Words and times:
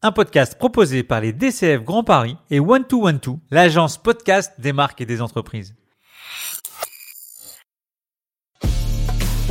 Un 0.00 0.12
podcast 0.12 0.56
proposé 0.56 1.02
par 1.02 1.20
les 1.20 1.32
DCF 1.32 1.82
Grand 1.82 2.04
Paris 2.04 2.36
et 2.52 2.60
One 2.60 2.84
to 2.84 3.08
One 3.08 3.18
to, 3.18 3.40
l'agence 3.50 3.98
podcast 3.98 4.52
des 4.60 4.72
marques 4.72 5.00
et 5.00 5.06
des 5.06 5.20
entreprises. 5.20 5.74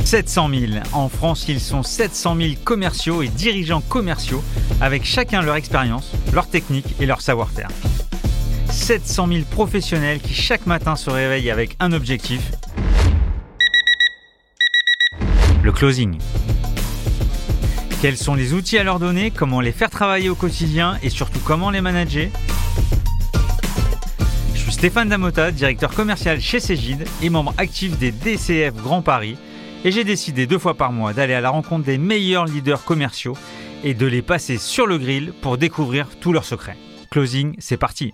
700 0.06 0.48
000. 0.48 0.72
En 0.94 1.10
France, 1.10 1.46
ils 1.48 1.60
sont 1.60 1.82
700 1.82 2.36
000 2.36 2.48
commerciaux 2.64 3.20
et 3.20 3.28
dirigeants 3.28 3.82
commerciaux 3.82 4.42
avec 4.80 5.04
chacun 5.04 5.42
leur 5.42 5.56
expérience, 5.56 6.12
leur 6.32 6.48
technique 6.48 6.98
et 6.98 7.04
leur 7.04 7.20
savoir-faire. 7.20 7.68
700 8.70 9.28
000 9.28 9.40
professionnels 9.50 10.18
qui 10.18 10.32
chaque 10.32 10.64
matin 10.64 10.96
se 10.96 11.10
réveillent 11.10 11.50
avec 11.50 11.76
un 11.78 11.92
objectif, 11.92 12.52
le 15.62 15.72
closing. 15.72 16.18
Quels 18.00 18.16
sont 18.16 18.36
les 18.36 18.54
outils 18.54 18.78
à 18.78 18.84
leur 18.84 19.00
donner, 19.00 19.32
comment 19.32 19.60
les 19.60 19.72
faire 19.72 19.90
travailler 19.90 20.28
au 20.28 20.36
quotidien 20.36 20.98
et 21.02 21.10
surtout 21.10 21.40
comment 21.44 21.70
les 21.70 21.80
manager 21.80 22.28
Je 24.54 24.60
suis 24.60 24.70
Stéphane 24.70 25.08
Damota, 25.08 25.50
directeur 25.50 25.92
commercial 25.92 26.40
chez 26.40 26.60
Cégide 26.60 27.04
et 27.22 27.28
membre 27.28 27.54
actif 27.58 27.98
des 27.98 28.12
DCF 28.12 28.76
Grand 28.76 29.02
Paris 29.02 29.36
et 29.84 29.90
j'ai 29.90 30.04
décidé 30.04 30.46
deux 30.46 30.58
fois 30.58 30.74
par 30.74 30.92
mois 30.92 31.12
d'aller 31.12 31.34
à 31.34 31.40
la 31.40 31.50
rencontre 31.50 31.86
des 31.86 31.98
meilleurs 31.98 32.44
leaders 32.44 32.84
commerciaux 32.84 33.36
et 33.82 33.94
de 33.94 34.06
les 34.06 34.22
passer 34.22 34.58
sur 34.58 34.86
le 34.86 34.98
grill 34.98 35.32
pour 35.42 35.58
découvrir 35.58 36.06
tous 36.20 36.32
leurs 36.32 36.44
secrets. 36.44 36.76
Closing, 37.10 37.56
c'est 37.58 37.78
parti 37.78 38.12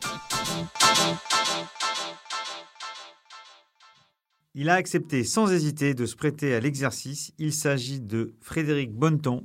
Il 4.54 4.70
a 4.70 4.74
accepté 4.74 5.24
sans 5.24 5.52
hésiter 5.52 5.92
de 5.92 6.06
se 6.06 6.14
prêter 6.14 6.54
à 6.54 6.60
l'exercice. 6.60 7.32
Il 7.38 7.52
s'agit 7.52 8.01
de 8.01 8.34
Frédéric 8.40 8.92
Bonneton, 8.92 9.45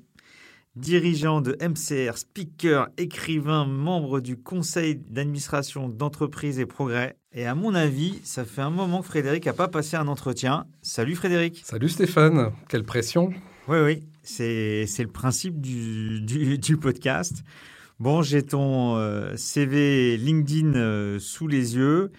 dirigeant 0.75 1.41
de 1.41 1.57
MCR, 1.61 2.17
speaker, 2.17 2.87
écrivain, 2.97 3.65
membre 3.65 4.19
du 4.19 4.37
conseil 4.37 4.95
d'administration 4.95 5.89
d'entreprise 5.89 6.59
et 6.59 6.65
progrès. 6.65 7.17
Et 7.33 7.45
à 7.45 7.55
mon 7.55 7.75
avis, 7.75 8.19
ça 8.23 8.45
fait 8.45 8.61
un 8.61 8.69
moment 8.69 9.01
que 9.01 9.07
Frédéric 9.07 9.45
n'a 9.45 9.53
pas 9.53 9.67
passé 9.67 9.97
un 9.97 10.07
entretien. 10.07 10.65
Salut 10.81 11.15
Frédéric. 11.15 11.61
Salut 11.63 11.89
Stéphane, 11.89 12.51
quelle 12.67 12.83
pression. 12.83 13.31
Oui, 13.67 13.77
oui, 13.83 14.03
c'est 14.23 14.87
le 14.97 15.11
principe 15.11 15.61
du, 15.61 16.21
du, 16.21 16.77
podcast. 16.77 17.43
Bon, 17.99 18.21
j'ai 18.21 18.41
ton 18.41 18.95
euh, 18.95 19.35
CV 19.35 20.17
LinkedIn 20.17 20.73
euh, 20.75 21.19
sous 21.19 21.47
les 21.47 21.75
yeux. 21.75 22.11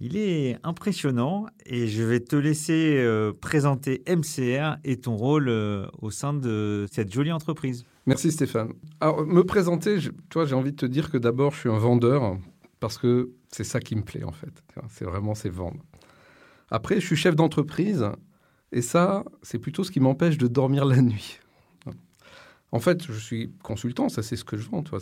Il 0.00 0.16
est 0.16 0.58
impressionnant 0.64 1.46
et 1.64 1.86
je 1.86 2.02
vais 2.02 2.20
te 2.20 2.36
laisser 2.36 2.96
euh, 2.98 3.32
présenter 3.32 4.02
MCR 4.08 4.78
et 4.84 4.96
ton 4.96 5.14
rôle 5.16 5.48
au 5.48 6.10
sein 6.10 6.34
de 6.34 6.86
cette 6.90 7.12
jolie 7.12 7.32
entreprise. 7.32 7.84
Merci 8.06 8.30
Stéphane. 8.30 8.72
Alors, 9.00 9.26
me 9.26 9.42
présenter, 9.42 9.98
toi, 10.30 10.46
j'ai 10.46 10.54
envie 10.54 10.70
de 10.70 10.76
te 10.76 10.86
dire 10.86 11.10
que 11.10 11.18
d'abord, 11.18 11.52
je 11.52 11.60
suis 11.60 11.68
un 11.68 11.78
vendeur 11.78 12.38
parce 12.78 12.98
que 12.98 13.32
c'est 13.50 13.64
ça 13.64 13.80
qui 13.80 13.96
me 13.96 14.02
plaît 14.02 14.24
en 14.24 14.32
fait. 14.32 14.62
C'est 14.88 15.04
vraiment, 15.04 15.34
c'est 15.34 15.48
vendre. 15.48 15.82
Après, 16.70 17.00
je 17.00 17.06
suis 17.06 17.16
chef 17.16 17.34
d'entreprise 17.34 18.06
et 18.70 18.82
ça, 18.82 19.24
c'est 19.42 19.58
plutôt 19.58 19.82
ce 19.82 19.90
qui 19.90 20.00
m'empêche 20.00 20.38
de 20.38 20.46
dormir 20.46 20.84
la 20.84 21.02
nuit. 21.02 21.40
En 22.72 22.80
fait, 22.80 23.04
je 23.06 23.18
suis 23.18 23.52
consultant, 23.62 24.08
ça 24.08 24.22
c'est 24.22 24.36
ce 24.36 24.44
que 24.44 24.56
je 24.56 24.68
vends. 24.68 24.82
Toi. 24.82 24.98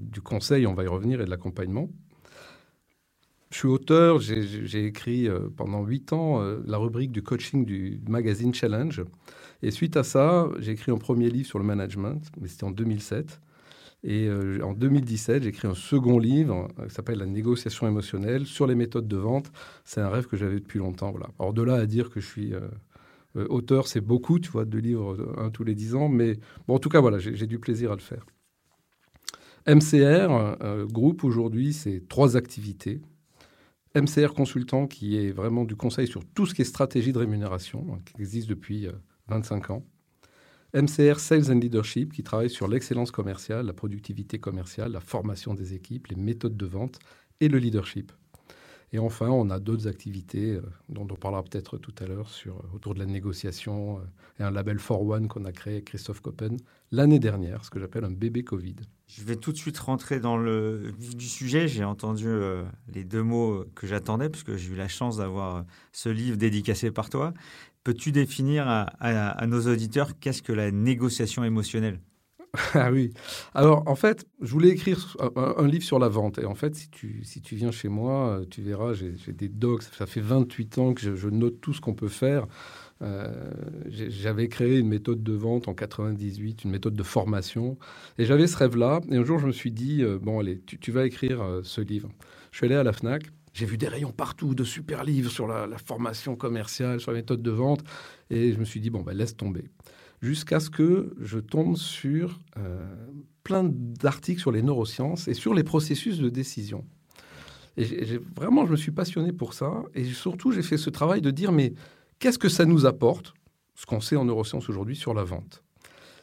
du 0.00 0.20
conseil, 0.20 0.66
on 0.66 0.74
va 0.74 0.84
y 0.84 0.88
revenir, 0.88 1.20
et 1.20 1.24
de 1.24 1.30
l'accompagnement. 1.30 1.88
Je 3.50 3.58
suis 3.58 3.68
auteur, 3.68 4.18
j'ai 4.20 4.84
écrit 4.84 5.28
euh, 5.28 5.48
pendant 5.56 5.84
huit 5.84 6.12
ans 6.12 6.42
euh, 6.42 6.60
la 6.66 6.76
rubrique 6.76 7.12
du 7.12 7.22
coaching 7.22 7.64
du 7.64 8.00
magazine 8.08 8.52
Challenge. 8.52 9.04
Et 9.64 9.70
suite 9.70 9.96
à 9.96 10.02
ça, 10.02 10.50
j'ai 10.58 10.72
écrit 10.72 10.92
un 10.92 10.98
premier 10.98 11.30
livre 11.30 11.48
sur 11.48 11.58
le 11.58 11.64
management, 11.64 12.20
mais 12.38 12.48
c'était 12.48 12.64
en 12.64 12.70
2007. 12.70 13.40
Et 14.02 14.28
euh, 14.28 14.60
en 14.62 14.74
2017, 14.74 15.42
j'ai 15.42 15.48
écrit 15.48 15.66
un 15.66 15.74
second 15.74 16.18
livre 16.18 16.68
qui 16.86 16.94
s'appelle 16.94 17.18
La 17.18 17.24
négociation 17.24 17.88
émotionnelle 17.88 18.44
sur 18.44 18.66
les 18.66 18.74
méthodes 18.74 19.08
de 19.08 19.16
vente. 19.16 19.50
C'est 19.86 20.02
un 20.02 20.10
rêve 20.10 20.26
que 20.26 20.36
j'avais 20.36 20.60
depuis 20.60 20.78
longtemps. 20.78 21.12
Voilà. 21.12 21.28
Alors 21.38 21.54
de 21.54 21.62
là 21.62 21.76
à 21.76 21.86
dire 21.86 22.10
que 22.10 22.20
je 22.20 22.26
suis 22.26 22.52
auteur, 23.34 23.88
c'est 23.88 24.02
beaucoup, 24.02 24.38
tu 24.38 24.50
vois, 24.50 24.66
deux 24.66 24.80
livres, 24.80 25.34
un 25.38 25.48
tous 25.48 25.64
les 25.64 25.74
dix 25.74 25.94
ans. 25.94 26.10
Mais 26.10 26.36
bon, 26.68 26.74
en 26.74 26.78
tout 26.78 26.90
cas, 26.90 27.00
voilà, 27.00 27.18
j'ai 27.18 27.46
du 27.46 27.58
plaisir 27.58 27.90
à 27.90 27.94
le 27.94 28.02
faire. 28.02 28.26
MCR, 29.66 30.58
groupe 30.92 31.24
aujourd'hui, 31.24 31.72
c'est 31.72 32.06
trois 32.06 32.36
activités. 32.36 33.00
MCR 33.94 34.34
Consultant, 34.34 34.86
qui 34.86 35.16
est 35.16 35.30
vraiment 35.30 35.64
du 35.64 35.74
conseil 35.74 36.06
sur 36.06 36.22
tout 36.34 36.44
ce 36.44 36.52
qui 36.52 36.60
est 36.60 36.66
stratégie 36.66 37.14
de 37.14 37.18
rémunération, 37.18 37.86
hein, 37.90 37.98
qui 38.04 38.20
existe 38.20 38.50
depuis 38.50 38.90
25 39.28 39.70
euh, 39.70 39.74
ans. 39.74 39.86
MCR 40.74 41.20
Sales 41.20 41.52
and 41.52 41.60
Leadership, 41.60 42.12
qui 42.12 42.24
travaille 42.24 42.50
sur 42.50 42.66
l'excellence 42.66 43.10
commerciale, 43.10 43.66
la 43.66 43.72
productivité 43.72 44.38
commerciale, 44.38 44.92
la 44.92 45.00
formation 45.00 45.54
des 45.54 45.74
équipes, 45.74 46.08
les 46.08 46.16
méthodes 46.16 46.56
de 46.56 46.66
vente 46.66 46.98
et 47.40 47.48
le 47.48 47.58
leadership. 47.58 48.12
Et 48.92 48.98
enfin, 48.98 49.28
on 49.28 49.50
a 49.50 49.60
d'autres 49.60 49.88
activités 49.88 50.52
euh, 50.52 50.62
dont 50.88 51.06
on 51.10 51.16
parlera 51.16 51.42
peut-être 51.42 51.78
tout 51.78 51.94
à 52.00 52.06
l'heure 52.06 52.28
sur, 52.28 52.56
euh, 52.56 52.74
autour 52.74 52.94
de 52.94 52.98
la 52.98 53.06
négociation 53.06 54.00
et 54.38 54.42
un 54.42 54.50
label 54.50 54.78
For 54.78 55.00
One 55.02 55.28
qu'on 55.28 55.44
a 55.44 55.52
créé 55.52 55.74
avec 55.74 55.86
Christophe 55.86 56.20
Coppen 56.20 56.56
l'année 56.94 57.18
dernière, 57.18 57.64
ce 57.64 57.70
que 57.70 57.80
j'appelle 57.80 58.04
un 58.04 58.10
bébé 58.10 58.44
Covid. 58.44 58.76
Je 59.06 59.22
vais 59.22 59.36
tout 59.36 59.52
de 59.52 59.56
suite 59.56 59.78
rentrer 59.78 60.20
dans 60.20 60.36
le 60.36 60.92
vif 60.98 61.16
du 61.16 61.26
sujet. 61.26 61.68
J'ai 61.68 61.84
entendu 61.84 62.26
euh, 62.26 62.64
les 62.92 63.04
deux 63.04 63.22
mots 63.22 63.64
que 63.74 63.86
j'attendais, 63.86 64.30
puisque 64.30 64.56
j'ai 64.56 64.72
eu 64.72 64.76
la 64.76 64.88
chance 64.88 65.18
d'avoir 65.18 65.56
euh, 65.56 65.62
ce 65.92 66.08
livre 66.08 66.36
dédicacé 66.36 66.90
par 66.90 67.10
toi. 67.10 67.34
Peux-tu 67.84 68.12
définir 68.12 68.64
à, 68.66 69.46
nos 69.46 69.68
auditeurs 69.70 70.18
qu'est-ce 70.18 70.42
que 70.42 70.52
la 70.52 70.70
négociation 70.70 71.44
émotionnelle? 71.44 72.00
Ah 72.74 72.92
oui. 72.92 73.12
Alors, 73.52 73.82
en 73.86 73.96
fait, 73.96 74.26
je 74.40 74.52
voulais 74.52 74.68
écrire 74.68 75.16
un, 75.34 75.66
livre 75.66 75.84
sur 75.84 75.98
la 75.98 76.08
vente. 76.08 76.38
Et 76.38 76.44
en 76.44 76.54
fait, 76.54 76.74
si 76.76 76.88
tu, 76.88 77.24
si 77.24 77.42
tu 77.42 77.56
viens 77.56 77.72
chez 77.72 77.88
moi, 77.88 78.42
tu 78.48 78.62
verras, 78.62 78.92
j'ai 78.94 79.32
des 79.32 79.48
docs. 79.48 79.82
Ça 79.82 80.06
fait 80.06 80.20
28 80.20 80.78
ans 80.78 80.94
que 80.94 81.16
je, 81.16 81.28
note 81.28 81.60
tout 81.60 81.72
ce 81.72 81.80
qu'on 81.80 81.94
peut 81.94 82.08
faire. 82.08 82.46
Euh, 83.02 83.50
j'avais 83.88 84.48
créé 84.48 84.78
une 84.78 84.88
méthode 84.88 85.22
de 85.22 85.32
vente 85.32 85.68
en 85.68 85.74
98, 85.74 86.64
une 86.64 86.70
méthode 86.70 86.94
de 86.94 87.02
formation, 87.02 87.76
et 88.18 88.24
j'avais 88.24 88.46
ce 88.46 88.56
rêve-là. 88.56 89.00
Et 89.10 89.16
un 89.16 89.24
jour, 89.24 89.38
je 89.38 89.46
me 89.46 89.52
suis 89.52 89.72
dit, 89.72 90.02
euh, 90.02 90.18
bon, 90.18 90.38
allez, 90.38 90.60
tu, 90.60 90.92
vas 90.92 91.04
écrire 91.04 91.42
euh, 91.42 91.60
ce 91.64 91.80
livre. 91.80 92.08
Je 92.52 92.58
suis 92.58 92.66
allé 92.66 92.76
à 92.76 92.84
la 92.84 92.92
FNAC, 92.92 93.24
j'ai 93.54 93.64
vu 93.64 93.78
des 93.78 93.88
rayons 93.88 94.12
partout 94.12 94.54
de 94.54 94.64
super 94.64 95.04
livres 95.04 95.30
sur 95.30 95.46
la, 95.46 95.66
formation 95.78 96.36
commerciale, 96.36 97.00
sur 97.00 97.12
la 97.12 97.18
méthode 97.18 97.42
de 97.42 97.50
vente, 97.50 97.82
et 98.28 98.52
je 98.52 98.58
me 98.58 98.64
suis 98.64 98.80
dit, 98.80 98.90
bon, 98.90 99.00
ben, 99.00 99.16
laisse 99.16 99.36
tomber. 99.36 99.70
Jusqu'à 100.20 100.60
ce 100.60 100.68
que 100.68 101.14
je 101.20 101.38
tombe 101.38 101.76
sur 101.76 102.40
plein 103.42 103.64
d'articles 103.64 104.40
sur 104.40 104.52
les 104.52 104.62
neurosciences 104.62 105.28
et 105.28 105.34
sur 105.34 105.54
les 105.54 105.64
processus 105.64 106.18
de 106.18 106.28
décision. 106.28 106.84
Et 107.76 108.18
vraiment, 108.36 108.66
je 108.66 108.70
me 108.70 108.76
suis 108.76 108.92
passionné 108.92 109.32
pour 109.32 109.54
ça. 109.54 109.82
Et 109.94 110.04
surtout, 110.04 110.52
j'ai 110.52 110.62
fait 110.62 110.76
ce 110.78 110.90
travail 110.90 111.20
de 111.20 111.30
dire, 111.30 111.52
mais 111.52 111.74
Qu'est-ce 112.18 112.38
que 112.38 112.48
ça 112.48 112.64
nous 112.64 112.86
apporte, 112.86 113.34
ce 113.74 113.86
qu'on 113.86 114.00
sait 114.00 114.16
en 114.16 114.24
neurosciences 114.24 114.68
aujourd'hui 114.68 114.96
sur 114.96 115.14
la 115.14 115.24
vente? 115.24 115.62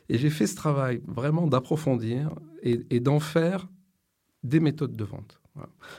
Et 0.10 0.18
j'ai 0.18 0.30
fait 0.30 0.48
ce 0.48 0.56
travail 0.56 1.02
vraiment 1.08 1.48
d'approfondir 1.48 2.34
et, 2.64 3.00
d'en 3.00 3.20
faire 3.20 3.68
des 4.44 4.60
méthodes 4.60 4.96
de 4.96 5.04
vente. 5.04 5.41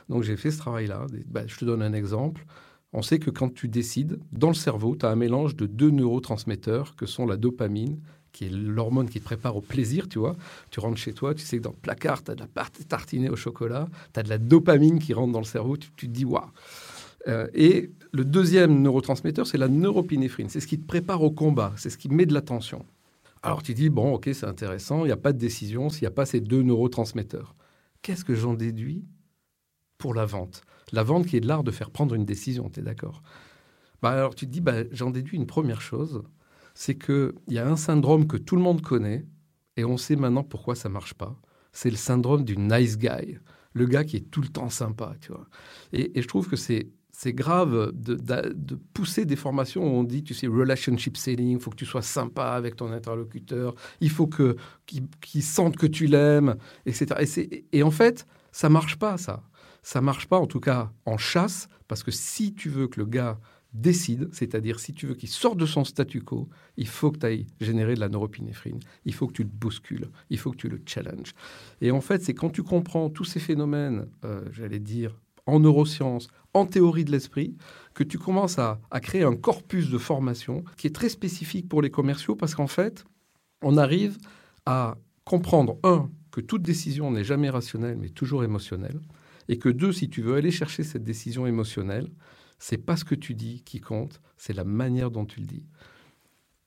Donc 0.08 0.22
j'ai 0.22 0.36
fait 0.36 0.50
ce 0.50 0.58
travail-là. 0.58 1.06
Ben, 1.26 1.48
je 1.48 1.56
te 1.56 1.64
donne 1.64 1.82
un 1.82 1.92
exemple. 1.92 2.44
On 2.92 3.02
sait 3.02 3.18
que 3.18 3.30
quand 3.30 3.52
tu 3.52 3.68
décides, 3.68 4.18
dans 4.32 4.48
le 4.48 4.54
cerveau, 4.54 4.96
tu 4.96 5.06
as 5.06 5.10
un 5.10 5.16
mélange 5.16 5.56
de 5.56 5.66
deux 5.66 5.90
neurotransmetteurs 5.90 6.94
que 6.94 7.06
sont 7.06 7.26
la 7.26 7.36
dopamine, 7.36 8.00
qui 8.32 8.44
est 8.46 8.50
l'hormone 8.50 9.08
qui 9.08 9.20
te 9.20 9.24
prépare 9.24 9.56
au 9.56 9.60
plaisir, 9.60 10.08
tu 10.08 10.18
vois. 10.18 10.36
Tu 10.70 10.80
rentres 10.80 10.98
chez 10.98 11.12
toi, 11.12 11.34
tu 11.34 11.44
sais 11.44 11.58
que 11.58 11.62
dans 11.62 11.70
le 11.70 11.76
placard, 11.76 12.22
tu 12.24 12.30
as 12.30 12.34
de 12.34 12.40
la 12.40 12.46
pâte 12.46 12.86
tartinée 12.88 13.30
au 13.30 13.36
chocolat, 13.36 13.88
tu 14.12 14.20
as 14.20 14.22
de 14.22 14.28
la 14.28 14.38
dopamine 14.38 14.98
qui 14.98 15.14
rentre 15.14 15.32
dans 15.32 15.38
le 15.38 15.44
cerveau, 15.44 15.76
tu, 15.76 15.90
tu 15.96 16.06
te 16.06 16.12
dis, 16.12 16.24
waouh, 16.24 16.44
euh, 17.28 17.46
et 17.54 17.90
le 18.12 18.24
deuxième 18.24 18.82
neurotransmetteur, 18.82 19.46
c'est 19.46 19.58
la 19.58 19.68
neuropinéphrine. 19.68 20.48
C'est 20.48 20.60
ce 20.60 20.66
qui 20.66 20.78
te 20.78 20.86
prépare 20.86 21.22
au 21.22 21.30
combat, 21.30 21.72
c'est 21.76 21.90
ce 21.90 21.98
qui 21.98 22.08
met 22.08 22.26
de 22.26 22.34
la 22.34 22.42
tension. 22.42 22.84
Alors 23.42 23.62
tu 23.62 23.74
dis, 23.74 23.90
bon, 23.90 24.14
ok, 24.14 24.30
c'est 24.32 24.46
intéressant, 24.46 25.04
il 25.04 25.06
n'y 25.06 25.12
a 25.12 25.16
pas 25.16 25.32
de 25.32 25.38
décision 25.38 25.88
s'il 25.88 26.02
n'y 26.02 26.08
a 26.08 26.12
pas 26.12 26.26
ces 26.26 26.40
deux 26.40 26.62
neurotransmetteurs. 26.62 27.54
Qu'est-ce 28.02 28.24
que 28.24 28.34
j'en 28.34 28.54
déduis? 28.54 29.04
Pour 30.02 30.14
la 30.14 30.26
vente 30.26 30.62
La 30.90 31.04
vente 31.04 31.26
qui 31.26 31.36
est 31.36 31.40
de 31.40 31.46
l'art 31.46 31.62
de 31.62 31.70
faire 31.70 31.90
prendre 31.90 32.16
une 32.16 32.24
décision, 32.24 32.68
tu 32.68 32.80
es 32.80 32.82
d'accord? 32.82 33.22
Bah, 34.02 34.10
Alors 34.10 34.34
tu 34.34 34.46
te 34.46 34.50
dis, 34.50 34.60
bah, 34.60 34.82
j'en 34.90 35.10
déduis 35.10 35.36
une 35.36 35.46
première 35.46 35.80
chose, 35.80 36.24
c'est 36.74 36.96
qu'il 36.98 37.32
y 37.48 37.58
a 37.58 37.68
un 37.68 37.76
syndrome 37.76 38.26
que 38.26 38.36
tout 38.36 38.56
le 38.56 38.62
monde 38.62 38.82
connaît, 38.82 39.24
et 39.76 39.84
on 39.84 39.96
sait 39.96 40.16
maintenant 40.16 40.42
pourquoi 40.42 40.74
ça 40.74 40.88
marche 40.88 41.14
pas. 41.14 41.40
C'est 41.72 41.90
le 41.90 41.96
syndrome 41.96 42.44
du 42.44 42.56
nice 42.56 42.98
guy, 42.98 43.38
le 43.74 43.86
gars 43.86 44.02
qui 44.02 44.16
est 44.16 44.28
tout 44.28 44.42
le 44.42 44.48
temps 44.48 44.70
sympa, 44.70 45.14
tu 45.20 45.30
vois. 45.30 45.46
et 45.92 46.20
je 46.20 46.26
trouve 46.26 46.48
que 46.48 46.56
c'est 46.56 46.90
c'est 47.12 47.34
grave 47.34 47.92
de, 47.94 48.16
pousser 48.94 49.24
des 49.26 49.36
formations 49.36 49.84
où 49.84 49.98
on 50.00 50.02
dit, 50.02 50.24
tu 50.24 50.34
sais, 50.34 50.46
relationship 50.46 51.16
selling, 51.16 51.58
il 51.58 51.60
faut 51.60 51.70
que 51.70 51.76
tu 51.76 51.86
sois 51.86 52.02
sympa 52.02 52.46
avec 52.46 52.74
ton 52.74 52.90
interlocuteur, 52.90 53.74
il 54.00 54.10
faut 54.10 54.26
que 54.26 54.56
qu'il 54.86 55.42
sente 55.42 55.76
que 55.76 55.86
tu 55.86 56.06
l'aimes, 56.06 56.56
etc. 56.86 57.06
Et, 57.36 57.64
et, 57.72 57.82
en 57.82 57.90
fait, 57.90 58.26
ça 58.50 58.68
marche 58.68 58.96
pas, 58.98 59.18
ça. 59.18 59.44
Ça 59.82 60.00
marche 60.00 60.28
pas, 60.28 60.38
en 60.38 60.46
tout 60.46 60.60
cas, 60.60 60.92
en 61.06 61.18
chasse, 61.18 61.68
parce 61.88 62.02
que 62.02 62.10
si 62.10 62.54
tu 62.54 62.68
veux 62.68 62.88
que 62.88 63.00
le 63.00 63.06
gars 63.06 63.38
décide, 63.72 64.28
c'est-à-dire 64.32 64.78
si 64.80 64.92
tu 64.92 65.06
veux 65.06 65.14
qu'il 65.14 65.28
sorte 65.28 65.56
de 65.56 65.66
son 65.66 65.84
statu 65.84 66.20
quo, 66.20 66.48
il 66.76 66.86
faut 66.86 67.10
que 67.10 67.18
tu 67.18 67.26
ailles 67.26 67.46
générer 67.60 67.94
de 67.94 68.00
la 68.00 68.08
neuropinéphrine, 68.08 68.80
il 69.04 69.14
faut 69.14 69.26
que 69.26 69.32
tu 69.32 69.42
le 69.42 69.48
bouscules, 69.48 70.08
il 70.30 70.38
faut 70.38 70.50
que 70.50 70.56
tu 70.56 70.68
le 70.68 70.80
challenges. 70.84 71.34
Et 71.80 71.90
en 71.90 72.00
fait, 72.00 72.22
c'est 72.22 72.34
quand 72.34 72.50
tu 72.50 72.62
comprends 72.62 73.08
tous 73.08 73.24
ces 73.24 73.40
phénomènes, 73.40 74.06
euh, 74.24 74.42
j'allais 74.52 74.78
dire, 74.78 75.18
en 75.46 75.58
neurosciences, 75.58 76.28
en 76.54 76.66
théorie 76.66 77.04
de 77.04 77.10
l'esprit, 77.10 77.56
que 77.94 78.04
tu 78.04 78.18
commences 78.18 78.58
à, 78.58 78.80
à, 78.90 79.00
créer 79.00 79.24
un 79.24 79.34
corpus 79.34 79.90
de 79.90 79.98
formation 79.98 80.64
qui 80.76 80.86
est 80.86 80.94
très 80.94 81.08
spécifique 81.08 81.68
pour 81.68 81.82
les 81.82 81.90
commerciaux, 81.90 82.36
parce 82.36 82.54
qu'en 82.54 82.66
fait, 82.66 83.04
on 83.62 83.76
arrive 83.76 84.18
à 84.66 84.96
comprendre, 85.24 85.78
un, 85.82 86.10
que 86.30 86.40
toute 86.40 86.62
décision 86.62 87.10
n'est 87.10 87.24
jamais 87.24 87.50
rationnelle, 87.50 87.96
mais 87.98 88.08
toujours 88.08 88.44
émotionnelle, 88.44 89.00
et 89.48 89.58
que 89.58 89.68
deux, 89.68 89.92
si 89.92 90.08
tu 90.08 90.22
veux 90.22 90.34
aller 90.34 90.50
chercher 90.50 90.82
cette 90.82 91.04
décision 91.04 91.46
émotionnelle, 91.46 92.10
c'est 92.58 92.78
pas 92.78 92.96
ce 92.96 93.04
que 93.04 93.14
tu 93.14 93.34
dis 93.34 93.62
qui 93.64 93.80
compte, 93.80 94.20
c'est 94.36 94.52
la 94.52 94.64
manière 94.64 95.10
dont 95.10 95.24
tu 95.24 95.40
le 95.40 95.46
dis. 95.46 95.64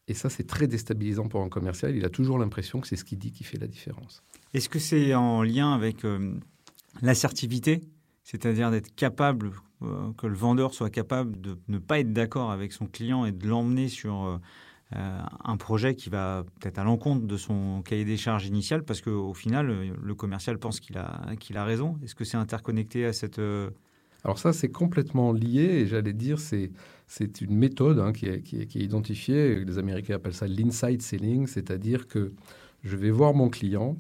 Et 0.07 0.13
ça, 0.13 0.30
c'est 0.30 0.45
très 0.45 0.68
déstabilisant 0.68 1.27
pour 1.27 1.42
un 1.42 1.50
commercial. 1.50 1.95
Il 1.95 2.06
a 2.06 2.10
toujours 2.10 2.38
l'impression 2.38 2.80
que 2.80 2.88
c'est 2.88 2.95
ce 2.95 3.04
qu'il 3.04 3.18
dit 3.18 3.31
qui 3.31 3.44
fait 3.44 3.57
la 3.57 3.68
différence. 3.68 4.22
Est-ce 4.54 4.69
que 4.69 4.77
c'est 4.77 5.16
en 5.16 5.42
lien 5.42 5.74
avec 5.74 6.06
euh, 6.06 6.33
l'assertivité? 7.01 7.81
C'est-à-dire 8.24 8.72
d'être 8.72 8.94
capable, 8.95 9.51
euh, 9.81 10.12
que 10.18 10.27
le 10.27 10.36
vendeur 10.36 10.74
soit 10.74 10.89
capable 10.89 11.39
de 11.42 11.57
ne 11.68 11.77
pas 11.80 12.00
être 12.00 12.13
d'accord 12.13 12.51
avec 12.51 12.72
son 12.72 12.88
client 12.88 13.25
et 13.25 13.31
de 13.31 13.48
l'emmener 13.48 13.88
sur 13.88 14.25
euh, 14.25 14.38
un 14.91 15.57
projet 15.57 15.95
qui 15.95 16.09
va 16.09 16.45
peut-être 16.59 16.77
à 16.77 16.83
l'encontre 16.83 17.25
de 17.25 17.37
son 17.37 17.81
cahier 17.81 18.05
des 18.05 18.17
charges 18.17 18.45
initial, 18.45 18.83
parce 18.83 19.01
qu'au 19.01 19.33
final, 19.33 19.67
le 20.01 20.15
commercial 20.15 20.57
pense 20.57 20.79
qu'il 20.79 20.97
a, 20.97 21.35
qu'il 21.39 21.57
a 21.57 21.65
raison. 21.65 21.97
Est-ce 22.03 22.15
que 22.15 22.23
c'est 22.23 22.37
interconnecté 22.37 23.05
à 23.05 23.11
cette 23.11 23.39
alors 24.25 24.39
ça, 24.39 24.53
c'est 24.53 24.69
complètement 24.69 25.31
lié, 25.31 25.61
et 25.61 25.85
j'allais 25.85 26.11
dire, 26.11 26.39
c'est, 26.39 26.71
une 27.41 27.55
méthode 27.55 27.99
hein, 27.99 28.11
qui, 28.11 28.25
est, 28.25 28.75
identifiée, 28.75 29.63
les 29.63 29.77
Américains 29.77 30.15
appellent 30.15 30.33
ça 30.33 30.47
l'inside 30.47 31.03
selling, 31.03 31.45
c'est-à-dire 31.45 32.07
que 32.07 32.33
je 32.81 32.97
vais 32.97 33.11
voir 33.11 33.35
mon 33.35 33.49
client 33.49 33.97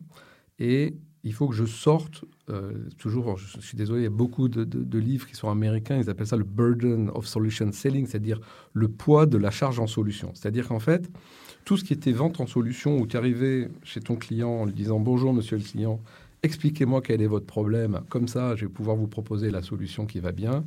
et 0.57 0.95
il 1.23 1.33
faut 1.33 1.47
que 1.47 1.53
je 1.53 1.65
sorte, 1.65 2.25
euh, 2.51 2.73
toujours, 2.99 3.37
je 3.37 3.59
suis 3.59 3.75
désolé, 3.75 4.01
il 4.01 4.03
y 4.03 4.07
a 4.07 4.11
beaucoup 4.11 4.47
de, 4.47 4.63
de, 4.63 4.99
livres 4.99 5.25
qui 5.25 5.35
sont 5.35 5.49
américains, 5.49 5.97
ils 5.97 6.09
appellent 6.11 6.27
ça 6.27 6.37
le 6.37 6.43
burden 6.43 7.09
of 7.15 7.25
solution 7.25 7.71
selling, 7.71 8.05
c'est-à-dire 8.05 8.39
le 8.73 8.87
poids 8.87 9.25
de 9.25 9.37
la 9.37 9.49
charge 9.49 9.79
en 9.79 9.87
solution. 9.87 10.29
C'est-à-dire 10.35 10.67
qu'en 10.67 10.79
fait, 10.79 11.09
tout 11.63 11.75
ce 11.75 11.83
qui 11.83 11.93
était 11.93 12.11
vente 12.11 12.39
en 12.39 12.45
solution, 12.45 12.99
où 12.99 13.07
tu 13.07 13.17
arrivais 13.17 13.69
chez 13.83 13.99
ton 13.99 14.15
client 14.15 14.51
en 14.51 14.65
lui 14.65 14.73
disant 14.73 14.99
bonjour 14.99 15.33
monsieur 15.33 15.57
le 15.57 15.63
client, 15.63 15.99
expliquez-moi 16.43 17.01
quel 17.01 17.23
est 17.23 17.27
votre 17.27 17.47
problème, 17.47 18.01
comme 18.09 18.27
ça 18.27 18.55
je 18.55 18.65
vais 18.65 18.71
pouvoir 18.71 18.95
vous 18.95 19.07
proposer 19.07 19.49
la 19.49 19.63
solution 19.63 20.05
qui 20.05 20.19
va 20.19 20.31
bien. 20.31 20.63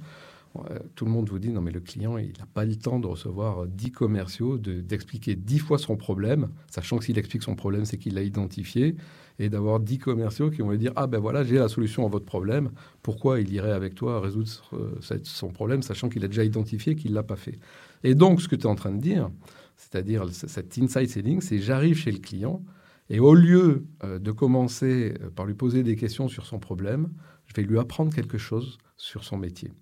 Euh, 0.70 0.78
tout 0.94 1.04
le 1.04 1.10
monde 1.10 1.28
vous 1.28 1.38
dit 1.38 1.50
non 1.50 1.60
mais 1.60 1.70
le 1.70 1.80
client 1.80 2.18
il 2.18 2.32
n'a 2.38 2.46
pas 2.52 2.64
le 2.64 2.76
temps 2.76 2.98
de 2.98 3.06
recevoir 3.06 3.66
10 3.66 3.92
commerciaux, 3.92 4.58
d'expliquer 4.58 5.34
dix 5.34 5.54
10 5.54 5.58
fois 5.58 5.78
son 5.78 5.96
problème, 5.96 6.48
sachant 6.70 6.98
que 6.98 7.04
s'il 7.04 7.18
explique 7.18 7.42
son 7.42 7.54
problème 7.54 7.84
c'est 7.84 7.98
qu'il 7.98 8.14
l'a 8.14 8.22
identifié, 8.22 8.96
et 9.38 9.48
d'avoir 9.48 9.80
10 9.80 9.98
commerciaux 9.98 10.50
qui 10.50 10.62
vont 10.62 10.70
lui 10.70 10.78
dire 10.78 10.92
ah 10.96 11.06
ben 11.06 11.18
voilà 11.18 11.44
j'ai 11.44 11.58
la 11.58 11.68
solution 11.68 12.04
à 12.06 12.08
votre 12.08 12.24
problème, 12.24 12.70
pourquoi 13.02 13.40
il 13.40 13.52
irait 13.52 13.72
avec 13.72 13.94
toi 13.94 14.20
résoudre 14.20 14.50
euh, 14.74 15.18
son 15.22 15.50
problème 15.50 15.82
sachant 15.82 16.08
qu'il 16.08 16.24
a 16.24 16.28
déjà 16.28 16.44
identifié 16.44 16.96
qu'il 16.96 17.10
ne 17.10 17.16
l'a 17.16 17.22
pas 17.22 17.36
fait? 17.36 17.58
Et 18.04 18.14
donc 18.14 18.40
ce 18.40 18.48
que 18.48 18.56
tu 18.56 18.62
es 18.62 18.66
en 18.66 18.74
train 18.74 18.92
de 18.92 19.00
dire, 19.00 19.30
c'est-à-dire 19.76 20.28
cet 20.30 20.78
inside 20.78 21.08
selling, 21.08 21.40
c'est 21.40 21.58
j'arrive 21.58 21.96
chez 21.96 22.12
le 22.12 22.18
client, 22.18 22.62
et 23.10 23.20
au 23.20 23.34
lieu 23.34 23.86
euh, 24.04 24.18
de 24.18 24.32
commencer 24.32 25.14
euh, 25.22 25.30
par 25.30 25.46
lui 25.46 25.54
poser 25.54 25.82
des 25.82 25.96
questions 25.96 26.28
sur 26.28 26.46
son 26.46 26.58
problème, 26.58 27.08
je 27.46 27.54
vais 27.54 27.62
lui 27.62 27.78
apprendre 27.78 28.12
quelque 28.12 28.38
chose 28.38 28.78
sur 28.96 29.24
son 29.24 29.38
métier. 29.38 29.72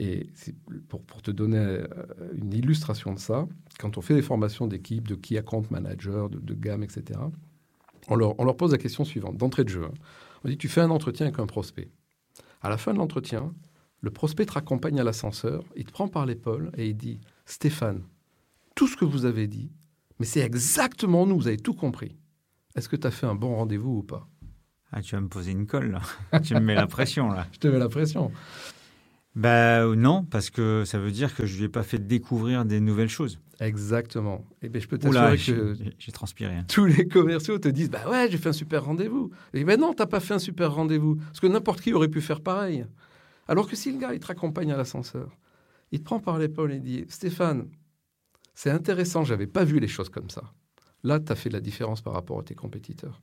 Et 0.00 0.30
pour, 0.88 1.02
pour, 1.02 1.22
te 1.22 1.32
donner 1.32 1.58
euh, 1.58 1.86
une 2.32 2.52
illustration 2.52 3.12
de 3.12 3.18
ça, 3.18 3.48
quand 3.80 3.98
on 3.98 4.00
fait 4.00 4.14
des 4.14 4.22
formations 4.22 4.68
d'équipe, 4.68 5.08
de 5.08 5.16
key 5.16 5.36
account 5.36 5.64
manager, 5.70 6.30
de, 6.30 6.54
gamme, 6.54 6.84
etc., 6.84 7.18
on 8.08 8.14
leur, 8.14 8.38
on 8.38 8.44
leur, 8.44 8.56
pose 8.56 8.70
la 8.70 8.78
question 8.78 9.04
suivante, 9.04 9.36
d'entrée 9.36 9.64
de 9.64 9.70
jeu. 9.70 9.88
On 10.44 10.48
dit, 10.48 10.56
tu 10.56 10.68
fais 10.68 10.80
un 10.80 10.90
entretien 10.90 11.26
avec 11.26 11.40
un 11.40 11.46
prospect. 11.46 11.90
À 12.62 12.70
la 12.70 12.78
fin 12.78 12.92
de 12.92 12.98
l'entretien, 12.98 13.52
le 14.00 14.10
prospect 14.10 14.46
te 14.46 14.52
raccompagne 14.52 15.00
à 15.00 15.04
l'ascenseur, 15.04 15.64
il 15.74 15.84
te 15.84 15.90
prend 15.90 16.06
par 16.06 16.26
l'épaule 16.26 16.70
et 16.76 16.88
il 16.88 16.96
dit, 16.96 17.20
Stéphane, 17.44 18.04
tout 18.76 18.86
ce 18.86 18.96
que 18.96 19.04
vous 19.04 19.24
avez 19.24 19.48
dit, 19.48 19.72
mais 20.20 20.26
c'est 20.26 20.40
exactement 20.40 21.26
nous, 21.26 21.36
vous 21.36 21.48
avez 21.48 21.56
tout 21.56 21.74
compris. 21.74 22.16
Est-ce 22.76 22.88
que 22.88 22.94
tu 22.94 23.06
as 23.08 23.10
fait 23.10 23.26
un 23.26 23.34
bon 23.34 23.56
rendez-vous 23.56 23.98
ou 23.98 24.02
pas? 24.04 24.28
Ah, 24.92 25.02
Tu 25.02 25.16
vas 25.16 25.20
me 25.20 25.28
poser 25.28 25.50
une 25.50 25.66
colle, 25.66 25.90
là. 25.90 26.40
tu 26.40 26.54
me 26.54 26.60
mets 26.60 26.76
la 26.76 26.86
pression, 26.86 27.30
là. 27.30 27.48
Je 27.52 27.58
te 27.58 27.66
mets 27.66 27.78
la 27.78 27.88
pression. 27.88 28.30
Ben 29.34 29.94
non, 29.94 30.24
parce 30.24 30.50
que 30.50 30.84
ça 30.84 30.98
veut 30.98 31.10
dire 31.10 31.34
que 31.34 31.46
je 31.46 31.58
lui 31.58 31.64
ai 31.64 31.68
pas 31.68 31.82
fait 31.82 31.98
découvrir 31.98 32.64
des 32.64 32.80
nouvelles 32.80 33.08
choses. 33.08 33.38
Exactement. 33.60 34.44
Et 34.62 34.66
eh 34.66 34.68
ben, 34.68 34.80
je 34.80 34.86
peux 34.86 34.98
t'assurer 34.98 35.36
que 35.36 35.74
j'ai 35.98 36.12
transpiré. 36.12 36.54
Hein. 36.54 36.64
Tous 36.68 36.86
les 36.86 37.06
commerciaux 37.08 37.58
te 37.58 37.68
disent 37.68 37.90
bah 37.90 38.08
ouais, 38.08 38.28
j'ai 38.30 38.38
fait 38.38 38.50
un 38.50 38.52
super 38.52 38.84
rendez-vous. 38.84 39.30
Et 39.52 39.64
ben 39.64 39.78
non, 39.78 39.94
t'as 39.94 40.06
pas 40.06 40.20
fait 40.20 40.34
un 40.34 40.38
super 40.38 40.72
rendez-vous, 40.74 41.16
parce 41.16 41.40
que 41.40 41.46
n'importe 41.46 41.80
qui 41.80 41.92
aurait 41.92 42.08
pu 42.08 42.20
faire 42.20 42.40
pareil. 42.40 42.86
Alors 43.48 43.68
que 43.68 43.76
si 43.76 43.92
le 43.92 43.98
gars 43.98 44.14
il 44.14 44.20
te 44.20 44.26
raccompagne 44.26 44.72
à 44.72 44.76
l'ascenseur, 44.76 45.36
il 45.90 46.00
te 46.00 46.04
prend 46.04 46.20
par 46.20 46.38
l'épaule 46.38 46.72
et 46.72 46.80
dit 46.80 47.04
Stéphane, 47.08 47.68
c'est 48.54 48.70
intéressant, 48.70 49.24
j'avais 49.24 49.46
pas 49.46 49.64
vu 49.64 49.80
les 49.80 49.88
choses 49.88 50.08
comme 50.08 50.30
ça. 50.30 50.42
Là, 51.04 51.20
tu 51.20 51.32
as 51.32 51.36
fait 51.36 51.50
la 51.50 51.60
différence 51.60 52.00
par 52.02 52.12
rapport 52.12 52.40
à 52.40 52.42
tes 52.42 52.54
compétiteurs. 52.54 53.20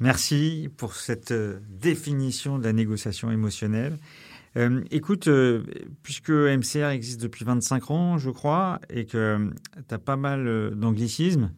Merci 0.00 0.68
pour 0.76 0.94
cette 0.94 1.30
euh, 1.30 1.60
définition 1.68 2.58
de 2.58 2.64
la 2.64 2.72
négociation 2.72 3.30
émotionnelle. 3.30 3.96
Euh, 4.56 4.82
écoute, 4.90 5.28
euh, 5.28 5.62
puisque 6.02 6.30
MCR 6.30 6.88
existe 6.88 7.20
depuis 7.20 7.44
25 7.44 7.90
ans, 7.90 8.18
je 8.18 8.30
crois, 8.30 8.80
et 8.90 9.04
que 9.04 9.50
tu 9.88 9.94
as 9.94 9.98
pas 9.98 10.16
mal 10.16 10.72
d'anglicisme, 10.74 11.52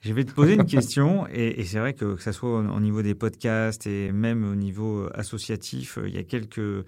je 0.00 0.12
vais 0.12 0.24
te 0.24 0.32
poser 0.32 0.54
une 0.54 0.64
question. 0.66 1.26
Et, 1.32 1.64
c'est 1.64 1.78
vrai 1.78 1.94
que, 1.94 2.14
que 2.14 2.22
ce 2.22 2.32
soit 2.32 2.58
au, 2.58 2.80
niveau 2.80 3.02
des 3.02 3.14
podcasts 3.14 3.86
et 3.86 4.12
même 4.12 4.48
au 4.48 4.54
niveau 4.54 5.08
associatif, 5.14 5.98
il 6.04 6.14
y 6.14 6.18
a 6.18 6.24
quelques 6.24 6.84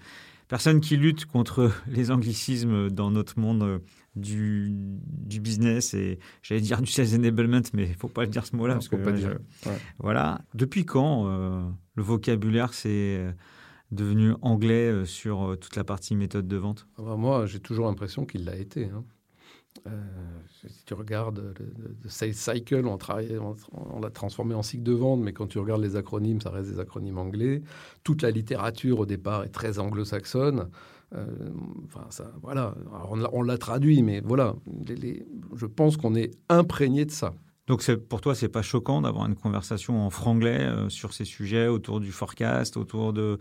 personnes 0.51 0.81
qui 0.81 0.97
luttent 0.97 1.25
contre 1.25 1.71
les 1.87 2.11
anglicismes 2.11 2.89
dans 2.89 3.09
notre 3.09 3.39
monde 3.39 3.81
du, 4.17 4.67
du 4.73 5.39
business 5.39 5.93
et 5.93 6.19
j'allais 6.43 6.59
dire 6.59 6.81
du 6.81 6.91
sales 6.91 7.15
enablement, 7.15 7.61
mais 7.73 7.85
il 7.85 7.95
faut 7.95 8.09
pas 8.09 8.25
dire 8.25 8.45
ce 8.45 8.57
mot-là. 8.57 8.73
parce 8.73 8.89
pas 8.89 9.13
dire. 9.13 9.39
Voilà. 9.99 10.41
Depuis 10.53 10.83
quand 10.83 11.25
euh, 11.25 11.63
le 11.95 12.03
vocabulaire 12.03 12.73
s'est 12.73 12.89
euh, 13.17 13.31
devenu 13.91 14.33
anglais 14.41 14.91
euh, 14.91 15.05
sur 15.05 15.55
toute 15.61 15.77
la 15.77 15.85
partie 15.85 16.17
méthode 16.17 16.49
de 16.49 16.57
vente? 16.57 16.85
Ah 16.97 17.03
bah, 17.03 17.15
Moi, 17.15 17.45
j'ai 17.45 17.61
toujours 17.61 17.85
l'impression 17.87 18.25
qu'il 18.25 18.43
l'a 18.43 18.57
été. 18.57 18.89
Hein. 18.89 19.05
Si 20.67 20.85
tu 20.85 20.93
regardes 20.93 21.53
le, 21.59 22.09
sales 22.09 22.33
cycle, 22.33 22.85
on, 22.85 22.97
on 23.73 23.99
l'a 23.99 24.09
transformé 24.09 24.53
en 24.53 24.61
cycle 24.61 24.83
de 24.83 24.93
vente, 24.93 25.21
mais 25.21 25.33
quand 25.33 25.47
tu 25.47 25.59
regardes 25.59 25.81
les 25.81 25.95
acronymes, 25.95 26.41
ça 26.41 26.49
reste 26.51 26.69
des 26.69 26.79
acronymes 26.79 27.17
anglais. 27.17 27.61
Toute 28.03 28.21
la 28.21 28.31
littérature 28.31 28.99
au 28.99 29.05
départ 29.05 29.43
est 29.43 29.49
très 29.49 29.79
anglo-saxonne. 29.79 30.69
Euh, 31.13 31.25
enfin, 31.85 32.05
ça, 32.09 32.31
voilà. 32.41 32.75
on 33.33 33.41
l'a 33.41 33.57
traduit, 33.57 34.01
mais 34.01 34.21
voilà. 34.21 34.55
je 35.55 35.65
pense 35.65 35.97
qu'on 35.97 36.15
est 36.15 36.31
imprégné 36.49 37.05
de 37.05 37.11
ça. 37.11 37.33
Donc 37.67 37.89
pour 37.95 38.21
toi, 38.21 38.35
c'est 38.35 38.49
pas 38.49 38.61
choquant 38.61 39.01
d'avoir 39.01 39.27
une 39.27 39.35
conversation 39.35 40.05
en 40.05 40.09
franglais 40.09 40.59
euh, 40.59 40.89
sur 40.89 41.13
ces 41.13 41.25
sujets 41.25 41.67
autour 41.67 41.99
du 41.99 42.11
forecast, 42.11 42.75
autour 42.75 43.13
de, 43.13 43.39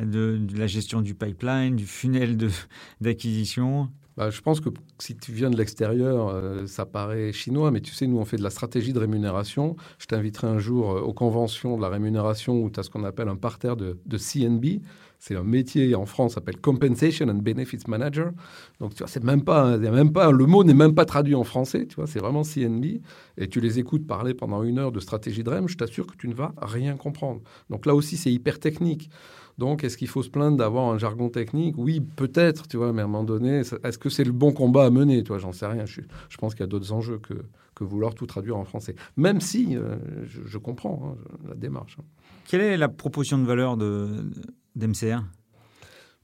de, 0.00 0.40
la 0.56 0.66
gestion 0.66 1.00
du 1.00 1.14
pipeline, 1.14 1.76
du 1.76 1.86
funnel 1.86 2.36
d'acquisition? 3.00 3.88
Bah, 4.18 4.30
je 4.30 4.40
pense 4.40 4.58
que 4.58 4.68
si 4.98 5.16
tu 5.16 5.30
viens 5.30 5.48
de 5.48 5.56
l'extérieur, 5.56 6.26
euh, 6.26 6.66
ça 6.66 6.84
paraît 6.84 7.32
chinois, 7.32 7.70
mais 7.70 7.80
tu 7.80 7.94
sais, 7.94 8.08
nous, 8.08 8.18
on 8.18 8.24
fait 8.24 8.36
de 8.36 8.42
la 8.42 8.50
stratégie 8.50 8.92
de 8.92 8.98
rémunération. 8.98 9.76
Je 10.00 10.06
t'inviterai 10.06 10.48
un 10.48 10.58
jour 10.58 10.88
aux 10.88 11.12
conventions 11.12 11.76
de 11.76 11.82
la 11.82 11.88
rémunération 11.88 12.60
où 12.60 12.68
tu 12.68 12.80
as 12.80 12.82
ce 12.82 12.90
qu'on 12.90 13.04
appelle 13.04 13.28
un 13.28 13.36
parterre 13.36 13.76
de, 13.76 13.96
de 14.04 14.18
CNB. 14.18 14.82
C'est 15.20 15.36
un 15.36 15.44
métier 15.44 15.94
en 15.94 16.04
France, 16.04 16.34
s'appelle 16.34 16.60
Compensation 16.60 17.28
and 17.28 17.42
Benefits 17.42 17.84
Manager. 17.86 18.32
Donc, 18.80 18.94
tu 18.94 18.98
vois, 18.98 19.06
c'est 19.06 19.22
même 19.22 19.44
pas, 19.44 19.78
même 19.78 20.12
pas, 20.12 20.32
le 20.32 20.46
mot 20.46 20.64
n'est 20.64 20.74
même 20.74 20.96
pas 20.96 21.04
traduit 21.04 21.36
en 21.36 21.44
français, 21.44 21.86
tu 21.86 21.94
vois, 21.94 22.08
c'est 22.08 22.18
vraiment 22.18 22.42
CNB. 22.42 23.00
Et 23.36 23.46
tu 23.48 23.60
les 23.60 23.78
écoutes 23.78 24.04
parler 24.04 24.34
pendant 24.34 24.64
une 24.64 24.80
heure 24.80 24.90
de 24.90 24.98
stratégie 24.98 25.44
de 25.44 25.50
REM, 25.50 25.68
je 25.68 25.76
t'assure 25.76 26.08
que 26.08 26.16
tu 26.16 26.26
ne 26.26 26.34
vas 26.34 26.54
rien 26.60 26.96
comprendre. 26.96 27.40
Donc 27.70 27.86
là 27.86 27.94
aussi, 27.94 28.16
c'est 28.16 28.32
hyper 28.32 28.58
technique. 28.58 29.10
Donc, 29.58 29.82
est-ce 29.82 29.98
qu'il 29.98 30.06
faut 30.06 30.22
se 30.22 30.30
plaindre 30.30 30.56
d'avoir 30.56 30.88
un 30.88 30.98
jargon 30.98 31.28
technique? 31.28 31.74
Oui, 31.76 32.00
peut-être, 32.00 32.68
tu 32.68 32.76
vois, 32.76 32.92
mais 32.92 33.02
à 33.02 33.04
un 33.04 33.08
moment 33.08 33.24
donné, 33.24 33.62
est-ce 33.82 33.98
que 33.98 34.08
c'est 34.08 34.22
le 34.22 34.32
bon 34.32 34.52
combat 34.52 34.86
à 34.86 34.90
mener? 34.90 35.24
Toi, 35.24 35.38
j'en 35.38 35.52
sais 35.52 35.66
rien. 35.66 35.84
Je, 35.84 36.00
pense 36.38 36.54
qu'il 36.54 36.60
y 36.60 36.64
a 36.64 36.68
d'autres 36.68 36.92
enjeux 36.92 37.18
que, 37.18 37.34
que 37.74 37.82
vouloir 37.82 38.14
tout 38.14 38.26
traduire 38.26 38.56
en 38.56 38.64
français. 38.64 38.94
Même 39.16 39.40
si 39.40 39.76
euh, 39.76 39.96
je, 40.24 40.58
comprends 40.58 41.16
hein, 41.16 41.48
la 41.48 41.54
démarche. 41.56 41.96
Hein. 42.00 42.04
Quelle 42.46 42.60
est 42.60 42.76
la 42.76 42.88
proposition 42.88 43.36
de 43.36 43.46
valeur 43.46 43.76
de, 43.76 44.30
d'MCR 44.76 45.24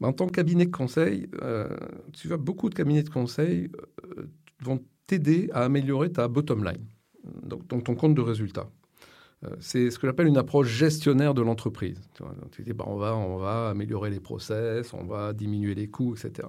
ben, 0.00 0.08
En 0.08 0.12
tant 0.12 0.26
que 0.26 0.32
cabinet 0.32 0.66
de 0.66 0.70
conseil, 0.70 1.28
euh, 1.42 1.68
tu 2.12 2.28
vois, 2.28 2.36
beaucoup 2.36 2.68
de 2.68 2.74
cabinets 2.74 3.02
de 3.02 3.10
conseil 3.10 3.68
euh, 4.16 4.28
vont 4.62 4.80
t'aider 5.08 5.50
à 5.52 5.64
améliorer 5.64 6.12
ta 6.12 6.28
bottom 6.28 6.64
line, 6.64 6.86
donc, 7.42 7.66
ton 7.66 7.94
compte 7.96 8.14
de 8.14 8.22
résultat. 8.22 8.70
C'est 9.60 9.90
ce 9.90 9.98
que 9.98 10.06
j'appelle 10.06 10.26
une 10.26 10.36
approche 10.36 10.68
gestionnaire 10.68 11.34
de 11.34 11.42
l'entreprise. 11.42 12.00
Tu, 12.52 12.62
dis, 12.62 12.72
bah, 12.72 12.84
on, 12.86 12.96
va, 12.96 13.16
on 13.16 13.36
va 13.36 13.70
améliorer 13.70 14.10
les 14.10 14.20
process, 14.20 14.92
on 14.94 15.04
va 15.04 15.32
diminuer 15.32 15.74
les 15.74 15.88
coûts, 15.88 16.14
etc. 16.14 16.48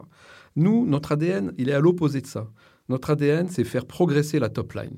Nous, 0.55 0.85
notre 0.85 1.11
ADN, 1.11 1.53
il 1.57 1.69
est 1.69 1.73
à 1.73 1.79
l'opposé 1.79 2.21
de 2.21 2.27
ça. 2.27 2.49
Notre 2.89 3.11
ADN, 3.11 3.47
c'est 3.49 3.63
faire 3.63 3.85
progresser 3.85 4.39
la 4.39 4.49
top 4.49 4.73
line. 4.73 4.97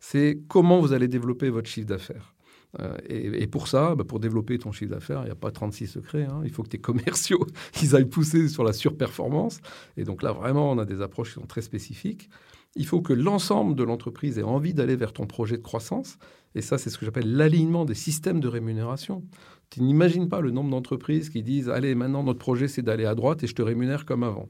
C'est 0.00 0.40
comment 0.48 0.80
vous 0.80 0.92
allez 0.92 1.08
développer 1.08 1.48
votre 1.48 1.68
chiffre 1.68 1.86
d'affaires. 1.86 2.34
Euh, 2.80 2.96
et, 3.06 3.46
pour 3.46 3.68
ça, 3.68 3.94
bah, 3.94 4.04
pour 4.04 4.18
développer 4.18 4.58
ton 4.58 4.72
chiffre 4.72 4.92
d'affaires, 4.92 5.20
il 5.22 5.26
n'y 5.26 5.30
a 5.30 5.36
pas 5.36 5.50
36 5.50 5.86
secrets. 5.86 6.24
Hein. 6.24 6.40
Il 6.44 6.50
faut 6.50 6.62
que 6.62 6.68
tes 6.68 6.78
commerciaux 6.78 7.46
ils 7.82 7.94
aillent 7.94 8.06
pousser 8.06 8.48
sur 8.48 8.64
la 8.64 8.72
surperformance. 8.72 9.60
Et 9.96 10.04
donc 10.04 10.22
là, 10.22 10.32
vraiment, 10.32 10.70
on 10.70 10.78
a 10.78 10.84
des 10.84 11.02
approches 11.02 11.28
qui 11.28 11.34
sont 11.34 11.46
très 11.46 11.62
spécifiques. 11.62 12.30
Il 12.74 12.86
faut 12.86 13.02
que 13.02 13.12
l'ensemble 13.12 13.74
de 13.74 13.82
l'entreprise 13.82 14.38
ait 14.38 14.42
envie 14.42 14.74
d'aller 14.74 14.96
vers 14.96 15.12
ton 15.12 15.26
projet 15.26 15.56
de 15.56 15.62
croissance. 15.62 16.18
Et 16.54 16.62
ça, 16.62 16.78
c'est 16.78 16.90
ce 16.90 16.98
que 16.98 17.04
j'appelle 17.04 17.36
l'alignement 17.36 17.84
des 17.84 17.94
systèmes 17.94 18.40
de 18.40 18.48
rémunération. 18.48 19.24
Tu 19.70 19.82
n'imagines 19.82 20.28
pas 20.28 20.40
le 20.40 20.50
nombre 20.50 20.70
d'entreprises 20.70 21.30
qui 21.30 21.42
disent 21.42 21.68
Allez, 21.68 21.94
maintenant, 21.94 22.22
notre 22.22 22.38
projet, 22.38 22.68
c'est 22.68 22.82
d'aller 22.82 23.04
à 23.04 23.14
droite 23.14 23.42
et 23.42 23.46
je 23.46 23.54
te 23.54 23.62
rémunère 23.62 24.04
comme 24.04 24.22
avant. 24.22 24.48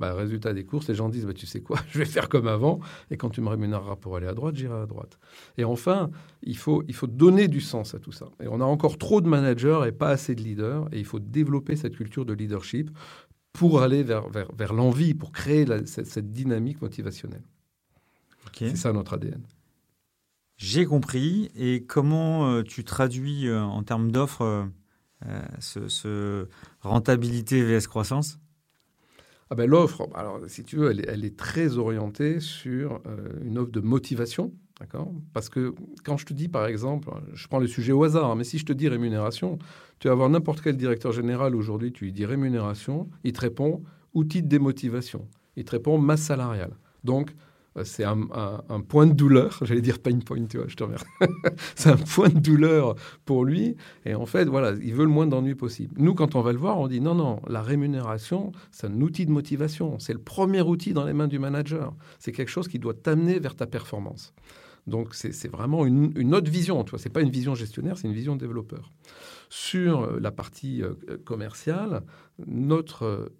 Bah, 0.00 0.12
résultat 0.12 0.52
des 0.52 0.64
courses, 0.64 0.88
les 0.88 0.94
gens 0.94 1.08
disent 1.08 1.26
bah, 1.26 1.34
Tu 1.34 1.46
sais 1.46 1.60
quoi, 1.60 1.78
je 1.88 1.98
vais 1.98 2.04
faire 2.04 2.28
comme 2.28 2.48
avant, 2.48 2.80
et 3.10 3.16
quand 3.16 3.30
tu 3.30 3.40
me 3.40 3.48
rémunéreras 3.48 3.96
pour 3.96 4.16
aller 4.16 4.26
à 4.26 4.34
droite, 4.34 4.56
j'irai 4.56 4.80
à 4.80 4.86
droite. 4.86 5.18
Et 5.56 5.64
enfin, 5.64 6.10
il 6.42 6.56
faut, 6.56 6.82
il 6.88 6.94
faut 6.94 7.06
donner 7.06 7.46
du 7.46 7.60
sens 7.60 7.94
à 7.94 8.00
tout 8.00 8.12
ça. 8.12 8.28
Et 8.42 8.48
on 8.48 8.60
a 8.60 8.64
encore 8.64 8.98
trop 8.98 9.20
de 9.20 9.28
managers 9.28 9.82
et 9.86 9.92
pas 9.92 10.08
assez 10.08 10.34
de 10.34 10.42
leaders, 10.42 10.88
et 10.92 10.98
il 10.98 11.04
faut 11.04 11.20
développer 11.20 11.76
cette 11.76 11.96
culture 11.96 12.24
de 12.24 12.32
leadership 12.32 12.90
pour 13.52 13.82
aller 13.82 14.02
vers, 14.02 14.28
vers, 14.30 14.50
vers 14.56 14.72
l'envie, 14.72 15.14
pour 15.14 15.30
créer 15.30 15.64
cette, 15.86 16.30
dynamique 16.32 16.82
motivationnelle. 16.82 17.44
C'est 18.56 18.76
ça 18.76 18.92
notre 18.92 19.14
ADN. 19.14 19.42
J'ai 20.56 20.84
compris. 20.84 21.50
Et 21.56 21.84
comment 21.84 22.48
euh, 22.48 22.62
tu 22.62 22.84
traduis 22.84 23.48
euh, 23.48 23.60
en 23.62 23.82
termes 23.82 24.10
d'offres 24.10 24.68
euh, 25.26 25.42
ce, 25.58 25.88
ce, 25.88 26.48
rentabilité 26.80 27.62
vs 27.62 27.86
croissance? 27.86 28.38
Ah 29.50 29.54
ben, 29.54 29.68
L'offre, 29.68 30.08
alors 30.14 30.40
si 30.48 30.64
tu 30.64 30.76
veux, 30.76 30.90
elle, 30.90 31.24
est 31.24 31.36
très 31.36 31.76
orientée 31.76 32.40
sur 32.40 33.02
une 33.44 33.58
offre 33.58 33.70
de 33.70 33.80
motivation. 33.80 34.52
D'accord? 34.80 35.12
Parce 35.32 35.48
que 35.48 35.74
quand 36.02 36.16
je 36.16 36.26
te 36.26 36.32
dis, 36.32 36.48
par 36.48 36.66
exemple, 36.66 37.10
je 37.32 37.46
prends 37.46 37.60
le 37.60 37.66
sujet 37.66 37.92
au 37.92 38.02
hasard, 38.02 38.30
hein, 38.30 38.34
mais 38.34 38.44
si 38.44 38.58
je 38.58 38.64
te 38.64 38.72
dis 38.72 38.88
rémunération, 38.88 39.58
tu 39.98 40.08
vas 40.08 40.12
avoir 40.12 40.28
n'importe 40.30 40.62
quel 40.62 40.76
directeur 40.76 41.12
général 41.12 41.54
aujourd'hui, 41.54 41.92
tu 41.92 42.06
lui 42.06 42.12
dis 42.12 42.24
rémunération, 42.24 43.08
il 43.22 43.32
te 43.32 43.42
répond 43.42 43.82
outil 44.14 44.42
de 44.42 44.48
démotivation. 44.48 45.28
Il 45.56 45.64
te 45.64 45.72
répond 45.72 45.98
masse 45.98 46.22
salariale. 46.22 46.72
Donc, 47.04 47.34
c'est 47.82 48.04
un, 48.04 48.16
point 48.88 49.06
de 49.06 49.12
douleur, 49.12 49.58
j'allais 49.62 49.80
dire 49.80 49.98
pain 49.98 50.18
point, 50.20 50.44
tu 50.46 50.58
vois, 50.58 50.68
je 50.68 50.76
te 50.76 50.84
remercie. 50.84 51.06
c'est 51.74 51.90
un 51.90 51.96
point 51.96 52.28
de 52.28 52.38
douleur 52.38 52.94
pour 53.24 53.44
lui. 53.44 53.76
Et 54.04 54.14
en 54.14 54.26
fait, 54.26 54.44
voilà, 54.44 54.72
il 54.80 54.94
veut 54.94 55.04
le 55.04 55.10
moins 55.10 55.26
d'ennuis 55.26 55.56
possible. 55.56 55.94
Nous, 55.98 56.14
quand 56.14 56.36
on 56.36 56.40
va 56.40 56.52
le 56.52 56.58
voir, 56.58 56.78
on 56.78 56.86
dit 56.86 57.00
non, 57.00 57.14
non, 57.14 57.40
la 57.48 57.62
rémunération, 57.62 58.52
c'est 58.70 58.86
un 58.86 59.00
outil 59.00 59.26
de 59.26 59.32
motivation. 59.32 59.98
C'est 59.98 60.12
le 60.12 60.20
premier 60.20 60.62
outil 60.62 60.92
dans 60.92 61.04
les 61.04 61.12
mains 61.12 61.28
du 61.28 61.40
manager. 61.40 61.94
C'est 62.20 62.32
quelque 62.32 62.50
chose 62.50 62.68
qui 62.68 62.78
doit 62.78 62.94
t'amener 62.94 63.40
vers 63.40 63.56
ta 63.56 63.66
performance. 63.66 64.32
Donc, 64.86 65.14
c'est 65.14 65.48
vraiment 65.48 65.86
une, 65.86 66.34
autre 66.34 66.50
vision. 66.50 66.84
Ce 66.86 66.96
n'est 66.96 67.12
pas 67.12 67.22
une 67.22 67.30
vision 67.30 67.54
gestionnaire, 67.54 67.96
c'est 67.96 68.06
une 68.06 68.14
vision 68.14 68.36
développeur. 68.36 68.90
Sur 69.48 70.02
euh, 70.02 70.18
la 70.20 70.30
partie 70.30 70.82
euh, 70.82 70.94
commerciale, 71.24 72.02
notre, 72.46 73.32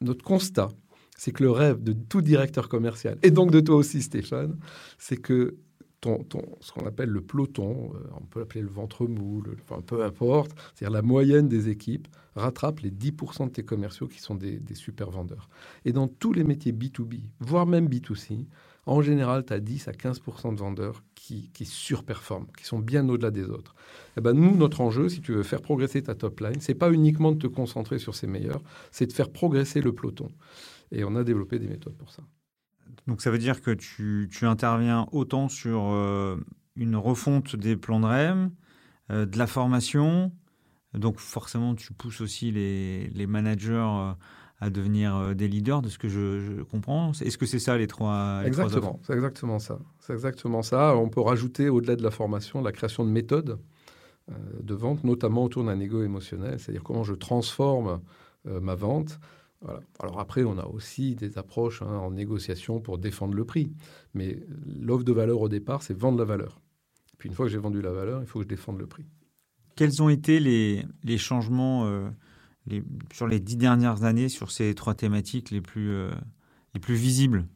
notre 0.00 0.24
constat, 0.24 0.68
c'est 1.16 1.32
que 1.32 1.42
le 1.42 1.50
rêve 1.50 1.82
de 1.82 1.92
tout 1.92 2.22
directeur 2.22 2.68
commercial, 2.68 3.18
et 3.22 3.30
donc 3.30 3.50
de 3.50 3.60
toi 3.60 3.76
aussi 3.76 4.02
Stéphane, 4.02 4.58
c'est 4.98 5.16
que 5.16 5.56
ton, 6.02 6.26
ce 6.60 6.72
qu'on 6.72 6.86
appelle 6.86 7.08
le 7.08 7.20
peloton, 7.20 7.92
euh, 7.94 7.98
on 8.20 8.24
peut 8.24 8.40
l'appeler 8.40 8.62
le 8.62 8.68
ventre 8.68 9.06
mou, 9.06 9.42
enfin, 9.62 9.80
peu 9.82 10.04
importe, 10.04 10.50
c'est-à-dire 10.74 10.92
la 10.92 11.02
moyenne 11.02 11.48
des 11.48 11.68
équipes, 11.68 12.08
rattrape 12.34 12.80
les 12.80 12.90
10% 12.90 13.46
de 13.46 13.50
tes 13.52 13.62
commerciaux 13.62 14.08
qui 14.08 14.20
sont 14.20 14.34
des, 14.34 14.60
super 14.74 15.10
vendeurs. 15.10 15.48
Et 15.84 15.92
dans 15.92 16.08
tous 16.08 16.32
les 16.32 16.44
métiers 16.44 16.72
B2B, 16.72 17.20
voire 17.40 17.66
même 17.66 17.88
B2C, 17.88 18.46
en 18.86 19.00
général, 19.00 19.44
tu 19.44 19.52
as 19.52 19.60
10 19.60 19.86
à 19.86 19.92
15% 19.92 20.54
de 20.54 20.58
vendeurs 20.58 21.04
qui, 21.14 21.50
qui, 21.54 21.64
surperforment, 21.64 22.48
qui 22.58 22.64
sont 22.64 22.80
bien 22.80 23.08
au-delà 23.08 23.30
des 23.30 23.44
autres. 23.44 23.76
Et 24.08 24.18
eh 24.18 24.20
ben 24.20 24.32
nous, 24.32 24.56
notre 24.56 24.80
enjeu, 24.80 25.08
si 25.08 25.20
tu 25.20 25.32
veux 25.32 25.44
faire 25.44 25.62
progresser 25.62 26.02
ta 26.02 26.16
top 26.16 26.40
line, 26.40 26.60
c'est 26.60 26.74
pas 26.74 26.90
uniquement 26.90 27.30
de 27.30 27.38
te 27.38 27.46
concentrer 27.46 28.00
sur 28.00 28.16
ces 28.16 28.26
meilleurs, 28.26 28.62
c'est 28.90 29.06
de 29.06 29.12
faire 29.12 29.30
progresser 29.30 29.80
le 29.80 29.92
peloton. 29.92 30.28
Et 30.92 31.04
on 31.04 31.16
a 31.16 31.24
développé 31.24 31.58
des 31.58 31.66
méthodes 31.66 31.96
pour 31.96 32.10
ça. 32.10 32.22
Donc 33.06 33.22
ça 33.22 33.30
veut 33.30 33.38
dire 33.38 33.62
que 33.62 33.70
tu, 33.70 34.28
interviens 34.42 35.06
autant 35.12 35.48
sur 35.48 35.90
euh, 35.90 36.36
une 36.76 36.96
refonte 36.96 37.56
des 37.56 37.76
plans 37.76 38.00
de 38.00 38.06
REM, 38.06 38.50
euh, 39.10 39.26
de 39.26 39.38
la 39.38 39.46
formation, 39.46 40.32
donc 40.94 41.18
forcément 41.18 41.74
tu 41.74 41.92
pousses 41.92 42.20
aussi 42.20 42.52
les, 42.52 43.26
managers 43.26 43.72
euh, 43.72 44.12
à 44.60 44.70
devenir 44.70 45.34
des 45.34 45.48
leaders, 45.48 45.82
de 45.82 45.88
ce 45.88 45.98
que 45.98 46.08
je, 46.08 46.62
comprends. 46.62 47.12
Est-ce 47.12 47.38
que 47.38 47.46
c'est 47.46 47.58
ça 47.58 47.76
les 47.76 47.88
trois 47.88 48.42
Exactement, 48.44 49.00
c'est 49.02 49.14
exactement 49.14 49.58
ça. 49.58 49.78
C'est 49.98 50.12
exactement 50.12 50.62
ça. 50.62 50.94
On 50.96 51.08
peut 51.08 51.20
rajouter 51.20 51.68
au-delà 51.68 51.96
de 51.96 52.02
la 52.02 52.12
formation 52.12 52.62
la 52.62 52.70
création 52.70 53.04
de 53.04 53.10
méthodes 53.10 53.58
de 54.62 54.74
vente, 54.74 55.02
notamment 55.02 55.42
autour 55.42 55.64
d'un 55.64 55.80
ego 55.80 56.04
émotionnel, 56.04 56.60
c'est-à-dire 56.60 56.84
comment 56.84 57.02
je 57.02 57.14
transforme 57.14 58.00
ma 58.44 58.76
vente 58.76 59.18
alors 60.00 60.18
après, 60.18 60.44
on 60.44 60.58
a 60.58 60.66
aussi 60.66 61.14
des 61.14 61.38
approches 61.38 61.82
hein, 61.82 61.98
en 61.98 62.10
négociation 62.10 62.80
pour 62.80 62.98
défendre 62.98 63.34
le 63.34 63.44
prix. 63.44 63.72
Mais 64.14 64.38
l'offre 64.80 65.04
de 65.04 65.12
valeur 65.12 65.40
au 65.40 65.48
départ, 65.48 65.82
c'est 65.82 65.96
vendre 65.96 66.18
la 66.18 66.24
valeur. 66.24 66.60
Puis 67.18 67.28
une 67.28 67.34
fois 67.34 67.46
que 67.46 67.52
j'ai 67.52 67.58
vendu 67.58 67.80
la 67.80 67.92
valeur, 67.92 68.20
il 68.20 68.26
faut 68.26 68.40
que 68.40 68.44
je 68.44 68.48
défende 68.48 68.78
le 68.78 68.86
prix. 68.86 69.06
Quels 69.76 70.02
ont 70.02 70.08
été 70.08 70.40
les, 70.40 71.18
changements 71.18 71.86
euh, 71.86 72.08
sur 73.12 73.26
les 73.26 73.40
dix 73.40 73.56
dernières 73.56 74.04
années 74.04 74.28
sur 74.28 74.50
ces 74.50 74.74
trois 74.74 74.94
thématiques 74.94 75.50
les 75.50 75.60
plus, 75.60 75.90
euh, 75.90 76.10
les 76.74 76.80
plus 76.80 76.94
visibles? 76.94 77.46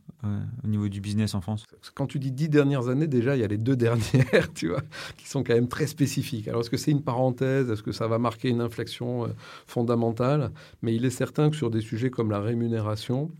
Au 0.65 0.69
niveau 0.69 0.89
du 0.89 1.01
business 1.01 1.35
en 1.35 1.41
France 1.41 1.65
Quand 1.95 2.07
tu 2.07 2.19
dis 2.19 2.33
dix 2.33 2.49
dernières 2.49 2.89
années, 2.89 3.07
déjà, 3.07 3.37
il 3.37 3.41
y 3.41 3.45
a 3.45 3.49
les 3.49 3.59
deux 3.59 3.77
dernières, 3.77 4.53
tu 4.55 4.69
vois, 4.69 4.83
qui 5.17 5.29
sont 5.29 5.43
quand 5.43 5.55
même 5.55 5.69
très 5.69 5.87
spécifiques. 5.87 6.49
Alors, 6.49 6.61
est-ce 6.61 6.71
que 6.71 6.77
c'est 6.77 6.91
une 6.91 7.03
parenthèse? 7.03 7.71
Est-ce 7.71 7.83
que 7.83 7.93
ça 7.93 8.09
va 8.09 8.19
marquer 8.19 8.49
une 8.49 8.61
inflexion 8.61 9.25
euh, 9.25 9.29
fondamentale? 9.67 10.53
Mais 10.83 10.95
il 10.95 11.05
est 11.05 11.11
certain 11.11 11.51
que 11.51 11.57
sur 11.57 11.71
des 11.71 11.81
sujets 11.81 12.11
comme 12.11 12.31
la 12.31 12.41
rémunération, 12.41 13.31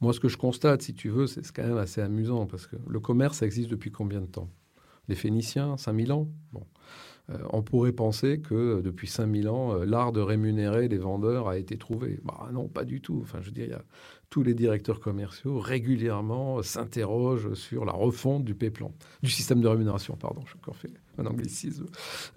moi, 0.00 0.12
ce 0.12 0.20
que 0.20 0.28
je 0.28 0.36
constate, 0.36 0.82
si 0.82 0.94
tu 0.94 1.10
veux, 1.10 1.26
c'est 1.26 1.46
quand 1.52 1.66
même 1.66 1.76
assez 1.76 2.00
amusant, 2.00 2.46
parce 2.46 2.66
que 2.66 2.76
le 2.88 3.00
commerce, 3.00 3.38
ça 3.38 3.46
existe 3.46 3.70
depuis 3.70 3.90
combien 3.90 4.20
de 4.20 4.26
temps? 4.26 4.48
Les 5.08 5.14
Phéniciens, 5.14 5.76
5000 5.76 6.12
ans? 6.12 6.28
Bon. 6.52 6.64
Euh, 7.30 7.38
on 7.50 7.62
pourrait 7.62 7.92
penser 7.92 8.40
que 8.40 8.54
euh, 8.54 8.82
depuis 8.82 9.06
5000 9.06 9.48
ans, 9.48 9.74
l'art 9.84 10.12
de 10.12 10.20
rémunérer 10.20 10.88
les 10.88 10.98
vendeurs 10.98 11.48
a 11.48 11.58
été 11.58 11.76
trouvé. 11.76 12.18
Bah, 12.24 12.48
non, 12.52 12.68
pas 12.68 12.84
du 12.84 13.00
tout. 13.00 13.20
Enfin, 13.22 13.38
je 13.40 13.46
veux 13.46 13.52
dire, 13.52 13.66
il 13.66 13.70
y 13.70 13.74
a 13.74 13.84
tous 14.30 14.44
les 14.44 14.54
directeurs 14.54 15.00
commerciaux 15.00 15.58
régulièrement 15.58 16.62
s'interrogent 16.62 17.52
sur 17.54 17.84
la 17.84 17.92
refonte 17.92 18.44
du 18.44 18.54
P-plan, 18.54 18.94
du 19.24 19.30
système 19.30 19.60
de 19.60 19.66
rémunération, 19.66 20.16
pardon, 20.16 20.42
j'ai 20.46 20.56
encore 20.56 20.76
fait 20.76 20.92
un 21.18 21.26
anglicisme. 21.26 21.86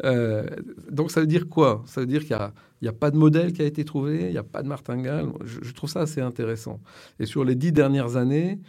Euh, 0.03 0.43
donc 0.89 1.11
ça 1.11 1.21
veut 1.21 1.27
dire 1.27 1.47
quoi? 1.47 1.83
Ça 1.85 2.01
veut 2.01 2.07
dire 2.07 2.25
qu'il 2.25 2.35
n'y 2.81 2.87
a, 2.87 2.93
pas 2.93 3.11
de 3.11 3.17
modèle 3.17 3.53
qui 3.53 3.61
a 3.61 3.65
été 3.65 3.85
trouvé, 3.85 4.21
il 4.21 4.31
n'y 4.31 4.37
a 4.37 4.43
pas 4.43 4.63
de 4.63 4.67
martingale. 4.67 5.31
Je, 5.45 5.71
trouve 5.71 5.89
ça 5.89 6.01
assez 6.01 6.19
intéressant. 6.19 6.81
Et 7.19 7.27
sur 7.27 7.45
les 7.45 7.53
dix 7.53 7.71
dernières 7.71 8.17
années, 8.17 8.59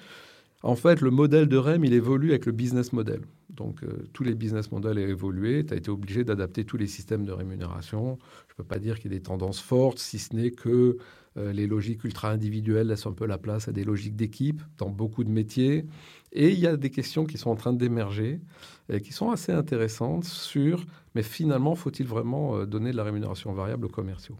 en 0.62 0.76
fait, 0.76 1.00
le 1.00 1.10
modèle 1.10 1.48
de 1.48 1.56
REM, 1.56 1.82
il 1.84 1.94
évolue 1.94 2.30
avec 2.30 2.44
le 2.44 2.52
business 2.52 2.92
model. 2.92 3.22
Donc, 3.48 3.82
euh, 3.84 4.06
tous 4.12 4.24
les 4.24 4.34
business 4.34 4.70
models 4.70 4.98
ont 4.98 5.08
évolué. 5.08 5.64
Tu 5.64 5.72
as 5.72 5.76
été 5.76 5.90
obligé 5.90 6.24
d'adapter 6.24 6.64
tous 6.64 6.76
les 6.76 6.86
systèmes 6.86 7.24
de 7.24 7.32
rémunération. 7.32 8.18
Je 8.48 8.52
ne 8.52 8.56
peux 8.58 8.64
pas 8.64 8.78
dire 8.78 8.98
qu'il 8.98 9.12
y 9.12 9.14
ait 9.14 9.18
des 9.18 9.22
tendances 9.22 9.60
fortes, 9.60 9.98
si 9.98 10.18
ce 10.18 10.34
n'est 10.34 10.50
que 10.50 10.98
euh, 11.36 11.52
les 11.52 11.66
logiques 11.66 12.04
ultra-individuelles 12.04 12.86
laissent 12.86 13.06
un 13.06 13.12
peu 13.12 13.26
la 13.26 13.38
place 13.38 13.66
à 13.66 13.72
des 13.72 13.82
logiques 13.82 14.14
d'équipe 14.14 14.62
dans 14.78 14.88
beaucoup 14.88 15.24
de 15.24 15.30
métiers. 15.30 15.84
Et 16.32 16.50
il 16.50 16.58
y 16.60 16.66
a 16.66 16.76
des 16.76 16.90
questions 16.90 17.24
qui 17.24 17.38
sont 17.38 17.50
en 17.50 17.56
train 17.56 17.72
d'émerger 17.72 18.40
et 18.88 19.00
qui 19.00 19.12
sont 19.12 19.30
assez 19.30 19.50
intéressantes 19.50 20.24
sur, 20.24 20.84
mais 21.14 21.22
finalement, 21.22 21.74
faut-il 21.74 22.06
vraiment 22.06 22.56
euh, 22.56 22.66
donner 22.66 22.92
de 22.92 22.96
la 22.96 23.02
rémunération 23.02 23.52
variable 23.52 23.86
aux 23.86 23.90
commerciaux? 23.90 24.36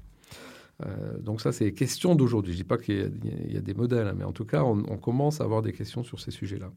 Euh, 0.87 1.19
donc 1.19 1.41
ça, 1.41 1.51
c'est 1.51 1.65
les 1.65 1.75
questions 1.75 2.15
d'aujourd'hui. 2.15 2.53
Je 2.53 2.59
ne 2.59 2.63
dis 2.63 2.69
pas 2.69 2.79
qu'il 2.79 3.13
y, 3.49 3.57
a 3.57 3.61
des 3.61 3.75
modèles, 3.75 4.07
hein, 4.07 4.15
mais 4.17 4.25
en 4.25 4.33
tout 4.33 4.45
cas, 4.45 4.63
on, 4.63 4.97
commence 4.99 5.41
à 5.41 5.45
avoir 5.45 5.63
des 5.63 5.73
questions 5.73 6.05
sur 6.05 6.21
ces 6.21 6.31
sujets-là. 6.31 6.71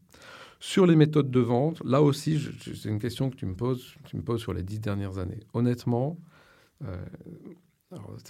Sur 0.59 0.88
les 0.88 0.95
méthodes 0.95 1.29
de 1.29 1.39
vente, 1.39 1.81
là 1.86 2.01
aussi, 2.01 2.39
c'est 2.75 2.89
une 2.89 3.00
question 3.00 3.29
que 3.29 3.36
tu 3.36 3.45
me 3.45 3.53
poses, 3.53 3.93
tu 4.05 4.17
me 4.17 4.24
poses 4.24 4.41
sur 4.41 4.53
les 4.53 4.63
dix 4.63 4.79
dernières 4.79 5.19
années. 5.19 5.39
Honnêtement, 5.53 6.17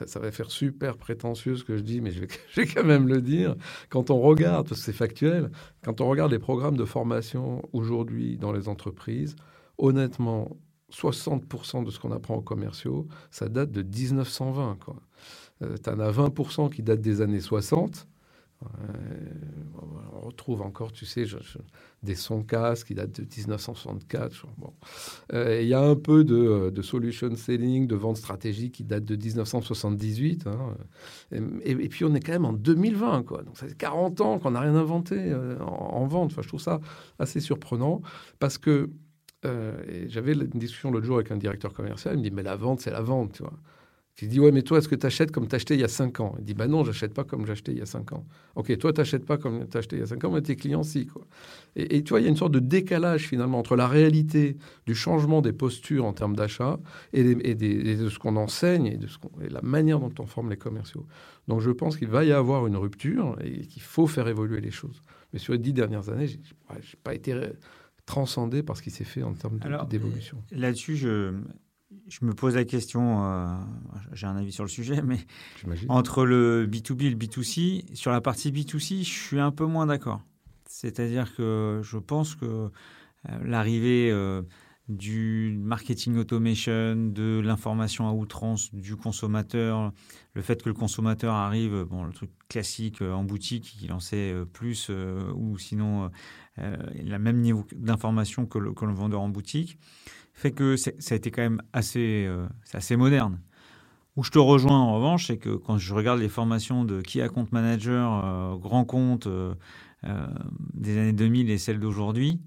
ça, 0.06 0.20
va 0.20 0.32
faire 0.32 0.52
super 0.52 0.98
prétentieux 0.98 1.56
ce 1.56 1.64
que 1.64 1.78
je 1.78 1.82
dis, 1.82 2.02
mais 2.02 2.12
je 2.12 2.22
vais, 2.22 2.68
quand 2.74 2.84
même 2.84 3.08
le 3.08 3.22
dire. 3.22 3.56
Quand 3.90 4.10
on 4.10 4.20
regarde, 4.20 4.74
c'est 4.74 4.94
factuel, 4.94 5.52
quand 5.84 6.02
on 6.02 6.08
regarde 6.08 6.32
les 6.32 6.40
programmes 6.40 6.78
de 6.78 6.86
formation 6.86 7.68
aujourd'hui 7.74 8.38
dans 8.38 8.52
les 8.52 8.70
entreprises, 8.70 9.36
honnêtement, 9.78 10.58
60% 10.92 11.84
de 11.84 11.92
ce 11.92 12.00
qu'on 12.00 12.12
apprend 12.12 12.36
aux 12.36 12.42
commerciaux, 12.42 13.08
ça 13.32 13.50
date 13.50 13.72
de 13.72 13.82
1920. 13.82 14.78
Tu 15.60 15.90
en 15.90 16.00
as 16.00 16.12
20% 16.12 16.70
qui 16.72 16.84
datent 16.84 17.02
des 17.02 17.22
années 17.22 17.42
60. 17.42 18.08
On 18.62 20.20
retrouve 20.22 20.62
encore, 20.62 20.92
tu 20.92 21.06
sais, 21.06 21.26
des 22.04 22.16
sons 22.16 22.44
casques 22.44 22.88
qui 22.88 22.96
datent 22.96 23.20
de 23.20 23.22
1964. 23.22 24.48
Bon. 24.58 24.74
Euh, 25.34 25.62
il 25.62 25.68
y 25.68 25.74
a 25.74 25.82
un 25.82 25.96
peu 25.96 26.24
de, 26.24 26.82
solution 26.82 27.36
selling, 27.36 27.88
de 27.88 27.96
vente 27.96 28.18
stratégique 28.18 28.76
qui 28.76 28.84
date 28.84 29.06
de 29.06 29.16
1978. 29.16 30.48
Hein. 30.48 30.76
Et, 31.64 31.90
puis 31.90 32.06
on 32.06 32.14
est 32.16 32.20
quand 32.20 32.34
même 32.34 32.46
en 32.46 32.54
2020, 32.54 33.24
quoi. 33.24 33.44
Donc 33.44 33.58
ça 33.58 33.68
fait 33.68 33.78
40 33.78 34.22
ans 34.22 34.40
qu'on 34.40 34.52
n'a 34.52 34.62
rien 34.62 34.76
inventé 34.76 35.16
euh, 35.18 35.60
en, 35.60 36.08
vente. 36.08 36.32
Enfin, 36.32 36.42
je 36.42 36.48
trouve 36.48 36.62
ça 36.62 36.80
assez 37.20 37.40
surprenant 37.40 38.02
parce 38.40 38.58
que 38.58 38.90
euh, 39.46 40.06
j'avais 40.08 40.34
une 40.34 40.48
discussion 40.48 40.90
l'autre 40.90 41.06
jour 41.06 41.18
avec 41.18 41.32
un 41.32 41.38
directeur 41.38 41.74
commercial. 41.74 42.16
Il 42.16 42.20
me 42.20 42.24
dit 42.24 42.32
mais 42.32 42.44
la 42.44 42.56
vente, 42.56 42.82
c'est 42.82 42.92
la 42.92 43.02
vente, 43.02 43.34
tu 43.34 43.44
vois. 43.44 43.54
Je 44.20 44.26
dis, 44.26 44.40
ouais, 44.40 44.52
mais 44.52 44.64
toi, 44.64 44.80
est-ce 44.80 44.90
que 44.90 44.96
tu 44.96 45.06
achètes 45.06 45.32
comme 45.32 45.48
tu 45.48 45.56
acheté 45.56 45.76
il 45.76 45.80
y 45.80 45.84
a 45.84 45.88
5 45.88 46.22
ans? 46.22 46.36
Il 46.40 46.46
dit, 46.46 46.56
bah 46.56 46.68
non, 46.68 46.84
j'achète 46.84 47.14
pas 47.14 47.24
comme 47.24 47.46
j'achetais 47.46 47.72
il 47.72 47.78
y 47.78 47.82
a 47.82 47.86
5 47.86 48.14
ans. 48.14 48.26
Ok, 48.56 48.76
toi, 48.80 48.92
tu 48.92 49.00
n'achètes 49.00 49.26
pas 49.26 49.38
comme 49.38 49.68
tu 49.70 49.78
acheté 49.78 49.98
il 49.98 50.00
y 50.00 50.02
a 50.02 50.08
5 50.08 50.24
ans, 50.24 50.32
mais 50.32 50.42
tes 50.42 50.56
clients, 50.56 50.82
si. 50.82 51.06
Quoi. 51.06 51.22
Et, 51.76 52.04
tu 52.04 52.10
vois, 52.10 52.20
il 52.20 52.24
y 52.24 52.26
a 52.26 52.30
une 52.30 52.36
sorte 52.36 52.52
de 52.52 52.60
décalage 52.60 53.28
finalement 53.28 53.60
entre 53.60 53.76
la 53.76 53.88
réalité 53.88 54.58
du 54.88 54.96
changement 54.96 55.42
des 55.44 55.54
postures 55.54 56.04
en 56.04 56.14
termes 56.14 56.36
d'achat 56.36 56.80
et, 57.14 57.36
de 57.36 58.10
ce 58.10 58.18
qu'on 58.18 58.38
enseigne 58.38 58.88
et 58.88 58.98
de 58.98 59.06
ce 59.06 59.20
et 59.46 59.50
la 59.50 59.62
manière 59.62 60.00
dont 60.00 60.14
on 60.18 60.26
forme 60.26 60.50
les 60.50 60.58
commerciaux. 60.58 61.06
Donc 61.48 61.62
je 61.62 61.70
pense 61.70 61.96
qu'il 61.96 62.08
va 62.08 62.26
y 62.26 62.32
avoir 62.32 62.66
une 62.66 62.76
rupture 62.76 63.38
et 63.44 63.68
qu'il 63.68 63.84
faut 63.84 64.08
faire 64.08 64.28
évoluer 64.28 64.62
les 64.62 64.72
choses. 64.72 65.04
Mais 65.32 65.38
sur 65.38 65.54
les 65.54 65.60
dix 65.60 65.74
dernières 65.74 66.10
années, 66.10 66.28
je 66.28 66.38
n'ai 66.38 66.82
pas 67.04 67.14
été 67.14 67.40
transcendé 68.08 68.64
par 68.64 68.78
ce 68.78 68.82
qui 68.82 68.90
s'est 68.90 69.04
fait 69.04 69.22
en 69.22 69.34
termes 69.34 69.60
d'évolution. 69.88 70.42
Là-dessus, 70.52 70.96
je, 70.96 71.34
je 72.08 72.26
me 72.26 72.34
pose 72.34 72.56
la 72.56 72.66
question, 72.66 73.26
euh, 73.26 73.48
j'ai 74.14 74.28
un 74.28 74.38
avis 74.38 74.52
sur 74.52 74.64
le 74.64 74.70
sujet, 74.70 75.02
mais 75.02 75.20
entre 75.90 76.26
le 76.26 76.66
B2B 76.68 77.06
et 77.06 77.10
le 77.10 77.18
B2C, 77.18 77.96
sur 77.96 78.12
la 78.12 78.22
partie 78.22 78.52
B2C, 78.52 79.00
je 79.00 79.10
suis 79.10 79.40
un 79.40 79.52
peu 79.52 79.66
moins 79.66 79.86
d'accord. 79.86 80.22
C'est-à-dire 80.66 81.36
que 81.36 81.82
je 81.84 81.98
pense 81.98 82.36
que 82.36 82.46
euh, 82.46 82.70
l'arrivée 83.44 84.10
euh, 84.12 84.42
du 84.88 85.58
marketing 85.60 86.18
automation, 86.18 86.96
de 86.96 87.42
l'information 87.44 88.08
à 88.08 88.14
outrance 88.14 88.74
du 88.74 88.96
consommateur, 88.96 89.92
le 90.34 90.42
fait 90.42 90.62
que 90.64 90.70
le 90.70 90.76
consommateur 90.76 91.34
arrive, 91.34 91.84
bon, 91.84 92.06
le 92.06 92.14
truc 92.14 92.30
classique 92.48 93.02
en 93.02 93.24
boutique, 93.24 93.78
il 93.82 93.92
en 93.92 94.00
sait 94.00 94.34
plus, 94.54 94.90
ou 95.36 95.58
sinon 95.58 96.10
il 96.58 97.14
a 97.14 97.18
le 97.18 97.20
même 97.20 97.42
niveau 97.42 97.66
d'information 97.76 98.46
que, 98.46 98.60
que 98.60 98.86
le 98.86 98.94
vendeur 98.94 99.20
en 99.20 99.28
boutique 99.28 99.78
fait 100.38 100.52
que 100.52 100.78
ça 100.78 100.92
a 100.92 101.16
été 101.16 101.32
quand 101.32 101.42
même 101.42 101.62
assez, 101.74 102.26
euh, 102.28 102.46
assez 102.72 102.96
moderne. 102.96 103.42
Où 104.16 104.24
je 104.24 104.30
te 104.30 104.38
rejoins 104.38 104.78
en 104.78 104.96
revanche, 104.96 105.28
c'est 105.28 105.38
que 105.38 105.56
quand 105.56 105.80
je 105.80 105.94
regarde 105.94 106.20
les 106.20 106.30
formations 106.30 106.86
de 106.86 107.02
qui 107.02 107.22
a 107.22 107.30
compte 107.30 107.52
manager, 107.52 108.24
euh, 108.24 108.56
grand 108.56 108.86
compte 108.86 109.26
euh, 109.26 109.56
des 110.74 110.98
années 110.98 111.14
2000 111.14 111.50
et 111.50 111.58
celles 111.58 111.80
d'aujourd'hui, 111.80 112.40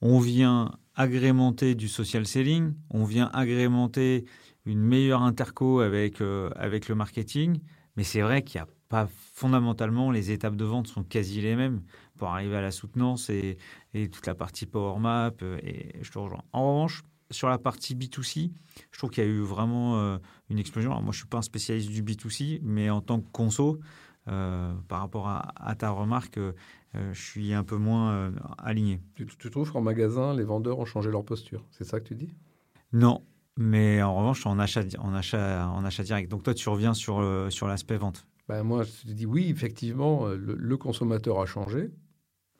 on 0.00 0.20
vient 0.20 0.70
agrémenter 0.94 1.74
du 1.74 1.88
social 1.88 2.24
selling, 2.24 2.74
on 2.90 3.04
vient 3.04 3.30
agrémenter 3.32 4.24
une 4.64 4.80
meilleure 4.80 5.22
interco 5.22 5.80
avec, 5.80 6.20
avec 6.54 6.88
le 6.88 6.94
marketing, 6.94 7.58
mais 7.96 8.04
c'est 8.04 8.20
vrai 8.20 8.42
qu'il 8.42 8.60
n'y 8.60 8.62
a 8.62 8.68
pas 8.88 9.08
fondamentalement, 9.34 10.10
les 10.10 10.30
étapes 10.30 10.56
de 10.56 10.64
vente 10.64 10.86
sont 10.86 11.02
quasi 11.02 11.40
les 11.40 11.56
mêmes 11.56 11.82
pour 12.18 12.28
arriver 12.28 12.56
à 12.56 12.60
la 12.60 12.70
soutenance 12.70 13.30
et, 13.30 13.56
toute 13.94 14.26
la 14.26 14.34
partie 14.34 14.66
Power 14.66 14.98
Map. 14.98 15.32
Euh, 15.42 15.58
et 15.62 15.96
je 16.02 16.10
te 16.10 16.18
rejoins. 16.18 16.42
En 16.52 16.74
revanche, 16.74 17.02
sur 17.30 17.48
la 17.48 17.58
partie 17.58 17.94
B2C, 17.94 18.52
je 18.90 18.98
trouve 18.98 19.10
qu'il 19.10 19.24
y 19.24 19.26
a 19.26 19.30
eu 19.30 19.40
vraiment 19.40 19.98
euh, 19.98 20.18
une 20.50 20.58
explosion. 20.58 20.90
moi, 20.90 21.00
je 21.02 21.06
ne 21.08 21.12
suis 21.12 21.26
pas 21.26 21.38
un 21.38 21.42
spécialiste 21.42 21.90
du 21.90 22.02
B2C, 22.02 22.60
mais 22.62 22.90
en 22.90 23.00
tant 23.00 23.20
que 23.20 23.30
conso, 23.30 23.78
euh, 24.28 24.74
par 24.88 25.00
rapport 25.00 25.28
à, 25.28 25.74
ta 25.76 25.90
remarque, 25.90 26.38
je 26.94 27.20
suis 27.20 27.54
un 27.54 27.64
peu 27.64 27.76
moins 27.76 28.32
aligné. 28.58 29.00
Tu, 29.14 29.26
tu 29.26 29.50
trouves 29.50 29.72
qu'en 29.72 29.80
magasin, 29.80 30.34
les 30.34 30.44
vendeurs 30.44 30.78
ont 30.78 30.84
changé 30.84 31.10
leur 31.10 31.24
posture? 31.24 31.64
C'est 31.70 31.84
ça 31.84 32.00
que 32.00 32.08
tu 32.08 32.14
dis? 32.14 32.34
Non, 32.92 33.22
mais 33.56 34.02
en 34.02 34.16
revanche, 34.16 34.44
en 34.46 34.58
achat, 34.58 34.82
en 34.98 35.14
achat, 35.14 35.68
en 35.68 35.84
achat 35.84 36.02
direct. 36.02 36.30
Donc 36.30 36.42
toi, 36.42 36.54
tu 36.54 36.68
reviens 36.68 36.94
sur, 36.94 37.46
sur 37.50 37.66
l'aspect 37.66 37.96
vente. 37.96 38.26
Ben 38.48 38.62
moi, 38.62 38.82
je 38.84 39.08
te 39.08 39.12
dis 39.12 39.26
oui, 39.26 39.50
effectivement, 39.50 40.26
le 40.28 40.76
consommateur 40.76 41.40
a 41.40 41.46
changé. 41.46 41.90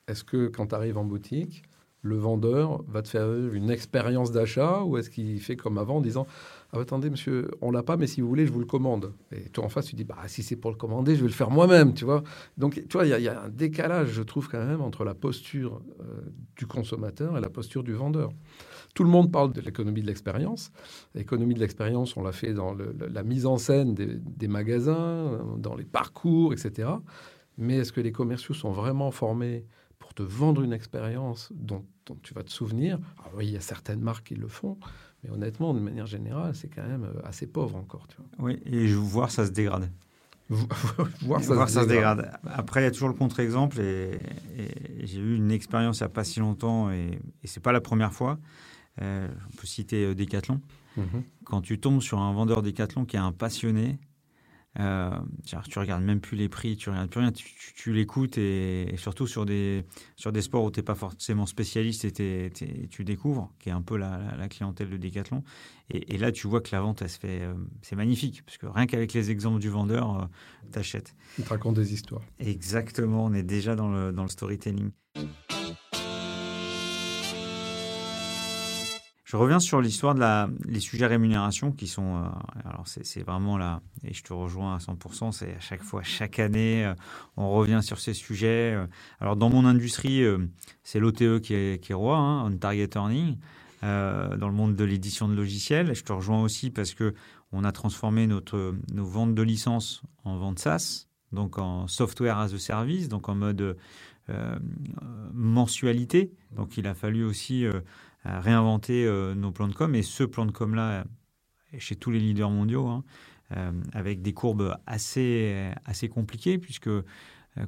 Est-ce 0.09 0.25
que 0.25 0.49
quand 0.49 0.69
tu 0.69 0.75
arrives 0.75 0.99
en 0.99 1.05
boutique, 1.05 1.63
le 2.03 2.17
vendeur 2.17 2.83
va 2.89 3.03
te 3.03 3.09
faire 3.09 3.33
une 3.53 3.71
expérience 3.71 4.31
d'achat 4.31 4.83
ou 4.83 4.97
est-ce 4.97 5.11
qu'il 5.11 5.41
fait 5.41 5.57
comme 5.57 5.79
avant 5.79 5.97
en 5.97 6.01
disant 6.01 6.27
ah, 6.73 6.79
attendez 6.79 7.11
monsieur 7.11 7.51
on 7.61 7.73
l'a 7.73 7.83
pas 7.83 7.97
mais 7.97 8.07
si 8.07 8.21
vous 8.21 8.29
voulez 8.29 8.47
je 8.47 8.53
vous 8.53 8.61
le 8.61 8.67
commande 8.67 9.13
et 9.33 9.49
toi 9.49 9.65
en 9.65 9.69
face 9.69 9.87
tu 9.87 9.97
dis 9.97 10.05
bah 10.05 10.17
si 10.27 10.45
c'est 10.45 10.55
pour 10.55 10.71
le 10.71 10.77
commander 10.77 11.17
je 11.17 11.23
vais 11.23 11.27
le 11.27 11.33
faire 11.33 11.51
moi-même 11.51 11.95
tu 11.95 12.05
vois 12.05 12.23
donc 12.57 12.75
tu 12.75 12.97
vois 12.97 13.05
il 13.05 13.21
y, 13.21 13.29
a 13.29 13.43
un 13.43 13.49
décalage 13.49 14.11
je 14.11 14.23
trouve 14.23 14.49
quand 14.49 14.65
même 14.65 14.81
entre 14.81 15.05
la 15.05 15.15
posture 15.15 15.83
euh, 16.01 16.21
du 16.57 16.67
consommateur 16.67 17.37
et 17.37 17.41
la 17.41 17.51
posture 17.51 17.83
du 17.83 17.93
vendeur. 17.95 18.31
Tout 18.95 19.05
le 19.05 19.11
monde 19.11 19.31
parle 19.31 19.53
de 19.53 19.61
l'économie 19.61 20.01
de 20.01 20.07
l'expérience. 20.07 20.73
L'économie 21.15 21.55
de 21.55 21.61
l'expérience 21.61 22.17
on 22.17 22.23
l'a 22.23 22.33
fait 22.33 22.53
dans 22.55 22.75
la 22.75 23.23
mise 23.25 23.45
en 23.45 23.59
scène 23.59 23.95
des 23.95 24.49
magasins 24.49 25.41
dans 25.57 25.75
les 25.75 25.85
parcours 25.85 26.53
etc 26.53 26.91
mais 27.59 27.79
est-ce 27.79 27.93
que 27.93 28.01
les 28.01 28.13
commerciaux 28.13 28.55
sont 28.55 28.71
vraiment 28.71 29.11
formés 29.11 29.65
pour 29.99 30.15
te 30.15 30.23
vendre 30.23 30.63
une 30.63 30.73
expérience 30.73 31.53
dont, 31.55 31.85
tu 32.23 32.35
vas 32.35 32.43
te 32.43 32.51
souvenir. 32.51 32.99
Alors 33.19 33.33
oui, 33.37 33.47
il 33.47 33.53
y 33.53 33.57
a 33.57 33.61
certaines 33.61 34.01
marques 34.01 34.29
qui 34.29 34.35
le 34.35 34.49
font, 34.49 34.79
mais 35.23 35.31
honnêtement, 35.31 35.75
de 35.75 35.81
manière 35.81 36.07
générale, 36.07 36.55
c'est 36.55 36.69
quand 36.69 36.87
même 36.87 37.05
euh, 37.05 37.21
assez 37.27 37.47
pauvre 37.47 37.77
encore. 37.77 38.07
Tu 38.09 38.17
vois. 38.17 38.47
Oui, 38.47 38.61
et 38.65 38.89
je 38.89 38.97
voir 38.97 39.31
ça 39.31 39.47
se 39.47 39.51
dégrade. 39.51 39.91
voir, 40.49 41.43
ça, 41.43 41.83
se, 41.83 41.87
dégrade. 41.87 42.33
Après, 42.47 42.81
il 42.81 42.85
y 42.85 42.87
a 42.87 42.91
toujours 42.91 43.09
le 43.09 43.15
contre-exemple, 43.15 43.81
et, 43.81 44.19
j'ai 45.03 45.19
eu 45.21 45.37
une 45.37 45.51
expérience 45.51 45.99
il 45.99 46.05
n'y 46.05 46.07
a 46.07 46.09
pas 46.09 46.25
si 46.25 46.41
longtemps, 46.41 46.91
et, 46.91 47.19
et 47.43 47.47
c'est 47.47 47.61
pas 47.61 47.73
la 47.73 47.83
première 47.83 48.15
fois. 48.15 48.39
Euh, 49.03 49.29
on 49.53 49.57
peut 49.57 49.67
citer 49.67 50.05
euh, 50.05 50.15
Decathlon. 50.15 50.61
Mhm. 50.97 51.23
Quand 51.45 51.61
tu 51.61 51.79
tombes 51.79 52.03
sur 52.03 52.19
un 52.19 52.33
vendeur 52.33 52.63
Decathlon 52.63 53.05
qui 53.05 53.17
est 53.17 53.21
un 53.21 53.33
passionné, 53.33 53.99
euh, 54.79 55.11
tu 55.45 55.79
regardes 55.79 56.05
même 56.05 56.21
plus 56.21 56.37
les 56.37 56.49
prix, 56.49 56.77
tu 56.77 56.91
regardes 56.91 57.11
plus 57.11 57.21
rien, 57.21 57.33
tu, 57.33 57.93
l'écoutes 57.93 58.39
et, 58.39 58.95
surtout 58.97 59.27
sur 59.27 59.45
des, 59.45 59.85
sur 60.17 60.31
des 60.31 60.43
sports 60.43 60.65
où 60.65 60.71
tu 60.71 60.79
n'es 60.79 60.85
pas 60.85 60.95
forcément 60.95 61.47
spécialiste 61.47 62.05
et 62.05 62.53
tu 62.91 63.05
découvres, 63.05 63.53
qui 63.59 63.71
est 63.71 63.73
un 63.73 63.83
peu 63.83 63.97
la, 63.97 64.49
clientèle 64.49 64.91
de 64.91 64.97
Decathlon. 64.97 65.43
Et, 65.91 66.19
là, 66.19 66.33
tu 66.33 66.47
vois 66.47 66.61
que 66.61 66.69
la 66.73 66.81
vente, 66.81 67.03
elle 67.03 67.09
se 67.09 67.19
fait, 67.19 67.41
euh, 67.41 67.55
c'est 67.83 67.97
magnifique, 67.97 68.43
parce 68.45 68.59
que 68.59 68.67
rien 68.67 68.87
qu'avec 68.87 69.13
les 69.15 69.31
exemples 69.31 69.59
du 69.59 69.71
vendeur, 69.71 70.23
euh, 70.23 70.27
tu 70.73 70.79
achètes. 70.79 71.15
Il 71.39 71.45
te 71.45 71.49
raconte 71.49 71.77
des 71.77 71.95
histoires. 71.95 72.23
Exactement, 72.39 73.25
on 73.25 73.33
est 73.33 73.43
déjà 73.43 73.75
dans 73.75 73.89
le, 73.89 74.13
dans 74.13 74.23
le 74.23 74.29
storytelling. 74.29 74.91
Je 79.29 79.37
reviens 79.37 79.61
sur 79.61 79.83
l'histoire 79.83 80.15
de 80.15 80.21
la, 80.21 80.49
les 80.65 80.81
sujets 80.81 81.07
rémunération 81.07 81.71
qui 81.71 81.87
sont. 81.87 82.17
Euh, 82.17 82.29
alors, 82.65 82.85
c'est 82.87 83.21
vraiment 83.21 83.59
là, 83.59 83.83
et 84.03 84.15
je 84.15 84.23
te 84.23 84.33
rejoins 84.33 84.77
à 84.77 84.79
100%, 84.79 85.33
c'est 85.33 85.55
à 85.55 85.61
chaque 85.61 85.83
fois, 85.83 86.03
chaque 86.03 86.39
année, 86.39 86.87
euh, 86.87 86.95
on 87.37 87.51
revient 87.51 87.81
sur 87.83 88.01
ces 88.01 88.15
sujets. 88.15 88.73
Euh. 88.75 88.87
Alors, 89.21 89.37
dans 89.37 89.51
mon 89.51 89.67
industrie, 89.67 90.25
c'est 90.83 90.99
l'OTE 90.99 91.43
qui 91.43 91.53
est, 91.53 91.93
roi, 91.93 92.17
hein, 92.17 92.47
On 92.47 92.57
Target 92.57 92.89
Earning, 92.95 93.37
dans 93.83 94.49
le 94.49 94.53
monde 94.53 94.77
de 94.77 94.85
l'édition 94.85 95.29
de 95.29 95.35
logiciels. 95.35 95.95
Je 95.95 96.05
te 96.05 96.13
rejoins 96.15 96.41
aussi 96.41 96.71
parce 96.71 96.95
que 96.95 97.13
on 97.53 97.65
a 97.65 97.73
transformé 97.73 98.27
notre, 98.27 98.77
nos 98.95 99.05
ventes 99.05 99.35
de 99.35 99.43
licences 99.43 100.01
en 100.25 100.39
ventes 100.39 100.59
SaaS, 100.59 101.07
donc 101.33 101.59
en 101.59 101.87
software 101.87 102.39
as 102.39 102.55
a 102.55 102.59
service, 102.59 103.11
donc 103.11 103.29
en 103.29 103.35
mode 103.35 103.77
mensualité. 105.35 106.33
Donc, 106.53 106.79
il 106.79 106.87
a 106.87 106.95
fallu 106.95 107.25
aussi 107.25 107.67
réinventer 108.41 109.07
euh, 109.07 109.35
nos 109.35 109.53
plans 109.53 109.69
de 109.69 109.75
com. 109.75 109.95
Et 109.95 110.03
ce 110.03 110.25
plan 110.25 110.47
de 110.47 110.53
com-là, 110.53 111.05
chez 111.79 111.97
tous 111.97 112.11
les 112.11 112.19
leaders 112.19 112.51
mondiaux, 112.51 112.87
hein, 112.87 113.05
euh, 113.57 113.73
avec 113.93 114.23
des 114.23 114.33
courbes 114.33 114.77
assez, 114.87 115.71
assez 115.85 116.09
compliquées, 116.09 116.59
puisque 116.59 116.89
euh, 116.89 117.03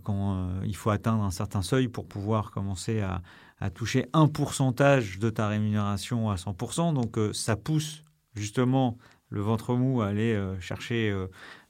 quand 0.03 0.49
il 0.65 0.77
faut 0.77 0.91
atteindre 0.91 1.25
un 1.25 1.31
certain 1.31 1.63
seuil 1.63 1.89
pour 1.89 2.07
pouvoir 2.07 2.51
commencer 2.51 3.01
à, 3.01 3.23
toucher 3.75 4.07
un 4.15 4.27
pourcentage 4.27 5.19
de 5.19 5.29
ta 5.29 5.47
rémunération 5.47 6.31
à 6.31 6.37
100%. 6.37 6.95
Donc 6.95 7.19
ça 7.35 7.57
pousse 7.57 8.05
justement 8.35 8.97
le 9.29 9.43
ventre 9.43 9.75
mou 9.75 10.01
à 10.01 10.07
aller 10.07 10.35
chercher 10.61 11.15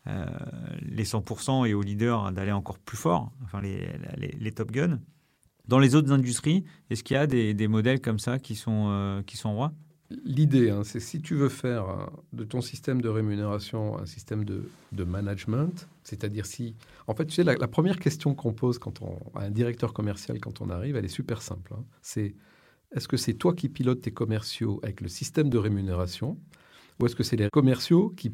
les 0.06 1.04
100% 1.04 1.66
et 1.66 1.74
aux 1.74 1.82
leaders 1.82 2.30
d'aller 2.30 2.52
encore 2.52 2.78
plus 2.78 2.96
fort, 2.96 3.32
enfin 3.42 3.60
les, 3.60 3.88
les, 4.18 4.28
les 4.38 4.52
top 4.52 4.70
guns. 4.70 5.00
Dans 5.70 5.78
les 5.78 5.94
autres 5.94 6.10
industries, 6.10 6.64
est-ce 6.90 7.04
qu'il 7.04 7.14
y 7.14 7.16
a 7.16 7.28
des, 7.28 7.68
modèles 7.68 8.00
comme 8.00 8.18
ça 8.18 8.40
qui 8.40 8.56
sont, 8.56 8.88
euh, 8.88 9.22
qui 9.22 9.36
sont 9.36 9.54
rois? 9.54 9.72
L'idée, 10.24 10.68
hein, 10.68 10.82
c'est 10.82 10.98
si 10.98 11.22
tu 11.22 11.36
veux 11.36 11.48
faire 11.48 11.88
euh, 11.88 12.06
de 12.32 12.42
ton 12.42 12.60
système 12.60 13.00
de 13.00 13.08
rémunération 13.08 13.96
un 13.96 14.04
système 14.04 14.44
de, 14.44 15.04
management, 15.04 15.88
c'est-à-dire 16.02 16.44
si... 16.44 16.74
En 17.06 17.14
fait, 17.14 17.24
tu 17.26 17.34
sais, 17.34 17.44
la, 17.44 17.68
première 17.68 18.00
question 18.00 18.34
qu'on 18.34 18.52
pose 18.52 18.80
quand 18.80 19.00
on, 19.00 19.16
à 19.38 19.44
un 19.44 19.50
directeur 19.50 19.92
commercial 19.92 20.40
quand 20.40 20.60
on 20.60 20.70
arrive, 20.70 20.96
elle 20.96 21.04
est 21.04 21.08
super 21.08 21.40
simple. 21.40 21.72
Hein. 21.78 21.84
C'est 22.02 22.34
est-ce 22.96 23.06
que 23.06 23.16
c'est 23.16 23.34
toi 23.34 23.54
qui 23.54 23.68
pilotes 23.68 24.00
tes 24.00 24.10
commerciaux 24.10 24.80
avec 24.82 25.00
le 25.00 25.06
système 25.06 25.50
de 25.50 25.58
rémunération 25.58 26.36
ou 26.98 27.06
est-ce 27.06 27.14
que 27.14 27.22
c'est 27.22 27.36
les 27.36 27.48
commerciaux 27.48 28.12
qui 28.16 28.32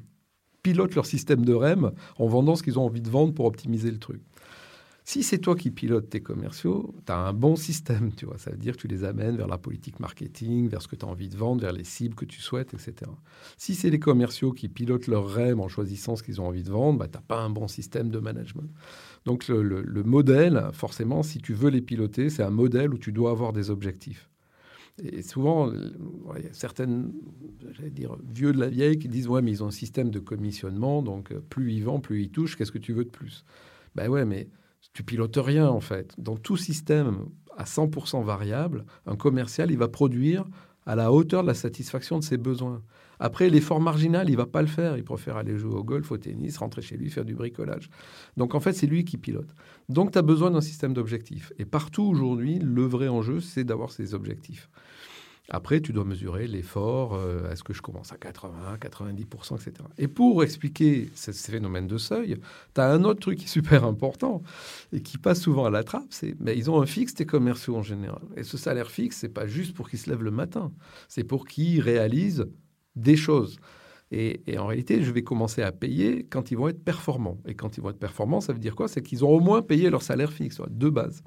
pilotent 0.63 0.95
leur 0.95 1.05
système 1.05 1.45
de 1.45 1.53
REM 1.53 1.93
en 2.17 2.27
vendant 2.29 2.57
ce 2.57 2.63
qu'ils 2.63 2.79
ont 2.79 2.87
envie 2.87 3.03
de 3.03 3.11
vendre 3.11 3.35
pour 3.35 3.45
optimiser 3.45 3.91
le 3.91 3.99
truc? 3.99 4.23
Si 5.09 5.23
c'est 5.23 5.39
toi 5.39 5.55
qui 5.55 5.71
pilotes 5.71 6.11
tes 6.11 6.21
commerciaux, 6.21 6.93
tu 7.07 7.13
as 7.13 7.17
un 7.17 7.33
bon 7.33 7.55
système, 7.55 8.13
tu 8.13 8.27
vois. 8.27 8.39
Ça 8.39 8.51
veut 8.51 8.57
dire 8.57 8.75
que 8.75 8.81
tu 8.81 8.89
les 8.89 9.05
amènes 9.05 9.37
vers 9.37 9.47
la 9.47 9.57
politique 9.57 10.01
marketing, 10.01 10.69
vers 10.69 10.83
ce 10.83 10.89
que 10.89 10.97
tu 10.97 11.07
as 11.07 11.09
envie 11.09 11.29
de 11.29 11.37
vendre, 11.37 11.63
vers 11.63 11.71
les 11.71 11.85
cibles 11.85 12.17
que 12.17 12.25
tu 12.25 12.41
souhaites, 12.41 12.75
etc. 12.75 13.09
Si 13.57 13.77
c'est 13.77 13.89
les 13.89 14.01
commerciaux 14.01 14.51
qui 14.51 14.69
pilotent 14.69 15.07
leur 15.07 15.29
rêve 15.29 15.61
en 15.61 15.69
choisissant 15.69 16.17
ce 16.17 16.25
qu'ils 16.25 16.41
ont 16.41 16.49
envie 16.49 16.65
de 16.65 16.73
vendre, 16.73 16.99
bah, 16.99 17.07
tu 17.07 17.19
n'as 17.19 17.23
pas 17.23 17.41
un 17.41 17.51
bon 17.51 17.69
système 17.69 18.11
de 18.11 18.19
management. 18.19 18.69
Donc 19.27 19.47
le, 19.47 19.63
le 19.63 20.03
modèle, 20.03 20.71
forcément, 20.73 21.23
si 21.23 21.39
tu 21.39 21.55
veux 21.55 21.71
les 21.71 21.83
piloter, 21.83 22.29
c'est 22.29 22.43
un 22.43 22.51
modèle 22.51 22.93
où 22.93 22.99
tu 22.99 23.13
dois 23.13 23.31
avoir 23.31 23.53
des 23.53 23.71
objectifs. 23.71 24.29
Et 25.01 25.23
souvent, 25.23 25.71
il 25.73 26.45
y 26.45 26.49
a 26.49 26.53
certaines, 26.53 27.13
dire, 27.93 28.17
vieux 28.29 28.53
de 28.53 28.59
la 28.59 28.69
vieille 28.69 28.99
qui 28.99 29.09
disent 29.09 29.29
Ouais, 29.29 29.41
mais 29.41 29.53
ils 29.53 29.63
ont 29.63 29.69
un 29.69 29.71
système 29.71 30.11
de 30.11 30.19
commissionnement, 30.19 31.01
donc 31.01 31.31
euh, 31.31 31.41
plus 31.49 31.73
ils 31.75 31.85
vendent, 31.85 32.03
plus 32.03 32.23
ils 32.23 32.31
touchent, 32.31 32.57
qu'est-ce 32.57 32.73
que 32.73 32.79
tu 32.79 32.93
veux 32.93 33.05
de 33.05 33.11
plus? 33.11 33.45
Ben 33.95 34.09
ouais, 34.09 34.25
mais 34.25 34.49
tu 34.93 35.03
pilotes 35.03 35.37
rien 35.37 35.69
en 35.69 35.81
fait. 35.81 36.15
Dans 36.19 36.37
tout 36.37 36.57
système 36.57 37.27
à 37.57 37.65
100% 37.65 38.25
variable, 38.25 38.85
un 39.07 39.17
commercial, 39.17 39.71
il 39.71 39.79
va 39.79 39.89
produire 39.89 40.45
à 40.87 40.95
la 40.95 41.13
hauteur 41.13 41.43
de 41.43 41.49
la 41.49 41.55
satisfaction 41.55 42.19
de 42.19 42.25
ses 42.25 42.37
besoins. 42.37 42.83
Après, 43.19 43.49
l'effort 43.49 43.81
marginal, 43.81 44.31
il 44.31 44.37
va 44.37 44.47
pas 44.47 44.61
le 44.61 44.69
faire. 44.69 44.97
Il 44.97 45.05
préfère 45.05 45.37
aller 45.37 45.57
jouer 45.57 45.75
au 45.75 45.83
golf, 45.83 46.11
au 46.13 46.19
tennis, 46.19 46.59
rentrer 46.59 46.83
chez 46.83 46.97
lui, 46.97 47.11
faire 47.11 47.25
du 47.25 47.35
bricolage. 47.35 47.91
Donc, 48.37 48.55
en 48.55 48.61
fait, 48.61 48.73
c'est 48.73 48.87
lui 48.87 49.05
qui 49.05 49.17
pilote. 49.17 49.49
Donc, 49.89 50.13
tu 50.13 50.19
as 50.19 50.23
besoin 50.23 50.51
d'un 50.51 50.61
système 50.61 50.93
d'objectifs. 50.93 51.53
Et 51.59 51.65
partout 51.65 52.05
aujourd'hui, 52.05 52.59
le 52.59 52.83
vrai 52.83 53.09
enjeu, 53.09 53.41
c'est 53.41 53.65
d'avoir 53.65 53.91
ces 53.91 54.15
objectifs. 54.15 54.69
Après, 55.49 55.81
tu 55.81 55.93
dois 55.93 56.05
mesurer 56.05 56.47
l'effort. 56.47 57.15
Euh, 57.15 57.51
est-ce 57.51 57.63
que 57.63 57.73
je 57.73 57.83
commence 57.83 58.13
à 58.13 58.17
80, 58.17 58.79
90%, 58.81 59.57
etc. 59.57 59.73
Et 59.99 60.09
pour 60.09 60.43
expliquer 60.43 61.09
ces, 61.15 61.33
phénomènes 61.33 61.87
de 61.87 61.99
seuil, 61.99 62.39
tu 62.75 62.81
as 62.81 62.91
un 62.91 63.05
autre 63.05 63.21
truc 63.21 63.41
super 63.43 63.85
important 63.85 64.43
et 64.93 65.01
qui 65.01 65.19
passe 65.19 65.41
souvent 65.41 65.65
à 65.67 65.71
la 65.71 65.85
trappe, 65.85 66.09
c'est 66.11 66.35
mais 66.41 66.57
ils 66.57 66.71
ont 66.71 66.81
un 66.81 66.87
fixe, 66.87 67.15
tes 67.15 67.27
commerciaux 67.27 67.77
en 67.77 67.83
général. 67.83 68.23
Et 68.37 68.43
ce 68.43 68.57
salaire 68.57 68.91
fixe, 68.91 69.19
c'est 69.19 69.29
pas 69.29 69.47
juste 69.47 69.75
pour 69.75 69.89
qu'ils 69.89 70.01
se 70.01 70.11
lèvent 70.11 70.25
le 70.25 70.31
matin, 70.31 70.73
c'est 71.09 71.25
pour 71.25 71.47
qu'ils 71.47 71.81
réalisent 71.81 72.47
des 72.97 73.17
choses. 73.17 73.59
Et, 74.13 74.41
en 74.57 74.67
réalité, 74.67 75.03
je 75.03 75.11
vais 75.11 75.23
commencer 75.23 75.63
à 75.63 75.73
payer 75.73 76.27
quand 76.31 76.53
ils 76.53 76.57
vont 76.57 76.69
être 76.69 76.83
performants. 76.83 77.39
Et 77.45 77.55
quand 77.55 77.77
ils 77.77 77.81
vont 77.81 77.91
être 77.91 77.99
performants, 77.99 78.41
ça 78.41 78.53
veut 78.53 78.61
dire 78.61 78.77
quoi? 78.77 78.87
C'est 78.87 79.03
qu'ils 79.03 79.25
ont 79.25 79.31
au 79.31 79.41
moins 79.41 79.63
payé 79.63 79.91
leur 79.91 80.03
salaire 80.03 80.33
fixe, 80.33 80.61
de 80.71 80.89
base. 80.89 81.25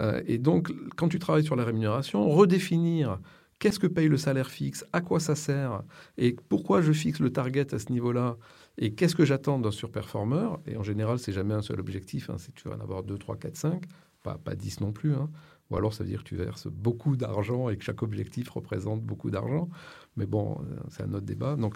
Euh, 0.00 0.22
et 0.26 0.38
donc, 0.38 0.72
quand 0.96 1.08
tu 1.08 1.18
travailles 1.18 1.44
sur 1.44 1.56
la 1.56 1.64
rémunération, 1.64 2.26
redéfinir 2.28 3.18
qu'est-ce 3.58 3.78
que 3.78 3.86
paye 3.86 4.08
le 4.08 4.16
salaire 4.16 4.50
fixe, 4.50 4.84
à 4.92 5.00
quoi 5.00 5.20
ça 5.20 5.34
sert, 5.34 5.82
et 6.18 6.36
pourquoi 6.48 6.82
je 6.82 6.92
fixe 6.92 7.20
le 7.20 7.30
target 7.30 7.74
à 7.74 7.78
ce 7.78 7.90
niveau-là, 7.90 8.36
et 8.78 8.94
qu'est-ce 8.94 9.14
que 9.14 9.24
j'attends 9.24 9.58
d'un 9.58 9.70
surperformeur? 9.70 10.60
Et 10.66 10.76
en 10.76 10.82
général, 10.82 11.18
c'est 11.18 11.32
jamais 11.32 11.54
un 11.54 11.62
seul 11.62 11.80
objectif, 11.80 12.30
hein, 12.30 12.36
c'est 12.38 12.54
tu 12.54 12.68
vas 12.68 12.76
en 12.76 12.80
avoir 12.80 13.02
2, 13.02 13.16
3, 13.16 13.36
4, 13.36 13.56
5, 13.56 13.84
pas, 14.22 14.38
pas 14.38 14.54
10 14.54 14.80
non 14.80 14.92
plus. 14.92 15.14
Hein. 15.14 15.30
Ou 15.70 15.76
alors, 15.76 15.92
ça 15.92 16.04
veut 16.04 16.10
dire 16.10 16.22
que 16.22 16.28
tu 16.28 16.36
verses 16.36 16.68
beaucoup 16.68 17.16
d'argent 17.16 17.68
et 17.68 17.76
que 17.76 17.84
chaque 17.84 18.02
objectif 18.02 18.50
représente 18.50 19.02
beaucoup 19.02 19.30
d'argent. 19.30 19.68
Mais 20.16 20.26
bon, 20.26 20.58
euh, 20.60 20.76
c'est 20.90 21.02
un 21.02 21.12
autre 21.12 21.26
débat. 21.26 21.56
Donc, 21.56 21.74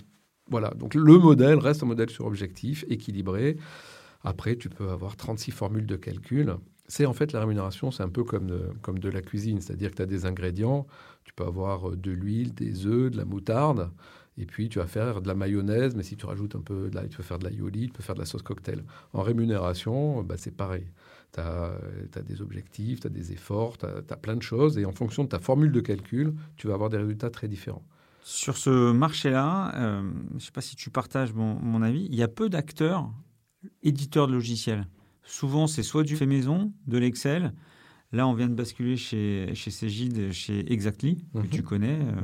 voilà. 0.48 0.70
Donc, 0.70 0.94
le 0.94 1.18
modèle 1.18 1.58
reste 1.58 1.82
un 1.82 1.86
modèle 1.86 2.10
sur 2.10 2.26
objectif, 2.26 2.84
équilibré. 2.88 3.56
Après, 4.22 4.56
tu 4.56 4.68
peux 4.68 4.90
avoir 4.90 5.16
36 5.16 5.50
formules 5.50 5.86
de 5.86 5.96
calcul 5.96 6.56
c'est 6.90 7.06
en 7.06 7.12
fait 7.12 7.32
la 7.32 7.40
rémunération, 7.40 7.92
c'est 7.92 8.02
un 8.02 8.08
peu 8.08 8.24
comme 8.24 8.48
de, 8.48 8.72
comme 8.82 8.98
de 8.98 9.08
la 9.08 9.22
cuisine, 9.22 9.60
c'est-à-dire 9.60 9.92
que 9.92 9.96
tu 9.96 10.02
as 10.02 10.06
des 10.06 10.26
ingrédients, 10.26 10.88
tu 11.22 11.32
peux 11.32 11.44
avoir 11.44 11.90
euh, 11.90 11.96
de 11.96 12.10
l'huile, 12.10 12.52
des 12.52 12.84
œufs, 12.84 13.12
de 13.12 13.16
la 13.16 13.24
moutarde, 13.24 13.92
et 14.36 14.44
puis 14.44 14.68
tu 14.68 14.80
vas 14.80 14.88
faire 14.88 15.22
de 15.22 15.28
la 15.28 15.34
mayonnaise, 15.34 15.94
mais 15.94 16.02
si 16.02 16.16
tu 16.16 16.26
rajoutes 16.26 16.56
un 16.56 16.60
peu 16.60 16.90
de 16.90 16.96
la, 16.96 17.06
tu 17.06 17.16
peux 17.16 17.22
faire 17.22 17.38
de 17.38 17.44
l'aïoli, 17.44 17.86
tu 17.86 17.92
peux 17.92 18.02
faire 18.02 18.16
de 18.16 18.20
la 18.20 18.26
sauce 18.26 18.42
cocktail. 18.42 18.82
En 19.12 19.22
rémunération, 19.22 20.22
bah, 20.24 20.34
c'est 20.36 20.56
pareil. 20.56 20.86
Tu 21.32 21.38
as, 21.38 22.22
des 22.26 22.42
objectifs, 22.42 23.00
tu 23.00 23.06
as 23.06 23.10
des 23.10 23.30
efforts, 23.30 23.78
tu 23.78 23.86
as, 23.86 24.16
plein 24.16 24.34
de 24.34 24.42
choses, 24.42 24.76
et 24.76 24.84
en 24.84 24.92
fonction 24.92 25.22
de 25.22 25.28
ta 25.28 25.38
formule 25.38 25.70
de 25.70 25.80
calcul, 25.80 26.34
tu 26.56 26.66
vas 26.66 26.74
avoir 26.74 26.90
des 26.90 26.96
résultats 26.96 27.30
très 27.30 27.46
différents. 27.46 27.84
Sur 28.24 28.56
ce 28.56 28.90
marché-là, 28.90 29.72
euh, 29.76 30.10
je 30.30 30.34
ne 30.34 30.40
sais 30.40 30.52
pas 30.52 30.60
si 30.60 30.74
tu 30.74 30.90
partages 30.90 31.32
mon 31.34 31.82
avis, 31.82 32.08
il 32.10 32.16
y 32.16 32.22
a 32.24 32.28
peu 32.28 32.48
d'acteurs 32.48 33.12
éditeurs 33.82 34.26
de 34.26 34.32
logiciels. 34.32 34.86
Souvent, 35.22 35.66
c'est 35.66 35.82
soit 35.82 36.02
du 36.02 36.16
fait 36.16 36.26
maison, 36.26 36.72
de 36.86 36.98
l'Excel. 36.98 37.52
Là, 38.12 38.26
on 38.26 38.34
vient 38.34 38.48
de 38.48 38.54
basculer 38.54 38.96
chez, 38.96 39.54
chez 39.54 39.70
Cégide, 39.70 40.32
chez 40.32 40.72
Exactly, 40.72 41.24
que 41.32 41.38
mhm. 41.38 41.48
tu 41.48 41.62
connais. 41.62 42.00
Euh, 42.00 42.20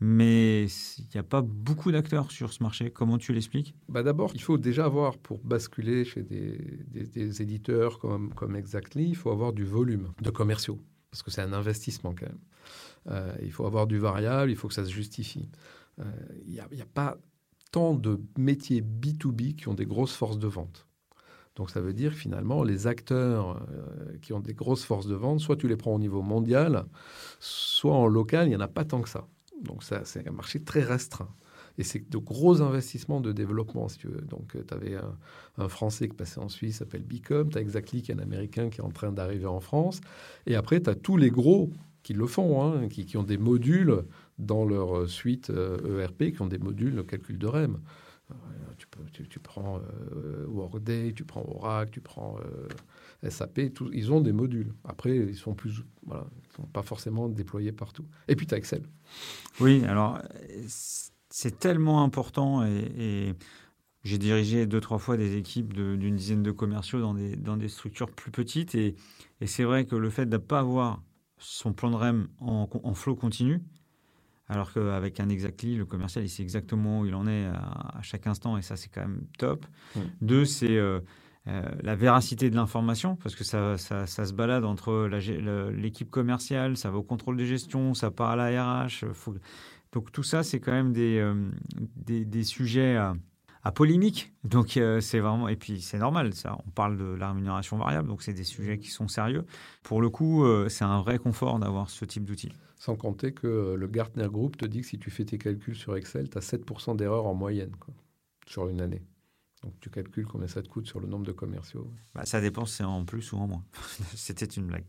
mais 0.00 0.64
il 0.98 1.06
n'y 1.14 1.20
a 1.20 1.22
pas 1.22 1.42
beaucoup 1.42 1.92
d'acteurs 1.92 2.32
sur 2.32 2.52
ce 2.52 2.62
marché. 2.62 2.90
Comment 2.90 3.18
tu 3.18 3.32
l'expliques? 3.32 3.74
Bah 3.88 4.02
D'abord, 4.02 4.32
il 4.34 4.42
faut 4.42 4.58
déjà 4.58 4.86
avoir, 4.86 5.16
pour 5.16 5.38
basculer 5.44 6.04
chez 6.04 6.22
des, 6.22 6.58
des, 6.90 7.40
éditeurs 7.40 8.00
comme, 8.00 8.34
comme 8.34 8.56
Exactly, 8.56 9.10
il 9.10 9.14
faut 9.14 9.30
avoir 9.30 9.52
du 9.52 9.64
volume 9.64 10.08
de 10.20 10.30
commerciaux, 10.30 10.80
parce 11.10 11.22
que 11.22 11.30
c'est 11.30 11.42
un 11.42 11.52
investissement 11.52 12.14
quand 12.18 12.26
même. 12.26 12.40
Euh, 13.08 13.32
il 13.42 13.52
faut 13.52 13.64
avoir 13.64 13.86
du 13.86 13.98
variable, 13.98 14.50
il 14.50 14.56
faut 14.56 14.66
que 14.66 14.74
ça 14.74 14.84
se 14.84 14.90
justifie. 14.90 15.48
Euh, 16.00 16.04
il 16.46 16.52
n'y 16.52 16.60
a, 16.60 16.64
a, 16.64 16.86
pas 16.92 17.18
tant 17.70 17.94
de 17.94 18.20
métiers 18.36 18.82
B2B 18.82 19.54
qui 19.54 19.68
ont 19.68 19.74
des 19.74 19.86
grosses 19.86 20.14
forces 20.14 20.38
de 20.38 20.48
vente. 20.48 20.88
Donc 21.56 21.70
ça 21.70 21.80
veut 21.80 21.92
dire 21.92 22.12
finalement 22.12 22.62
les 22.62 22.86
acteurs 22.86 23.56
euh, 23.56 24.16
qui 24.22 24.32
ont 24.32 24.40
des 24.40 24.54
grosses 24.54 24.84
forces 24.84 25.06
de 25.06 25.14
vente, 25.14 25.40
soit 25.40 25.56
tu 25.56 25.68
les 25.68 25.76
prends 25.76 25.94
au 25.94 25.98
niveau 25.98 26.22
mondial, 26.22 26.86
soit 27.40 27.94
en 27.94 28.06
local, 28.06 28.46
il 28.46 28.50
n'y 28.50 28.56
en 28.56 28.60
a 28.60 28.68
pas 28.68 28.84
tant 28.84 29.02
que 29.02 29.08
ça. 29.08 29.26
Donc 29.62 29.82
ça, 29.82 30.02
c'est 30.04 30.26
un 30.26 30.32
marché 30.32 30.62
très 30.62 30.82
restreint. 30.82 31.28
Et 31.78 31.84
c'est 31.84 32.10
de 32.10 32.18
gros 32.18 32.60
investissements 32.60 33.20
de 33.20 33.32
développement. 33.32 33.86
Donc, 34.28 34.56
tu 34.66 34.74
avais 34.74 34.94
un, 35.56 35.68
Français 35.68 36.08
qui 36.08 36.14
passait 36.14 36.38
en 36.38 36.48
Suisse, 36.48 36.78
s'appelle 36.78 37.02
Bicom. 37.02 37.48
Tu 37.48 37.56
as 37.56 37.60
Exactly, 37.62 38.02
qui 38.02 38.12
est 38.12 38.14
un 38.14 38.18
Américain 38.18 38.68
qui 38.68 38.80
est 38.80 38.84
en 38.84 38.90
train 38.90 39.10
d'arriver 39.10 39.46
en 39.46 39.60
France. 39.60 40.00
Et 40.46 40.54
après, 40.54 40.82
tu 40.82 40.90
as 40.90 40.94
tous 40.94 41.16
les 41.16 41.30
gros 41.30 41.70
qui 42.02 42.14
le 42.14 42.26
font, 42.26 42.62
hein, 42.62 42.88
qui, 42.88 43.16
ont 43.16 43.22
des 43.22 43.38
modules 43.38 44.04
dans 44.38 44.64
leur 44.64 45.08
suite 45.08 45.50
ERP, 45.50 46.22
euh, 46.22 46.26
e 46.26 46.30
qui 46.30 46.42
ont 46.42 46.46
des 46.46 46.58
modules 46.58 46.96
de 46.96 47.02
calcul 47.02 47.38
de 47.38 47.46
REM. 47.46 47.78
Tu, 49.12 49.28
tu, 49.28 49.38
prends 49.38 49.78
euh, 49.78 50.44
Workday, 50.48 51.12
tu 51.14 51.24
prends 51.24 51.44
Oracle, 51.46 51.92
tu 51.92 52.00
prends 52.00 52.36
euh, 52.40 53.30
SAP, 53.30 53.60
ils 53.92 54.12
ont 54.12 54.20
des 54.20 54.32
modules. 54.32 54.74
Après, 54.84 55.16
ils 55.16 55.36
sont 55.36 55.54
plus, 55.54 55.84
voilà, 56.04 56.26
sont 56.56 56.66
pas 56.66 56.82
forcément 56.82 57.28
déployés 57.28 57.72
partout. 57.72 58.04
Et 58.28 58.36
puis, 58.36 58.46
tu 58.46 58.54
as 58.54 58.58
Excel. 58.58 58.82
Oui, 59.60 59.84
alors, 59.84 60.20
c'est 60.66 61.58
tellement 61.58 62.02
important 62.02 62.64
et, 62.64 63.34
j'ai 64.04 64.18
dirigé 64.18 64.66
deux, 64.66 64.80
trois 64.80 64.98
fois 64.98 65.16
des 65.16 65.36
équipes 65.36 65.72
d'une 65.74 66.16
dizaine 66.16 66.42
de 66.42 66.50
commerciaux 66.50 67.00
dans 67.00 67.14
des, 67.56 67.68
structures 67.68 68.10
plus 68.10 68.32
petites. 68.32 68.74
Et, 68.74 68.96
et 69.40 69.46
c'est 69.46 69.62
vrai 69.62 69.84
que 69.86 69.94
le 69.94 70.10
fait 70.10 70.26
de 70.26 70.32
ne 70.32 70.38
pas 70.38 70.58
avoir 70.58 71.00
son 71.38 71.72
plan 71.72 71.90
de 71.90 71.96
REM 71.96 72.28
en, 72.40 72.68
en 72.82 72.94
flot 72.94 73.14
continu, 73.14 73.62
alors 74.52 74.72
qu'avec 74.72 75.18
un 75.18 75.28
Exactly, 75.28 75.76
le 75.76 75.86
commercial, 75.86 76.24
il 76.24 76.28
sait 76.28 76.42
exactement 76.42 77.00
où 77.00 77.06
il 77.06 77.14
en 77.14 77.26
est 77.26 77.46
à, 77.46 78.00
chaque 78.02 78.26
instant, 78.26 78.58
et 78.58 78.62
ça, 78.62 78.76
c'est 78.76 78.88
quand 78.88 79.00
même 79.00 79.22
top. 79.38 79.64
Deux, 80.20 80.44
c'est 80.44 80.76
euh, 80.76 81.00
euh, 81.48 81.62
la 81.82 81.96
véracité 81.96 82.50
de 82.50 82.56
l'information, 82.56 83.16
parce 83.16 83.34
que 83.34 83.44
ça, 83.44 83.78
ça, 83.78 84.06
se 84.06 84.32
balade 84.32 84.64
entre 84.64 85.08
l'équipe 85.74 86.10
commerciale, 86.10 86.76
ça 86.76 86.90
va 86.90 86.98
au 86.98 87.02
contrôle 87.02 87.36
de 87.36 87.44
gestion, 87.44 87.94
ça 87.94 88.10
part 88.10 88.30
à 88.30 88.36
la 88.36 88.84
RH. 88.84 89.06
Donc 89.92 90.12
tout 90.12 90.22
ça, 90.22 90.42
c'est 90.42 90.60
quand 90.60 90.72
même 90.72 90.92
des, 90.92 91.18
euh, 91.18 91.34
des, 91.96 92.44
sujets 92.44 92.96
à, 92.96 93.14
polémique. 93.70 94.32
Donc 94.42 94.80
c'est 95.00 95.20
vraiment 95.20 95.48
et 95.48 95.56
puis 95.56 95.80
c'est 95.80 95.98
normal. 95.98 96.34
Ça, 96.34 96.58
on 96.66 96.70
parle 96.70 96.96
de 96.96 97.04
la 97.04 97.28
rémunération 97.28 97.76
variable, 97.76 98.08
donc 98.08 98.22
c'est 98.22 98.32
des 98.32 98.44
sujets 98.44 98.78
qui 98.78 98.90
sont 98.90 99.06
sérieux. 99.06 99.44
Pour 99.84 100.00
le 100.00 100.10
coup, 100.10 100.44
c'est 100.68 100.84
un 100.84 101.00
vrai 101.00 101.18
confort 101.18 101.58
d'avoir 101.60 101.88
ce 101.88 102.04
type 102.04 102.24
d'outil. 102.24 102.50
Sans 102.78 102.96
compter 102.96 103.32
que 103.32 103.76
le 103.78 103.86
Gartner 103.86 104.26
Group 104.26 104.56
te 104.56 104.64
dit 104.64 104.80
que 104.80 104.86
si 104.88 104.98
tu 104.98 105.10
fais 105.10 105.24
tes 105.24 105.38
calculs 105.38 105.76
sur 105.76 105.96
Excel, 105.96 106.28
tu 106.28 106.38
as 106.38 106.40
7% 106.40 106.96
d'erreur 106.96 107.26
en 107.26 107.34
moyenne 107.34 107.70
sur 108.46 108.68
une 108.68 108.80
année. 108.80 109.02
Donc 109.62 109.78
tu 109.80 109.90
calcules 109.90 110.26
combien 110.26 110.48
ça 110.48 110.62
te 110.62 110.68
coûte 110.68 110.86
sur 110.86 110.98
le 110.98 111.06
nombre 111.06 111.24
de 111.24 111.32
commerciaux. 111.32 111.88
Bah, 112.14 112.26
ça 112.26 112.40
dépend 112.40 112.66
si 112.66 112.76
c'est 112.76 112.84
en 112.84 113.04
plus 113.04 113.32
ou 113.32 113.36
en 113.36 113.46
moins. 113.46 113.64
C'était 114.16 114.46
une 114.46 114.66
blague. 114.66 114.84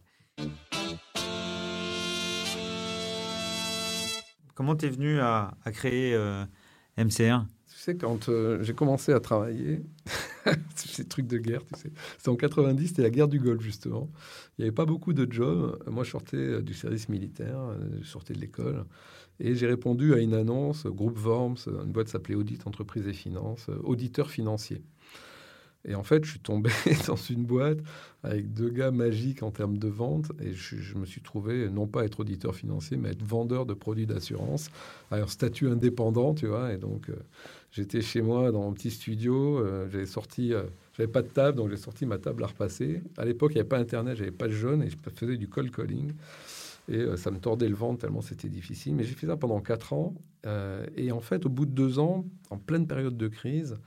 Comment 4.55 4.75
tu 4.75 4.85
es 4.85 4.89
venu 4.89 5.19
à, 5.19 5.55
créer 5.65 6.13
euh, 6.15 6.45
MCR 6.97 7.45
sais, 7.83 7.97
quand 7.97 8.29
euh, 8.29 8.61
j'ai 8.63 8.73
commencé 8.73 9.11
à 9.11 9.19
travailler, 9.19 9.81
ces 10.75 11.05
trucs 11.05 11.27
de 11.27 11.37
guerre, 11.37 11.61
tu 11.65 11.79
sais. 11.79 11.91
C'était 12.17 12.29
en 12.29 12.35
90, 12.35 12.87
c'était 12.87 13.01
la 13.01 13.09
guerre 13.09 13.27
du 13.27 13.39
Golfe, 13.39 13.61
justement. 13.61 14.09
Il 14.57 14.61
n'y 14.61 14.65
avait 14.65 14.75
pas 14.75 14.85
beaucoup 14.85 15.13
de 15.13 15.29
jobs. 15.31 15.77
Moi, 15.87 16.03
je 16.03 16.11
sortais 16.11 16.37
euh, 16.37 16.61
du 16.61 16.73
service 16.73 17.09
militaire, 17.09 17.59
euh, 17.59 17.77
je 18.01 18.07
sortais 18.07 18.33
de 18.33 18.39
l'école. 18.39 18.85
Et 19.39 19.55
j'ai 19.55 19.67
répondu 19.67 20.13
à 20.13 20.19
une 20.19 20.33
annonce, 20.33 20.85
groupe 20.85 21.17
Worms, 21.17 21.57
une 21.67 21.91
boîte 21.91 22.07
s'appelait 22.07 22.35
Audit 22.35 22.65
Entreprise 22.67 23.07
et 23.07 23.13
Finances, 23.13 23.67
auditeur 23.83 24.29
financier. 24.29 24.83
Et 25.85 25.95
en 25.95 26.03
fait, 26.03 26.23
je 26.23 26.31
suis 26.31 26.39
tombé 26.39 26.69
dans 27.07 27.15
une 27.15 27.43
boîte 27.45 27.79
avec 28.23 28.53
deux 28.53 28.69
gars 28.69 28.91
magiques 28.91 29.43
en 29.43 29.51
termes 29.51 29.77
de 29.77 29.89
vente. 29.89 30.31
Et 30.41 30.53
je, 30.53 30.97
me 30.97 31.05
suis 31.05 31.21
trouvé, 31.21 31.69
non 31.69 31.87
pas 31.87 32.05
être 32.05 32.21
auditeur 32.21 32.55
financier, 32.55 32.95
mais 32.95 33.09
être 33.09 33.23
vendeur 33.23 33.65
de 33.65 33.73
produits 33.73 34.07
d'assurance, 34.07 34.69
un 35.11 35.27
statut 35.27 35.67
indépendant, 35.69 36.33
tu 36.33 36.47
vois. 36.47 36.73
Et 36.73 36.77
donc, 36.77 37.09
euh, 37.09 37.15
j'étais 37.71 38.01
chez 38.01 38.21
moi 38.21 38.51
dans 38.51 38.61
mon 38.61 38.73
petit 38.73 38.91
studio. 38.91 39.59
Euh, 39.59 39.89
j'avais 39.89 40.05
sorti, 40.05 40.53
euh, 40.53 40.63
j'avais 40.97 41.11
pas 41.11 41.21
de 41.21 41.27
table, 41.27 41.57
donc 41.57 41.69
j'ai 41.69 41.77
sorti 41.77 42.05
ma 42.05 42.17
table 42.17 42.43
à 42.43 42.47
repasser. 42.47 43.01
À 43.17 43.25
l'époque, 43.25 43.51
il 43.51 43.55
n'y 43.55 43.61
avait 43.61 43.69
pas 43.69 43.79
Internet, 43.79 44.15
j'avais 44.17 44.31
pas 44.31 44.47
de 44.47 44.53
jaune 44.53 44.83
et 44.83 44.89
je 44.89 44.95
faisais 45.13 45.37
du 45.37 45.49
cold 45.49 45.75
calling. 45.75 46.13
Et 46.89 47.05
ça 47.15 47.31
me 47.31 47.39
tordait 47.39 47.69
le 47.69 47.75
ventre 47.75 48.01
tellement 48.01 48.19
c'était 48.19 48.49
difficile. 48.49 48.93
Mais 48.95 49.05
j'ai 49.05 49.13
fait 49.13 49.27
ça 49.27 49.37
pendant 49.37 49.61
quatre 49.61 49.93
ans. 49.93 50.13
et 50.97 51.13
en 51.13 51.21
fait, 51.21 51.45
au 51.45 51.49
bout 51.49 51.65
de 51.65 51.71
deux 51.71 51.97
ans, 51.97 52.25
en 52.49 52.57
pleine 52.57 52.87
période 52.87 53.15
de 53.15 53.29
crise, 53.29 53.77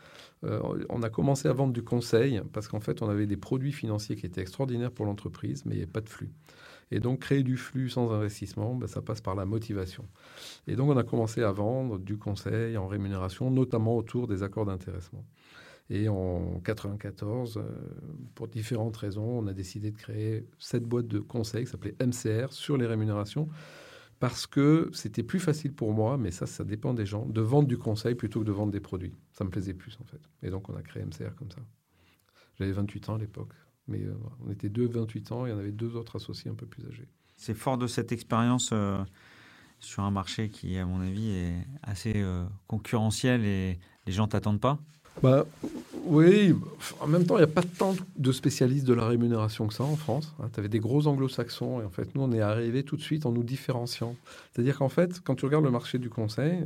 euh, 0.47 0.61
on 0.89 1.03
a 1.03 1.11
commencé 1.11 1.49
à 1.49 1.53
vendre 1.53 1.73
du 1.73 1.83
conseil 1.83 2.41
parce 2.53 2.69
qu'en 2.69 2.81
fait, 2.81 3.03
on 3.03 3.09
avait 3.09 3.27
des 3.27 3.37
produits 3.37 3.73
financiers 3.73 4.17
qui 4.17 4.27
étaient 4.27 4.41
extraordinaires 4.41 4.93
pour 4.93 5.07
l'entreprise, 5.07 5.65
mais 5.65 5.73
il 5.73 5.79
n'y 5.79 5.83
avait 5.83 5.93
pas 5.93 6.01
de 6.01 6.09
flux. 6.09 6.31
Et 6.93 7.01
donc, 7.01 7.21
créer 7.21 7.43
du 7.43 7.57
flux 7.57 7.89
sans 7.89 8.13
investissement, 8.13 8.75
ben, 8.75 8.87
ça 8.87 9.03
passe 9.03 9.21
par 9.21 9.35
la 9.35 9.45
motivation. 9.45 10.05
Et 10.69 10.77
donc, 10.77 10.91
on 10.91 10.97
a 10.97 11.03
commencé 11.03 11.43
à 11.43 11.51
vendre 11.51 11.99
du 11.99 12.17
conseil 12.17 12.77
en 12.77 12.87
rémunération, 12.87 13.51
notamment 13.51 13.97
autour 13.97 14.29
des 14.29 14.43
accords 14.43 14.67
d'intéressement. 14.67 15.25
Et 15.91 16.09
en 16.09 16.61
94, 16.65 17.59
euh, 17.59 17.63
pour 18.35 18.49
différentes 18.49 18.97
raisons, 18.97 19.39
on 19.39 19.47
a 19.47 19.53
décidé 19.53 19.91
de 19.91 19.97
créer 19.97 20.47
cette 20.59 20.85
boîte 20.85 21.07
de 21.07 21.19
conseil 21.21 21.65
qui 21.65 21.71
s'appelait 21.71 21.97
MCR 22.01 22.53
sur 22.53 22.77
les 22.77 22.87
rémunérations 22.87 23.49
parce 24.19 24.47
que 24.47 24.91
c'était 24.93 25.23
plus 25.23 25.41
facile 25.41 25.75
pour 25.75 25.93
moi, 25.93 26.17
mais 26.17 26.31
ça, 26.31 26.47
ça 26.47 26.65
dépend 26.65 26.95
des 26.95 27.07
gens, 27.07 27.27
de 27.27 27.41
vendre 27.41 27.69
du 27.69 27.79
conseil 27.79 28.15
plutôt 28.15 28.41
que 28.41 28.45
de 28.45 28.53
vendre 28.53 28.73
des 28.73 28.81
produits. 28.81 29.15
Ça 29.33 29.45
me 29.45 29.51
plaisait 29.51 29.75
plus, 29.75 29.99
en 30.01 30.05
fait. 30.05 30.21
Et 30.43 30.51
donc, 30.51 30.69
on 30.69 30.77
a 30.77 30.83
créé 30.83 31.05
MCR 31.05 31.35
comme 31.37 31.51
ça. 31.51 31.61
J'avais 32.59 32.73
28 32.73 33.11
ans 33.11 33.15
à 33.17 33.19
l'époque. 33.19 33.53
Mais 33.89 34.03
euh, 34.03 34.15
on 34.45 34.51
était 34.51 34.69
deux 34.69 34.89
28 34.89 35.33
ans 35.33 35.47
et 35.47 35.53
on 35.53 35.59
avait 35.59 35.73
deux 35.73 35.95
autres 35.97 36.17
associés 36.17 36.51
un 36.51 36.55
peu 36.55 36.67
plus 36.67 36.87
âgés. 36.87 37.09
C'est 37.37 37.55
fort 37.55 37.79
de 37.79 37.87
cette 37.87 38.13
expérience 38.13 38.71
euh, 38.73 38.99
sur 39.79 40.03
un 40.03 40.11
marché 40.11 40.49
qui, 40.49 40.77
à 40.79 40.87
mon 40.87 41.01
avis, 41.01 41.31
est 41.31 41.67
assez 41.83 42.15
euh, 42.17 42.45
concurrentiel 42.67 43.45
et 43.45 43.79
les 44.07 44.13
gens 44.13 44.27
t'attendent 44.27 44.61
pas? 44.61 44.79
Bah, 45.23 45.47
oui, 46.05 46.55
en 47.01 47.07
même 47.07 47.25
temps, 47.25 47.37
il 47.37 47.41
n'y 47.41 47.45
a 47.45 47.49
pas 47.49 47.63
tant 47.63 47.95
de 48.17 48.33
spécialistes 48.33 48.87
de 48.87 48.95
la 48.95 49.07
rémunération 49.07 49.67
que 49.67 49.75
ça 49.75 49.83
en 49.83 49.97
France. 49.97 50.35
Hein. 50.41 50.49
tu 50.53 50.61
avais 50.61 50.69
des 50.69 50.79
gros 50.79 51.07
anglo-saxons 51.07 51.81
et 51.81 51.85
en 51.85 51.91
fait, 51.91 52.15
nous, 52.15 52.23
on 52.23 52.33
est 52.33 52.41
arrivé 52.41 52.83
tout 52.83 52.97
de 52.97 53.03
suite 53.03 53.27
en 53.27 53.33
nous 53.33 53.43
différenciant. 53.43 54.15
C'est-à-dire 54.53 54.79
qu'en 54.79 54.89
fait, 54.89 55.21
quand 55.21 55.35
tu 55.35 55.47
regardes 55.47 55.65
le 55.65 55.71
marché 55.71 55.99
du 55.99 56.11
conseil, 56.11 56.65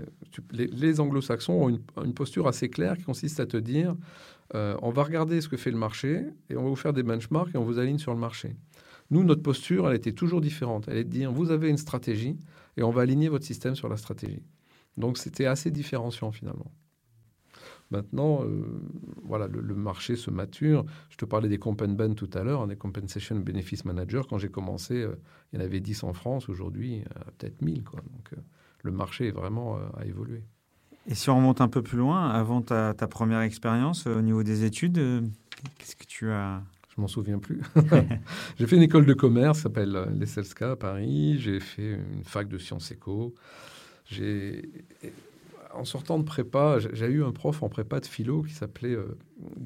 les, 0.50 1.00
anglo-saxons 1.00 1.52
ont 1.52 2.04
une, 2.04 2.14
posture 2.14 2.48
assez 2.48 2.68
claire 2.68 2.96
qui 2.98 3.04
consiste 3.04 3.40
à 3.40 3.46
te 3.46 3.56
dire 3.56 3.94
euh, 4.54 4.76
on 4.82 4.90
va 4.90 5.04
regarder 5.04 5.40
ce 5.40 5.48
que 5.48 5.56
fait 5.56 5.70
le 5.70 5.78
marché 5.78 6.24
et 6.50 6.56
on 6.56 6.64
va 6.64 6.68
vous 6.68 6.76
faire 6.76 6.92
des 6.92 7.04
benchmarks 7.04 7.54
et 7.54 7.56
on 7.56 7.64
vous 7.64 7.78
aligne 7.78 7.98
sur 7.98 8.12
le 8.12 8.18
marché. 8.18 8.56
Nous, 9.10 9.22
notre 9.22 9.42
posture, 9.42 9.88
elle 9.88 9.96
était 9.96 10.12
toujours 10.12 10.40
différente. 10.40 10.86
Elle 10.88 10.98
est 10.98 11.04
de 11.04 11.08
dire 11.10 11.32
vous 11.32 11.52
avez 11.52 11.70
une 11.70 11.78
stratégie 11.78 12.36
et 12.76 12.82
on 12.82 12.90
va 12.90 13.02
aligner 13.02 13.28
votre 13.28 13.44
système 13.44 13.76
sur 13.76 13.88
la 13.88 13.96
stratégie. 13.96 14.42
Donc, 14.96 15.18
c'était 15.18 15.46
assez 15.46 15.70
différenciant 15.70 16.32
finalement. 16.32 16.70
Maintenant, 17.90 18.44
euh, 18.44 18.62
voilà, 19.24 19.48
le, 19.48 19.74
marché 19.74 20.14
se 20.14 20.30
mature. 20.30 20.84
Je 21.08 21.16
te 21.16 21.24
parlais 21.24 21.48
des 21.48 21.58
Compen 21.58 22.14
tout 22.14 22.30
à 22.34 22.44
l'heure, 22.44 22.66
des 22.68 22.76
Compensation 22.76 23.36
Benefits 23.36 23.82
Manager. 23.84 24.28
Quand 24.28 24.38
j'ai 24.38 24.48
commencé, 24.48 24.94
euh, 24.94 25.16
il 25.52 25.58
y 25.58 25.62
en 25.62 25.64
avait 25.64 25.80
10 25.80 26.04
en 26.04 26.12
France. 26.12 26.48
Aujourd'hui, 26.48 27.02
peut-être 27.38 27.62
1000. 27.62 27.82
Quoi. 27.82 28.00
Donc, 28.00 28.32
euh, 28.32 28.36
le 28.82 28.92
marché 28.92 29.28
est 29.28 29.32
vraiment 29.32 29.78
à 29.96 30.04
évoluer. 30.06 30.44
Et 31.06 31.14
si 31.14 31.30
on 31.30 31.36
remonte 31.36 31.60
un 31.60 31.68
peu 31.68 31.82
plus 31.82 31.98
loin, 31.98 32.28
avant 32.30 32.62
ta, 32.62 32.94
première 32.94 33.40
expérience 33.40 34.06
au 34.06 34.22
niveau 34.22 34.44
des 34.44 34.64
études, 34.64 34.94
qu'est-ce 35.78 35.96
que 35.96 36.04
tu 36.04 36.30
as? 36.30 36.62
Je 36.94 37.00
m'en 37.00 37.08
souviens 37.08 37.38
plus. 37.38 37.62
j'ai 38.58 38.66
fait 38.66 38.76
une 38.76 38.82
école 38.82 39.06
de 39.06 39.14
commerce, 39.14 39.60
s'appelle 39.60 40.08
l'ESSELSCA 40.18 40.72
à 40.72 40.76
Paris. 40.76 41.38
J'ai 41.38 41.60
fait 41.60 41.92
une 41.92 42.24
fac 42.24 42.48
de 42.48 42.58
sciences 42.58 42.90
éco. 42.90 43.34
J'ai 44.04 44.68
en 45.74 45.84
sortant 45.84 46.18
de 46.18 46.24
prépa, 46.24 46.78
j'ai 46.78 47.06
eu 47.06 47.24
un 47.24 47.32
prof 47.32 47.62
en 47.62 47.68
prépa 47.68 48.00
de 48.00 48.06
philo 48.06 48.42
qui 48.42 48.54
s'appelait, 48.54 48.94
euh, 48.94 49.16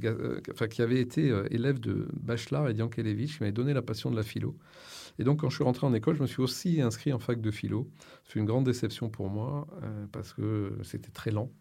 euh, 0.05 0.41
enfin 0.53 0.69
qui 0.69 0.83
avait 0.83 1.01
été 1.01 1.31
euh, 1.31 1.47
élève 1.51 1.81
de 1.81 2.09
Bachelard 2.13 2.69
et 2.69 2.75
Diankelevich, 2.75 3.37
qui 3.37 3.43
m'avait 3.43 3.53
donné 3.53 3.73
la 3.75 3.83
passion 3.83 4.11
de 4.11 4.17
la 4.17 4.23
philo. 4.23 4.57
Et 5.19 5.25
donc, 5.25 5.41
quand 5.41 5.51
je 5.51 5.57
suis 5.57 5.65
rentré 5.65 5.87
en 5.87 5.95
école, 5.95 6.17
je 6.17 6.23
me 6.23 6.27
suis 6.27 6.43
aussi 6.43 6.81
inscrit 6.81 7.13
en 7.13 7.19
fac 7.19 7.41
de 7.41 7.51
philo. 7.51 7.89
C'est 8.25 8.39
une 8.39 8.47
grande 8.47 8.65
déception 8.65 9.09
pour 9.09 9.29
moi 9.29 9.69
parce 10.11 10.33
que 10.33 10.73
c'était 10.83 11.13
très 11.13 11.31
lent. 11.31 11.53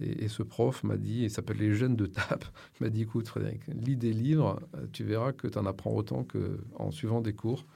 Et, 0.00 0.28
ce 0.28 0.42
prof 0.42 0.82
m'a 0.82 0.96
dit, 0.96 1.24
il 1.24 1.30
s'appelle 1.30 1.58
les 1.58 1.74
jeunes 1.74 1.94
de 1.94 2.06
TAP, 2.06 2.44
il 2.80 2.84
m'a 2.84 2.90
dit, 2.90 3.02
écoute 3.02 3.28
Frédéric, 3.28 3.60
lis 3.68 3.96
des 3.96 4.12
livres, 4.12 4.60
tu 4.92 5.04
verras 5.04 5.32
que 5.32 5.46
tu 5.46 5.58
en 5.58 5.66
apprends 5.66 5.92
autant 5.92 6.24
qu'en 6.24 6.90
suivant 6.90 7.20
des 7.20 7.34
cours. 7.34 7.66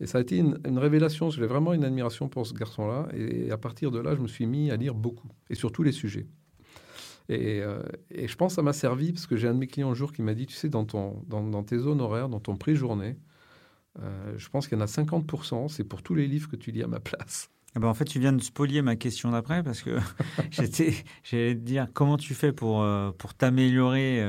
Et 0.00 0.06
ça 0.06 0.18
a 0.18 0.20
été 0.20 0.36
une, 0.36 0.78
révélation. 0.78 1.30
J'ai 1.30 1.46
vraiment 1.46 1.72
une 1.72 1.84
admiration 1.84 2.28
pour 2.28 2.46
ce 2.46 2.54
garçon-là. 2.54 3.08
Et 3.14 3.50
à 3.50 3.56
partir 3.56 3.90
de 3.90 3.98
là, 3.98 4.14
je 4.14 4.20
me 4.20 4.28
suis 4.28 4.46
mis 4.46 4.70
à 4.70 4.76
lire 4.76 4.94
beaucoup, 4.94 5.28
et 5.48 5.54
sur 5.54 5.72
tous 5.72 5.82
les 5.82 5.92
sujets. 5.92 6.26
Et, 7.28 7.62
euh, 7.62 7.82
je 8.14 8.34
pense 8.36 8.52
que 8.52 8.56
ça 8.56 8.62
m'a 8.62 8.72
servi 8.72 9.12
parce 9.12 9.26
que 9.26 9.36
j'ai 9.36 9.48
un 9.48 9.54
de 9.54 9.58
mes 9.58 9.66
clients 9.66 9.90
un 9.90 9.94
jour 9.94 10.12
qui 10.12 10.22
m'a 10.22 10.34
dit, 10.34 10.46
tu 10.46 10.54
sais, 10.54 10.68
dans, 10.68 10.84
ton, 10.84 11.22
dans, 11.28 11.62
tes 11.62 11.78
zones 11.78 12.00
horaires, 12.00 12.28
dans 12.28 12.40
ton 12.40 12.56
prix 12.56 12.76
journée, 12.76 13.16
euh, 14.00 14.34
je 14.36 14.48
pense 14.48 14.68
qu'il 14.68 14.76
y 14.76 14.80
en 14.80 14.84
a 14.84 14.88
50%, 14.88 15.68
c'est 15.68 15.84
pour 15.84 16.02
tous 16.02 16.14
les 16.14 16.26
livres 16.26 16.50
que 16.50 16.56
tu 16.56 16.72
lis 16.72 16.82
à 16.82 16.88
ma 16.88 17.00
place. 17.00 17.51
Eh 17.74 17.78
ben 17.78 17.88
en 17.88 17.94
fait, 17.94 18.04
tu 18.04 18.20
viens 18.20 18.32
de 18.32 18.42
spolier 18.42 18.82
ma 18.82 18.96
question 18.96 19.30
d'après 19.30 19.62
parce 19.62 19.82
que 19.82 19.98
j'étais, 20.50 20.94
j'allais 21.22 21.54
te 21.54 21.60
dire 21.60 21.88
comment 21.92 22.16
tu 22.16 22.34
fais 22.34 22.52
pour, 22.52 22.82
euh, 22.82 23.12
pour 23.12 23.34
t'améliorer, 23.34 24.22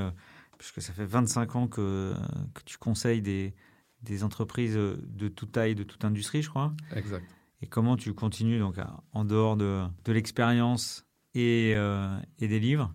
puisque 0.57 0.81
ça 0.81 0.93
fait 0.93 1.05
25 1.05 1.55
ans 1.55 1.67
que, 1.67 2.13
que 2.53 2.61
tu 2.65 2.77
conseilles 2.77 3.21
des, 3.21 3.53
des 4.01 4.23
entreprises 4.23 4.75
de 4.75 5.27
toute 5.27 5.51
taille, 5.51 5.75
de 5.75 5.83
toute 5.83 6.05
industrie, 6.05 6.41
je 6.41 6.49
crois. 6.49 6.73
Exact. 6.95 7.25
Et 7.61 7.67
comment 7.67 7.95
tu 7.95 8.13
continues, 8.13 8.59
donc, 8.59 8.75
en 9.13 9.23
dehors 9.23 9.55
de, 9.55 9.83
de 10.03 10.11
l'expérience 10.11 11.05
et, 11.33 11.73
euh, 11.77 12.19
et, 12.39 12.49
des 12.49 12.59
livres 12.59 12.93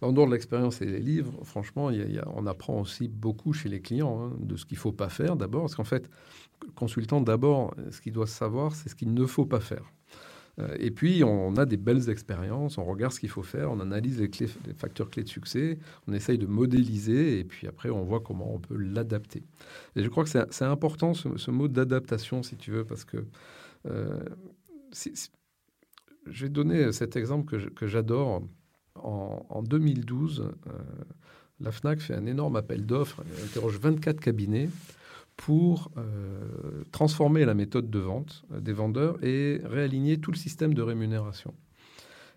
En 0.00 0.12
dehors 0.12 0.26
de 0.26 0.32
l'expérience 0.32 0.80
et 0.80 0.86
des 0.86 1.00
livres, 1.00 1.32
franchement, 1.42 1.90
on 2.34 2.46
apprend 2.46 2.80
aussi 2.80 3.08
beaucoup 3.08 3.52
chez 3.52 3.68
les 3.68 3.80
clients 3.80 4.22
hein, 4.22 4.36
de 4.38 4.56
ce 4.56 4.64
qu'il 4.64 4.76
ne 4.76 4.80
faut 4.80 4.92
pas 4.92 5.08
faire 5.08 5.36
d'abord. 5.36 5.62
Parce 5.62 5.74
qu'en 5.74 5.84
fait, 5.84 6.08
le 6.64 6.72
consultant, 6.72 7.20
d'abord, 7.20 7.74
ce 7.90 8.00
qu'il 8.00 8.12
doit 8.12 8.26
savoir, 8.26 8.74
c'est 8.74 8.88
ce 8.88 8.94
qu'il 8.94 9.12
ne 9.12 9.26
faut 9.26 9.46
pas 9.46 9.60
faire. 9.60 9.92
Euh, 10.60 10.76
et 10.78 10.90
puis, 10.90 11.22
on 11.24 11.56
a 11.56 11.66
des 11.66 11.76
belles 11.76 12.10
expériences, 12.10 12.78
on 12.78 12.84
regarde 12.84 13.12
ce 13.12 13.20
qu'il 13.20 13.28
faut 13.28 13.42
faire, 13.42 13.70
on 13.70 13.80
analyse 13.80 14.20
les, 14.20 14.28
facteurs 14.74 15.10
clés 15.10 15.22
de 15.22 15.28
succès, 15.28 15.78
on 16.06 16.12
essaye 16.12 16.38
de 16.38 16.46
modéliser, 16.46 17.38
et 17.38 17.44
puis 17.44 17.66
après, 17.66 17.90
on 17.90 18.02
voit 18.02 18.20
comment 18.20 18.54
on 18.54 18.58
peut 18.58 18.76
l'adapter. 18.76 19.44
Et 19.96 20.02
je 20.02 20.08
crois 20.08 20.24
que 20.24 20.30
c'est 20.30 20.64
important 20.64 21.14
ce, 21.14 21.50
mot 21.50 21.68
d'adaptation, 21.68 22.42
si 22.42 22.56
tu 22.56 22.70
veux, 22.70 22.84
parce 22.84 23.04
que 23.04 23.24
euh, 23.86 24.20
je 26.26 26.44
vais 26.44 26.48
donner 26.50 26.92
cet 26.92 27.16
exemple 27.16 27.70
que 27.70 27.86
j'adore. 27.86 28.42
En, 29.02 29.46
en, 29.48 29.62
2012, 29.62 30.40
euh, 30.40 30.70
la 31.60 31.72
FNAC 31.72 32.00
fait 32.00 32.14
un 32.14 32.26
énorme 32.26 32.56
appel 32.56 32.86
d'offres, 32.86 33.22
interroge 33.44 33.78
24 33.78 34.20
cabinets 34.20 34.68
pour 35.36 35.90
euh, 35.96 36.84
transformer 36.90 37.44
la 37.44 37.54
méthode 37.54 37.90
de 37.90 37.98
vente 37.98 38.44
euh, 38.52 38.60
des 38.60 38.72
vendeurs 38.72 39.22
et 39.24 39.60
réaligner 39.64 40.18
tout 40.18 40.30
le 40.30 40.36
système 40.36 40.74
de 40.74 40.82
rémunération. 40.82 41.54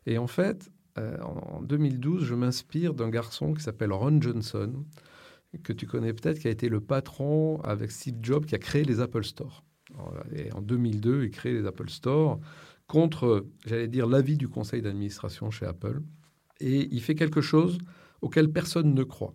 Et 0.06 0.18
en 0.18 0.28
fait, 0.28 0.72
en 0.98 1.62
2012, 1.62 2.26
je 2.26 2.36
m'inspire 2.36 2.94
d'un 2.94 3.10
garçon 3.10 3.54
qui 3.54 3.64
s'appelle 3.64 3.94
Ron 3.94 4.20
Johnson, 4.20 4.84
que 5.64 5.72
tu 5.72 5.86
connais 5.86 6.12
peut-être, 6.12 6.40
qui 6.40 6.48
a 6.48 6.52
été 6.52 6.68
le 6.68 6.82
patron 6.82 7.62
avec 7.62 7.92
Steve 7.92 8.18
Jobs, 8.22 8.46
qui 8.46 8.56
a 8.56 8.58
créé 8.58 8.84
les 8.84 9.00
Apple 9.00 9.24
Store. 9.24 9.64
Et 10.36 10.52
en 10.54 10.62
2002, 10.62 11.26
il 11.26 11.32
crée 11.32 11.54
les 11.54 11.66
Apple 11.66 11.90
Store 11.90 12.40
contre, 12.88 13.46
j'allais 13.66 13.88
dire, 13.88 14.08
l'avis 14.08 14.38
du 14.38 14.50
conseil 14.50 14.82
d'administration 14.82 15.50
chez 15.50 15.66
Apple. 15.66 16.02
Et 16.62 16.88
il 16.92 17.02
fait 17.02 17.16
quelque 17.16 17.42
chose 17.42 17.78
auquel 18.22 18.52
personne 18.52 18.94
ne 18.94 19.04
croit. 19.04 19.34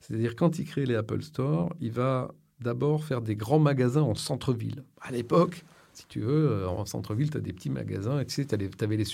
C'est-à-dire, 0.00 0.36
quand 0.36 0.58
il 0.58 0.64
crée 0.64 0.86
les 0.86 0.94
Apple 0.94 1.22
Store, 1.22 1.74
il 1.80 1.92
va 1.92 2.32
d'abord 2.60 3.04
faire 3.04 3.22
des 3.22 3.36
grands 3.36 3.58
magasins 3.58 4.02
en 4.02 4.14
centre-ville. 4.14 4.84
À 5.00 5.10
l'époque, 5.10 5.64
si 5.92 6.06
tu 6.06 6.20
veux, 6.20 6.50
euh, 6.50 6.68
en 6.68 6.84
centre-ville, 6.84 7.30
tu 7.30 7.36
as 7.36 7.40
des 7.40 7.52
petits 7.52 7.70
magasins, 7.70 8.20
et 8.20 8.26
tu 8.26 8.44
avais 8.80 8.96
les, 8.96 9.04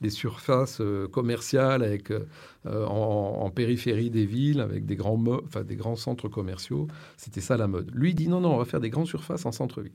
les, 0.00 0.10
surfaces 0.10 0.80
euh, 0.80 1.08
commerciales 1.08 1.82
avec, 1.82 2.10
euh, 2.10 2.24
en, 2.64 3.50
périphérie 3.50 4.10
des 4.10 4.26
villes, 4.26 4.60
avec 4.60 4.86
des 4.86 4.96
grands, 4.96 5.22
des 5.66 5.76
grands 5.76 5.96
centres 5.96 6.28
commerciaux. 6.28 6.88
C'était 7.16 7.40
ça 7.40 7.56
la 7.56 7.68
mode. 7.68 7.90
Lui, 7.94 8.14
dit 8.14 8.28
non, 8.28 8.40
non, 8.40 8.54
on 8.54 8.58
va 8.58 8.64
faire 8.64 8.80
des 8.80 8.90
grandes 8.90 9.06
surfaces 9.06 9.46
en 9.46 9.52
centre-ville. 9.52 9.92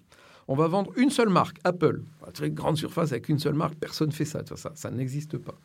On 0.48 0.56
va 0.56 0.68
vendre 0.68 0.92
une 0.98 1.10
seule 1.10 1.30
marque, 1.30 1.58
Apple. 1.64 2.02
Une 2.42 2.54
grande 2.54 2.78
surface 2.78 3.12
avec 3.12 3.30
une 3.30 3.40
seule 3.40 3.54
marque, 3.54 3.76
personne 3.76 4.10
ne 4.10 4.14
fait 4.14 4.26
ça. 4.26 4.42
Ça, 4.56 4.72
ça 4.74 4.92
n'existe 4.92 5.38
pas. 5.38 5.56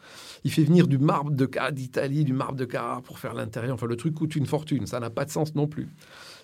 Il 0.45 0.53
fait 0.53 0.65
venir 0.65 0.87
du 0.87 0.99
marbre 0.99 1.31
de 1.31 1.49
d'Italie, 1.71 2.25
du 2.25 2.33
marbre 2.33 2.57
de 2.57 2.65
Carrare 2.65 3.03
pour 3.03 3.19
faire 3.19 3.35
l'intérieur. 3.35 3.75
Enfin, 3.75 3.87
le 3.87 3.97
truc 3.97 4.15
coûte 4.15 4.37
une 4.37 4.47
fortune. 4.47 4.87
Ça 4.87 5.01
n'a 5.01 5.11
pas 5.11 5.25
de 5.25 5.31
sens 5.31 5.55
non 5.55 5.67
plus. 5.67 5.89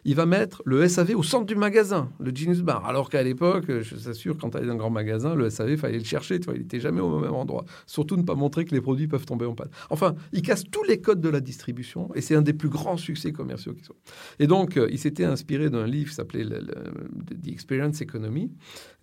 Il 0.04 0.14
va 0.14 0.26
mettre 0.26 0.62
le 0.64 0.86
SAV 0.88 1.14
au 1.16 1.22
centre 1.22 1.46
du 1.46 1.54
magasin, 1.54 2.10
le 2.18 2.34
Genius 2.34 2.60
Bar. 2.60 2.84
Alors 2.86 3.08
qu'à 3.08 3.22
l'époque, 3.22 3.64
je 3.68 3.94
t'assure, 3.96 4.36
quand 4.38 4.50
tu 4.50 4.56
allais 4.56 4.66
dans 4.66 4.74
un 4.74 4.76
grand 4.76 4.90
magasin, 4.90 5.34
le 5.34 5.48
SAV, 5.50 5.70
il 5.70 5.78
fallait 5.78 5.98
le 5.98 6.04
chercher, 6.04 6.40
tu 6.40 6.46
vois, 6.46 6.54
il 6.54 6.62
n'était 6.62 6.80
jamais 6.80 7.00
au 7.00 7.18
même 7.20 7.34
endroit. 7.34 7.64
Surtout 7.86 8.16
ne 8.16 8.22
pas 8.22 8.34
montrer 8.34 8.64
que 8.64 8.74
les 8.74 8.80
produits 8.80 9.08
peuvent 9.08 9.26
tomber 9.26 9.46
en 9.46 9.54
panne. 9.54 9.70
Enfin, 9.90 10.14
il 10.32 10.42
casse 10.42 10.64
tous 10.70 10.82
les 10.84 11.00
codes 11.00 11.20
de 11.20 11.28
la 11.28 11.40
distribution 11.40 12.12
et 12.14 12.20
c'est 12.20 12.34
un 12.34 12.42
des 12.42 12.52
plus 12.52 12.68
grands 12.68 12.96
succès 12.96 13.32
commerciaux 13.32 13.74
qui 13.74 13.84
sont. 13.84 13.94
Et 14.38 14.46
donc, 14.46 14.76
euh, 14.76 14.88
il 14.90 14.98
s'était 14.98 15.24
inspiré 15.24 15.70
d'un 15.70 15.86
livre 15.86 16.10
qui 16.10 16.16
s'appelait 16.16 16.44
The 16.44 17.48
Experience 17.48 18.00
Economy, 18.00 18.50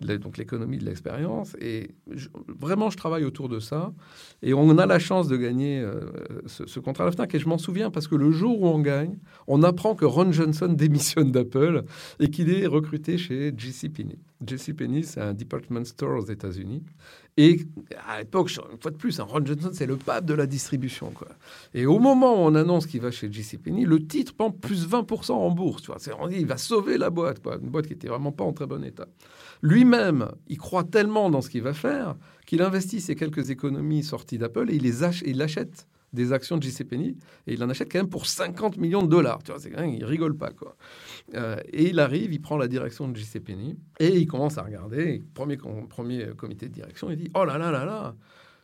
donc 0.00 0.36
l'économie 0.36 0.78
de 0.78 0.84
l'expérience. 0.84 1.56
Et 1.60 1.94
vraiment, 2.58 2.90
je 2.90 2.96
travaille 2.96 3.24
autour 3.24 3.48
de 3.48 3.58
ça. 3.60 3.92
Et 4.42 4.54
on 4.54 4.78
a 4.78 4.86
la 4.86 4.98
chance 4.98 5.28
de 5.28 5.36
gagner 5.36 5.80
euh, 5.80 6.00
ce, 6.46 6.80
contrat 6.80 7.04
à 7.04 7.06
la 7.06 7.12
FNAC. 7.12 7.34
Et 7.34 7.38
je 7.38 7.48
m'en 7.48 7.58
souviens 7.58 7.90
parce 7.90 8.08
que 8.08 8.14
le 8.14 8.30
jour 8.30 8.62
où 8.62 8.66
on 8.66 8.78
gagne, 8.80 9.18
on 9.46 9.62
apprend 9.62 9.94
que 9.94 10.04
Ron 10.04 10.32
Johnson 10.32 10.68
démissionne 10.90 11.30
d'Apple 11.30 11.84
et 12.18 12.28
qu'il 12.30 12.50
est 12.50 12.66
recruté 12.66 13.16
chez 13.16 13.52
JCPenney. 13.56 14.18
JCPenney, 14.46 15.02
c'est 15.02 15.20
un 15.20 15.34
department 15.34 15.84
store 15.84 16.18
aux 16.18 16.26
États-Unis. 16.26 16.82
Et 17.36 17.60
à 18.08 18.18
l'époque, 18.18 18.50
une 18.72 18.80
fois 18.80 18.90
de 18.90 18.96
plus, 18.96 19.20
hein, 19.20 19.26
Ron 19.28 19.44
Johnson, 19.44 19.70
c'est 19.72 19.86
le 19.86 19.96
pape 19.96 20.24
de 20.24 20.34
la 20.34 20.46
distribution. 20.46 21.10
Quoi. 21.10 21.28
Et 21.74 21.86
au 21.86 21.98
moment 21.98 22.34
où 22.34 22.48
on 22.48 22.54
annonce 22.54 22.86
qu'il 22.86 23.00
va 23.00 23.10
chez 23.10 23.32
JCPenney, 23.32 23.84
le 23.84 24.04
titre 24.04 24.34
prend 24.34 24.50
plus 24.50 24.88
20% 24.88 25.32
en 25.32 25.50
bourse. 25.50 25.82
Tu 25.82 25.92
vois. 25.92 25.98
On 26.18 26.28
dit 26.28 26.36
il 26.38 26.46
va 26.46 26.56
sauver 26.56 26.98
la 26.98 27.10
boîte, 27.10 27.40
quoi. 27.40 27.58
une 27.62 27.70
boîte 27.70 27.86
qui 27.86 27.92
était 27.92 28.08
vraiment 28.08 28.32
pas 28.32 28.44
en 28.44 28.52
très 28.52 28.66
bon 28.66 28.84
état. 28.84 29.06
Lui-même, 29.62 30.30
il 30.48 30.58
croit 30.58 30.84
tellement 30.84 31.30
dans 31.30 31.40
ce 31.40 31.50
qu'il 31.50 31.62
va 31.62 31.74
faire 31.74 32.16
qu'il 32.46 32.62
investit 32.62 33.00
ses 33.00 33.14
quelques 33.14 33.50
économies 33.50 34.02
sorties 34.02 34.38
d'Apple 34.38 34.70
et 34.70 34.74
il 34.74 34.82
les 34.82 35.04
achète, 35.04 35.28
il 35.28 35.40
achète 35.40 35.86
des 36.12 36.32
actions 36.32 36.56
de 36.56 36.62
JCPenney 36.62 37.16
et 37.46 37.54
il 37.54 37.62
en 37.62 37.70
achète 37.70 37.90
quand 37.90 37.98
même 37.98 38.08
pour 38.08 38.26
50 38.26 38.76
millions 38.78 39.02
de 39.02 39.08
dollars. 39.08 39.42
Tu 39.42 39.52
il 39.52 40.04
rigole 40.04 40.36
pas 40.36 40.50
quoi. 40.50 40.76
Euh, 41.34 41.56
et 41.72 41.90
il 41.90 42.00
arrive, 42.00 42.32
il 42.32 42.40
prend 42.40 42.56
la 42.56 42.68
direction 42.68 43.08
de 43.08 43.16
JCPenney 43.16 43.76
et 43.98 44.16
il 44.16 44.26
commence 44.26 44.58
à 44.58 44.62
regarder. 44.62 45.22
Premier, 45.34 45.56
premier 45.88 46.28
comité 46.36 46.68
de 46.68 46.74
direction, 46.74 47.10
il 47.10 47.16
dit 47.16 47.30
oh 47.34 47.44
là 47.44 47.58
là 47.58 47.70
là 47.70 47.84
là. 47.84 48.14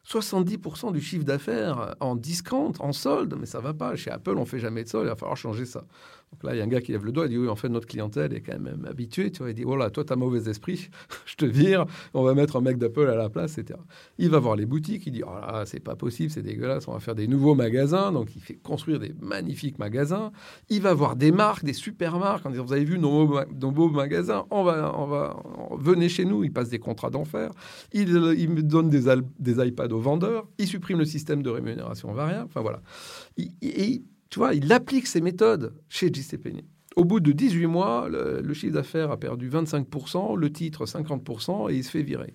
70% 0.08 0.92
du 0.92 1.00
chiffre 1.00 1.24
d'affaires 1.24 1.96
en 1.98 2.14
discount, 2.14 2.72
en 2.78 2.92
solde, 2.92 3.34
mais 3.40 3.46
ça 3.46 3.58
va 3.58 3.74
pas. 3.74 3.96
Chez 3.96 4.10
Apple, 4.10 4.36
on 4.38 4.44
fait 4.44 4.60
jamais 4.60 4.84
de 4.84 4.88
solde, 4.88 5.06
il 5.06 5.08
va 5.08 5.16
falloir 5.16 5.36
changer 5.36 5.64
ça. 5.64 5.84
Donc 6.32 6.42
là, 6.42 6.54
il 6.54 6.58
y 6.58 6.60
a 6.60 6.64
un 6.64 6.68
gars 6.68 6.80
qui 6.80 6.92
lève 6.92 7.04
le 7.04 7.12
doigt, 7.12 7.26
il 7.26 7.30
dit 7.30 7.38
oui, 7.38 7.48
en 7.48 7.56
fait, 7.56 7.68
notre 7.68 7.86
clientèle 7.86 8.34
est 8.34 8.40
quand 8.40 8.58
même 8.58 8.84
habituée. 8.88 9.30
Tu 9.30 9.38
vois, 9.38 9.50
il 9.50 9.54
dit 9.54 9.62
voilà, 9.62 9.90
toi, 9.90 10.04
tu 10.04 10.12
as 10.12 10.16
mauvais 10.16 10.50
esprit, 10.50 10.88
je 11.26 11.36
te 11.36 11.46
vire, 11.46 11.86
on 12.14 12.22
va 12.22 12.34
mettre 12.34 12.56
un 12.56 12.60
mec 12.60 12.78
d'Apple 12.78 13.08
à 13.08 13.14
la 13.14 13.28
place, 13.28 13.58
etc. 13.58 13.78
Il 14.18 14.30
va 14.30 14.38
voir 14.38 14.56
les 14.56 14.66
boutiques, 14.66 15.06
il 15.06 15.12
dit 15.12 15.22
oh 15.24 15.30
là, 15.30 15.64
c'est 15.66 15.80
pas 15.80 15.94
possible, 15.94 16.30
c'est 16.30 16.42
dégueulasse, 16.42 16.88
on 16.88 16.92
va 16.92 17.00
faire 17.00 17.14
des 17.14 17.28
nouveaux 17.28 17.54
magasins. 17.54 18.12
Donc 18.12 18.34
il 18.34 18.42
fait 18.42 18.56
construire 18.56 18.98
des 18.98 19.14
magnifiques 19.20 19.78
magasins. 19.78 20.32
Il 20.68 20.82
va 20.82 20.94
voir 20.94 21.16
des 21.16 21.32
marques, 21.32 21.64
des 21.64 21.72
super 21.72 22.18
marques, 22.18 22.44
en 22.44 22.50
disant 22.50 22.64
vous 22.64 22.72
avez 22.72 22.84
vu 22.84 22.98
nos, 22.98 23.26
beaux 23.26 23.88
magasins, 23.88 24.46
on 24.50 24.64
va, 24.64 24.92
on 24.98 25.06
va, 25.06 25.42
venez 25.78 26.08
chez 26.08 26.24
nous. 26.24 26.44
Il 26.44 26.52
passe 26.52 26.68
des 26.68 26.80
contrats 26.80 27.10
d'enfer. 27.10 27.52
Il, 27.92 28.08
me 28.08 28.62
donne 28.62 28.90
des, 28.90 29.04
des 29.38 29.66
iPads 29.66 29.92
aux 29.92 30.00
vendeurs. 30.00 30.46
Il 30.58 30.66
supprime 30.66 30.98
le 30.98 31.04
système 31.04 31.42
de 31.42 31.50
rémunération 31.50 32.12
variable. 32.12 32.46
Enfin 32.48 32.60
voilà. 32.60 32.82
Tu 34.30 34.38
vois, 34.38 34.54
il 34.54 34.72
applique 34.72 35.06
ces 35.06 35.20
méthodes 35.20 35.74
chez 35.88 36.12
JCPenney. 36.12 36.64
Au 36.96 37.04
bout 37.04 37.20
de 37.20 37.32
18 37.32 37.66
mois, 37.66 38.08
le, 38.08 38.54
chiffre 38.54 38.74
d'affaires 38.74 39.10
a 39.10 39.18
perdu 39.18 39.50
25%, 39.50 40.36
le 40.36 40.50
titre 40.50 40.86
50%, 40.86 41.70
et 41.70 41.76
il 41.76 41.84
se 41.84 41.90
fait 41.90 42.02
virer. 42.02 42.34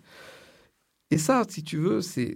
Et 1.14 1.18
ça, 1.18 1.44
si 1.50 1.62
tu 1.62 1.76
veux, 1.76 2.00
c'est 2.02 2.36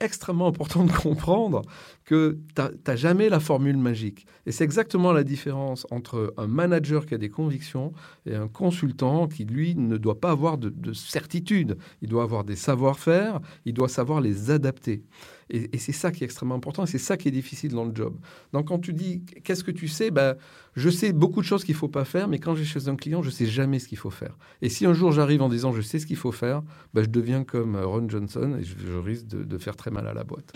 extrêmement 0.00 0.46
important 0.46 0.84
de 0.84 0.92
comprendre 0.92 1.62
que 2.04 2.38
tu 2.54 2.62
n'as 2.86 2.96
jamais 2.96 3.28
la 3.28 3.40
formule 3.40 3.76
magique. 3.76 4.26
Et 4.46 4.52
c'est 4.52 4.64
exactement 4.64 5.12
la 5.12 5.22
différence 5.22 5.86
entre 5.90 6.32
un 6.38 6.46
manager 6.46 7.04
qui 7.04 7.14
a 7.14 7.18
des 7.18 7.28
convictions 7.28 7.92
et 8.24 8.34
un 8.34 8.48
consultant 8.48 9.26
qui, 9.26 9.44
lui, 9.44 9.74
ne 9.74 9.98
doit 9.98 10.18
pas 10.18 10.30
avoir 10.30 10.56
de, 10.56 10.70
de 10.70 10.94
certitude. 10.94 11.76
Il 12.00 12.08
doit 12.08 12.22
avoir 12.22 12.44
des 12.44 12.56
savoir-faire, 12.56 13.40
il 13.66 13.74
doit 13.74 13.88
savoir 13.88 14.22
les 14.22 14.50
adapter. 14.50 15.02
Et, 15.48 15.78
c'est 15.78 15.92
ça 15.92 16.10
qui 16.10 16.24
est 16.24 16.26
extrêmement 16.26 16.56
important 16.56 16.84
et 16.84 16.86
c'est 16.86 16.98
ça 16.98 17.16
qui 17.16 17.28
est 17.28 17.32
difficile 17.32 17.72
dans 17.72 17.84
le 17.84 17.94
job. 17.94 18.16
Donc 18.52 18.68
quand 18.68 18.78
tu 18.78 18.92
dis 18.92 19.22
qu'est-ce 19.44 19.62
que 19.62 19.70
tu 19.70 19.86
sais, 19.88 20.10
ben, 20.10 20.36
je 20.74 20.90
sais 20.90 21.12
beaucoup 21.12 21.40
de 21.40 21.46
choses 21.46 21.64
qu'il 21.64 21.74
ne 21.74 21.78
faut 21.78 21.88
pas 21.88 22.04
faire, 22.04 22.26
mais 22.28 22.38
quand 22.38 22.54
j'ai 22.54 22.64
chez 22.64 22.88
un 22.88 22.96
client, 22.96 23.22
je 23.22 23.28
ne 23.28 23.32
sais 23.32 23.46
jamais 23.46 23.78
ce 23.78 23.88
qu'il 23.88 23.98
faut 23.98 24.10
faire. 24.10 24.36
Et 24.60 24.68
si 24.68 24.86
un 24.86 24.92
jour 24.92 25.12
j'arrive 25.12 25.42
en 25.42 25.48
disant 25.48 25.72
je 25.72 25.82
sais 25.82 25.98
ce 25.98 26.06
qu'il 26.06 26.16
faut 26.16 26.32
faire, 26.32 26.62
ben, 26.94 27.02
je 27.02 27.08
deviens 27.08 27.44
comme 27.44 27.76
Ron 27.76 28.08
Johnson 28.08 28.58
et 28.60 28.64
je, 28.64 28.96
risque 28.96 29.26
de, 29.26 29.58
faire 29.58 29.76
très 29.76 29.90
mal 29.90 30.06
à 30.06 30.14
la 30.14 30.24
boîte. 30.24 30.52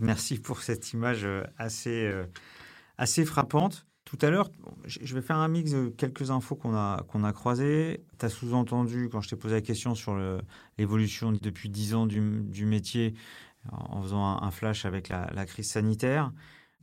Merci 0.00 0.38
pour 0.38 0.62
cette 0.62 0.92
image 0.92 1.24
euh, 1.24 1.44
assez, 1.56 2.06
euh, 2.06 2.24
assez 2.98 3.24
frappante. 3.24 3.86
Tout 4.16 4.26
à 4.26 4.30
l'heure, 4.30 4.48
je 4.86 5.12
vais 5.12 5.22
faire 5.22 5.38
un 5.38 5.48
mix 5.48 5.72
de 5.72 5.88
quelques 5.88 6.30
infos 6.30 6.54
qu'on 6.54 6.72
a, 6.72 7.02
qu'on 7.08 7.24
a 7.24 7.32
croisées. 7.32 8.04
Tu 8.20 8.26
as 8.26 8.28
sous-entendu, 8.28 9.08
quand 9.10 9.20
je 9.20 9.28
t'ai 9.28 9.34
posé 9.34 9.56
la 9.56 9.60
question 9.60 9.96
sur 9.96 10.16
l'évolution 10.78 11.32
depuis 11.32 11.68
10 11.68 11.94
ans 11.94 12.06
du, 12.06 12.20
métier, 12.64 13.14
en 13.72 14.00
faisant 14.02 14.40
un, 14.40 14.50
flash 14.52 14.84
avec 14.84 15.08
la, 15.08 15.46
crise 15.46 15.68
sanitaire. 15.68 16.32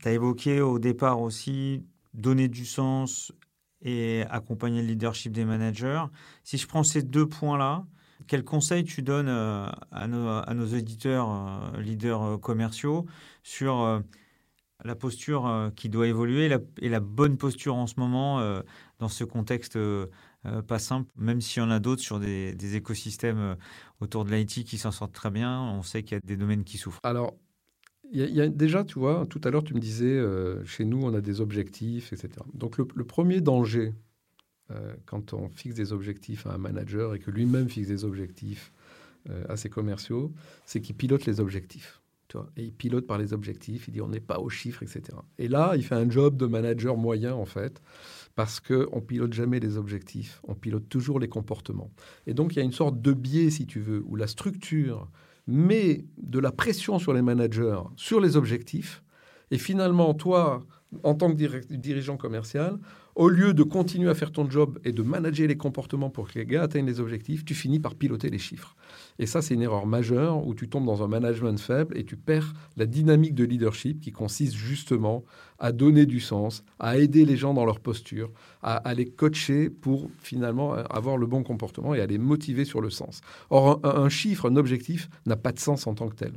Tu 0.02 0.08
as 0.08 0.12
évoqué 0.12 0.60
au 0.60 0.78
départ 0.78 1.22
aussi 1.22 1.86
donner 2.12 2.48
du 2.48 2.66
sens 2.66 3.32
et 3.80 4.24
accompagner 4.28 4.82
le 4.82 4.88
leadership 4.88 5.32
des 5.32 5.46
managers. 5.46 6.04
Si 6.44 6.58
je 6.58 6.66
prends 6.66 6.84
ces 6.84 7.02
deux 7.02 7.26
points-là, 7.26 7.86
quels 8.26 8.44
conseils 8.44 8.84
tu 8.84 9.00
donnes 9.00 9.28
euh, 9.30 9.70
à 9.90 10.06
nos, 10.06 10.28
à 10.28 10.52
nos 10.52 10.66
éditeurs, 10.66 11.30
euh, 11.30 11.80
leaders 11.80 12.22
euh, 12.22 12.36
commerciaux 12.36 13.06
sur 13.42 14.02
la 14.84 14.94
posture 14.94 15.46
euh, 15.46 15.70
qui 15.70 15.88
doit 15.88 16.06
évoluer 16.06 16.50
et 16.80 16.88
la 16.88 17.00
bonne 17.00 17.36
posture 17.36 17.74
en 17.74 17.86
ce 17.86 17.94
moment 17.98 18.40
euh, 18.40 18.60
dans 18.98 19.08
ce 19.08 19.24
contexte 19.24 19.76
euh, 19.76 20.06
pas 20.66 20.78
simple, 20.78 21.10
même 21.16 21.40
s'il 21.40 21.62
y 21.62 21.66
en 21.66 21.70
a 21.70 21.78
d'autres 21.78 22.02
sur 22.02 22.18
des, 22.18 22.76
écosystèmes 22.76 23.56
autour 24.00 24.24
de 24.24 24.32
l'IT 24.32 24.64
qui 24.64 24.76
s'en 24.76 24.90
sortent 24.90 25.12
très 25.12 25.30
bien, 25.30 25.60
on 25.60 25.82
sait 25.82 26.02
qu'il 26.02 26.16
y 26.16 26.18
a 26.18 26.20
des 26.20 26.36
domaines 26.36 26.64
qui 26.64 26.78
souffrent. 26.78 26.98
Alors, 27.04 27.34
y, 28.10 28.40
a 28.40 28.48
déjà, 28.48 28.82
tu 28.82 28.98
vois, 28.98 29.24
tout 29.26 29.40
à 29.44 29.50
l'heure 29.50 29.62
tu 29.62 29.72
me 29.74 29.78
disais, 29.78 30.20
chez 30.64 30.84
nous 30.84 31.00
on 31.00 31.14
a 31.14 31.20
des 31.20 31.40
objectifs, 31.40 32.12
etc. 32.12 32.30
Donc 32.54 32.76
le 32.78 33.04
premier 33.04 33.40
danger 33.40 33.94
quand 35.06 35.32
on 35.32 35.48
fixe 35.48 35.76
des 35.76 35.92
objectifs 35.92 36.46
à 36.46 36.54
un 36.54 36.58
manager 36.58 37.14
et 37.14 37.20
que 37.20 37.30
lui-même 37.30 37.68
fixe 37.68 37.88
des 37.88 38.04
objectifs 38.04 38.72
à 39.48 39.56
ses 39.56 39.70
commerciaux, 39.70 40.32
c'est 40.66 40.80
qu'il 40.80 40.96
pilote 40.96 41.24
les 41.24 41.38
objectifs 41.38 42.01
et 42.56 42.64
il 42.64 42.72
pilote 42.72 43.06
par 43.06 43.18
les 43.18 43.32
objectifs, 43.32 43.88
il 43.88 43.92
dit 43.92 44.00
on 44.00 44.08
n'est 44.08 44.20
pas 44.20 44.38
aux 44.38 44.48
chiffres, 44.48 44.82
etc. 44.82 45.02
Et 45.38 45.48
là, 45.48 45.72
il 45.76 45.84
fait 45.84 45.94
un 45.94 46.08
job 46.10 46.36
de 46.36 46.46
manager 46.46 46.96
moyen, 46.96 47.34
en 47.34 47.44
fait, 47.44 47.82
parce 48.34 48.60
qu'on 48.60 49.00
pilote 49.00 49.32
jamais 49.32 49.60
les 49.60 49.76
objectifs, 49.76 50.40
on 50.44 50.54
pilote 50.54 50.88
toujours 50.88 51.18
les 51.18 51.28
comportements. 51.28 51.90
Et 52.26 52.34
donc, 52.34 52.54
il 52.54 52.56
y 52.58 52.62
a 52.62 52.64
une 52.64 52.72
sorte 52.72 53.00
de 53.00 53.12
biais, 53.12 53.50
si 53.50 53.66
tu 53.66 53.80
veux, 53.80 54.02
où 54.06 54.16
la 54.16 54.26
structure 54.26 55.08
met 55.46 56.04
de 56.18 56.38
la 56.38 56.52
pression 56.52 56.98
sur 56.98 57.12
les 57.12 57.22
managers, 57.22 57.80
sur 57.96 58.20
les 58.20 58.36
objectifs, 58.36 59.02
et 59.50 59.58
finalement, 59.58 60.14
toi, 60.14 60.64
en 61.02 61.14
tant 61.14 61.34
que 61.34 61.74
dirigeant 61.74 62.16
commercial, 62.16 62.78
au 63.14 63.28
lieu 63.28 63.52
de 63.52 63.62
continuer 63.62 64.08
à 64.08 64.14
faire 64.14 64.32
ton 64.32 64.48
job 64.48 64.78
et 64.84 64.92
de 64.92 65.02
manager 65.02 65.46
les 65.46 65.56
comportements 65.56 66.10
pour 66.10 66.30
que 66.30 66.38
les 66.38 66.46
gars 66.46 66.62
atteignent 66.62 66.86
les 66.86 67.00
objectifs, 67.00 67.44
tu 67.44 67.54
finis 67.54 67.78
par 67.78 67.94
piloter 67.94 68.30
les 68.30 68.38
chiffres. 68.38 68.74
Et 69.18 69.26
ça, 69.26 69.42
c'est 69.42 69.54
une 69.54 69.62
erreur 69.62 69.86
majeure 69.86 70.46
où 70.46 70.54
tu 70.54 70.68
tombes 70.68 70.86
dans 70.86 71.02
un 71.02 71.08
management 71.08 71.58
faible 71.58 71.96
et 71.96 72.04
tu 72.04 72.16
perds 72.16 72.52
la 72.76 72.86
dynamique 72.86 73.34
de 73.34 73.44
leadership 73.44 74.00
qui 74.00 74.12
consiste 74.12 74.54
justement 74.54 75.24
à 75.58 75.72
donner 75.72 76.06
du 76.06 76.20
sens, 76.20 76.64
à 76.78 76.98
aider 76.98 77.24
les 77.24 77.36
gens 77.36 77.54
dans 77.54 77.64
leur 77.64 77.80
posture, 77.80 78.30
à, 78.62 78.94
les 78.94 79.06
coacher 79.06 79.70
pour 79.70 80.10
finalement 80.18 80.74
avoir 80.74 81.16
le 81.16 81.26
bon 81.26 81.42
comportement 81.42 81.94
et 81.94 82.00
à 82.00 82.06
les 82.06 82.18
motiver 82.18 82.64
sur 82.64 82.80
le 82.80 82.90
sens. 82.90 83.20
Or, 83.50 83.80
un 83.84 84.08
chiffre, 84.08 84.50
un 84.50 84.56
objectif 84.56 85.08
n'a 85.26 85.36
pas 85.36 85.52
de 85.52 85.58
sens 85.58 85.86
en 85.86 85.94
tant 85.94 86.08
que 86.08 86.16
tel. 86.16 86.32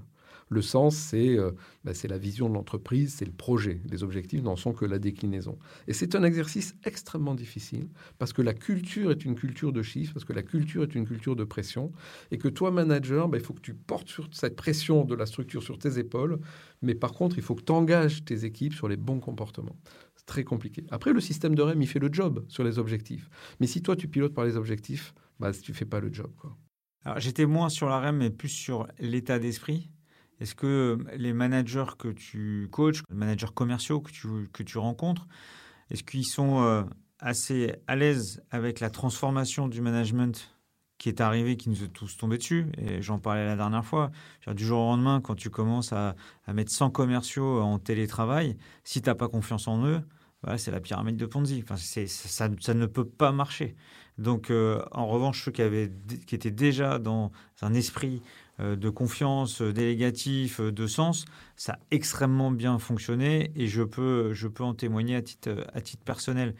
Le 0.50 0.62
sens, 0.62 1.12
euh, 1.14 1.52
bah, 1.84 1.94
c'est 1.94 2.08
la 2.08 2.18
vision 2.18 2.50
de 2.50 2.54
l'entreprise, 2.54 3.16
c'est 3.16 3.26
le 3.26 3.32
projet. 3.32 3.82
Les 3.90 4.04
objectifs 4.04 4.44
n'en 4.44 4.56
sont 4.56 4.74
que 4.74 4.86
la 4.86 5.00
déclinaison. 5.00 5.58
Et 5.88 5.94
c'est 5.94 6.16
un 6.16 6.24
exercice 6.24 6.76
extrêmement 6.86 7.34
difficile 7.34 7.88
parce 8.20 8.32
que 8.32 8.42
la 8.42 8.54
culture 8.54 9.12
est 9.12 9.26
une 9.26 9.36
culture 9.36 9.74
de 9.74 9.82
chiffres, 9.82 10.14
parce 10.14 10.26
que 10.26 10.34
la 10.34 10.44
culture 10.44 10.84
est 10.84 10.94
une 10.94 11.08
culture 11.08 11.36
de 11.36 11.44
pression, 11.44 11.92
et 12.32 12.38
que 12.38 12.48
toi, 12.48 12.70
manager, 12.72 13.28
bah, 13.28 13.38
il 13.38 13.44
faut 13.44 13.54
que 13.54 13.62
tu 13.62 13.74
portes 13.74 14.10
sur 14.10 14.28
cette 14.32 14.56
pression 14.56 15.04
de 15.04 15.16
la 15.16 15.26
structure 15.26 15.64
sur 15.64 15.80
tes 15.80 15.98
épaules, 15.98 16.40
mais 16.82 16.94
par 16.94 17.14
contre, 17.14 17.38
il 17.38 17.44
faut 17.44 17.56
que 17.56 17.64
tu 17.64 17.72
engages 17.72 18.24
tes 18.24 18.46
équipes 18.46 18.74
sur 18.74 18.88
les 18.88 18.98
bons 18.98 19.20
comportements. 19.20 19.76
C'est 20.16 20.26
très 20.26 20.44
compliqué. 20.44 20.84
Après, 20.92 21.12
le 21.12 21.22
système 21.22 21.56
de 21.56 21.62
REM, 21.62 21.82
il 21.82 21.88
fait 21.88 22.00
le 22.00 22.10
job 22.12 22.46
sur 22.48 22.64
les 22.64 22.78
objectifs. 22.78 23.30
Mais 23.60 23.68
si 23.68 23.82
toi, 23.82 23.96
tu 23.96 24.08
pilotes 24.08 24.34
par 24.34 24.46
les 24.46 24.58
objectifs, 24.58 25.14
bah, 25.40 25.52
tu 25.52 25.74
fais 25.74 25.86
pas 25.86 26.00
le 26.00 26.14
job. 26.14 26.32
J'étais 27.18 27.46
moins 27.46 27.70
sur 27.70 27.88
la 27.88 28.00
REM, 28.00 28.18
mais 28.18 28.30
plus 28.32 28.50
sur 28.50 28.88
l'état 29.00 29.38
d'esprit. 29.38 29.92
Est-ce 30.40 30.56
que 30.56 30.98
les 31.16 31.34
managers 31.34 31.86
que 31.98 32.10
tu 32.10 32.68
coaches, 32.72 33.04
les 33.10 33.16
managers 33.16 33.54
commerciaux 33.54 34.02
que 34.02 34.64
tu, 34.64 34.78
rencontres, 34.78 35.28
est-ce 35.90 36.04
qu'ils 36.04 36.26
sont 36.26 36.62
euh, 36.62 36.84
assez 37.20 37.74
à 37.88 37.96
l'aise 37.96 38.44
avec 38.52 38.80
la 38.80 38.90
transformation 38.90 39.68
du 39.68 39.82
management 39.82 40.52
qui 40.98 41.10
est 41.10 41.22
arrivé, 41.22 41.58
qui 41.58 41.70
nous 41.70 41.84
est 41.84 41.90
tous 41.90 42.18
tombé 42.18 42.38
dessus? 42.38 42.68
Et 42.78 43.02
j'en 43.02 43.20
parlais 43.20 43.46
la 43.46 43.56
dernière 43.56 43.86
fois. 43.86 44.12
Du 44.54 44.66
jour 44.66 44.80
au 44.80 44.92
lendemain, 44.92 45.22
quand 45.22 45.36
tu 45.36 45.50
commences 45.50 45.94
à, 45.94 46.16
mettre 46.54 46.72
100 46.72 46.90
commerciaux 46.90 47.62
en 47.62 47.80
télétravail, 47.80 48.58
si 48.84 49.02
tu 49.02 49.10
n'as 49.10 49.16
pas 49.16 49.30
confiance 49.30 49.68
en 49.68 49.86
eux, 49.86 50.02
c'est 50.58 50.72
la 50.72 50.80
pyramide 50.80 51.18
de 51.18 51.26
Ponzi. 51.26 51.64
Enfin, 51.64 51.78
ça, 51.78 52.48
ça, 52.60 52.74
ne 52.74 52.86
peut 52.86 53.08
pas 53.08 53.32
marcher. 53.32 53.76
Donc, 54.18 54.50
euh, 54.50 54.82
en 54.92 55.08
revanche, 55.08 55.44
ceux 55.44 55.52
qui, 55.52 55.62
avaient, 55.62 55.92
qui 56.28 56.36
étaient 56.36 56.52
déjà 56.52 57.00
dans 57.00 57.32
un 57.62 57.74
esprit 57.74 58.22
euh, 58.22 58.45
de 58.60 58.90
confiance, 58.90 59.62
euh, 59.62 59.74
délégatif, 59.74 60.62
de 60.62 60.88
sens, 60.88 61.26
ça 61.58 61.74
a 61.74 61.80
extrêmement 61.92 62.52
bien 62.52 62.80
fonctionné 62.80 63.52
et 63.56 63.68
je 63.68 63.84
peux, 63.84 64.34
je 64.34 64.48
peux 64.48 64.64
en 64.64 64.74
témoigner 64.74 65.16
à 65.16 65.22
titre, 65.22 65.66
à 65.74 65.82
titre 65.82 66.04
personnel. 66.04 66.56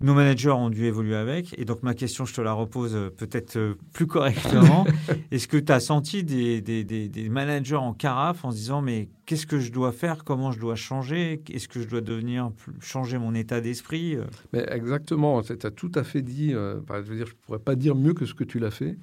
Nos 0.00 0.12
managers 0.12 0.50
ont 0.50 0.68
dû 0.68 0.84
évoluer 0.84 1.16
avec. 1.16 1.58
Et 1.58 1.64
donc, 1.64 1.82
ma 1.82 1.94
question, 1.94 2.26
je 2.26 2.34
te 2.34 2.42
la 2.42 2.52
repose 2.52 2.94
euh, 2.94 3.08
peut-être 3.08 3.56
euh, 3.56 3.78
plus 3.94 4.06
correctement. 4.06 4.86
Est-ce 5.30 5.48
que 5.48 5.56
tu 5.56 5.72
as 5.72 5.80
senti 5.80 6.22
des, 6.22 6.60
des, 6.60 6.84
des, 6.84 7.28
managers 7.30 7.76
en 7.76 7.94
carafe 7.94 8.44
en 8.44 8.50
se 8.50 8.56
disant, 8.56 8.82
mais 8.82 9.08
qu'est-ce 9.26 9.46
que 9.46 9.58
je 9.58 9.70
dois 9.70 9.92
faire 9.92 10.24
Comment 10.24 10.52
je 10.52 10.58
dois 10.58 10.76
changer 10.76 11.42
Est-ce 11.50 11.68
que 11.68 11.80
je 11.80 11.88
dois 11.88 12.00
devenir 12.00 12.50
changer 12.80 13.18
mon 13.18 13.34
état 13.34 13.60
d'esprit 13.60 14.16
euh? 14.16 14.24
mais 14.52 14.64
Exactement. 14.70 15.42
Tu 15.42 15.52
as 15.52 15.70
tout 15.70 15.92
à 15.94 16.04
fait 16.04 16.22
dit. 16.22 16.50
je 16.50 17.00
veux 17.02 17.16
dire, 17.16 17.26
je 17.26 17.34
pourrais 17.46 17.58
pas 17.58 17.74
dire 17.74 17.94
mieux 17.94 18.14
que 18.14 18.24
ce 18.24 18.34
que 18.34 18.44
tu 18.44 18.58
l'as 18.58 18.70
fait. 18.70 18.96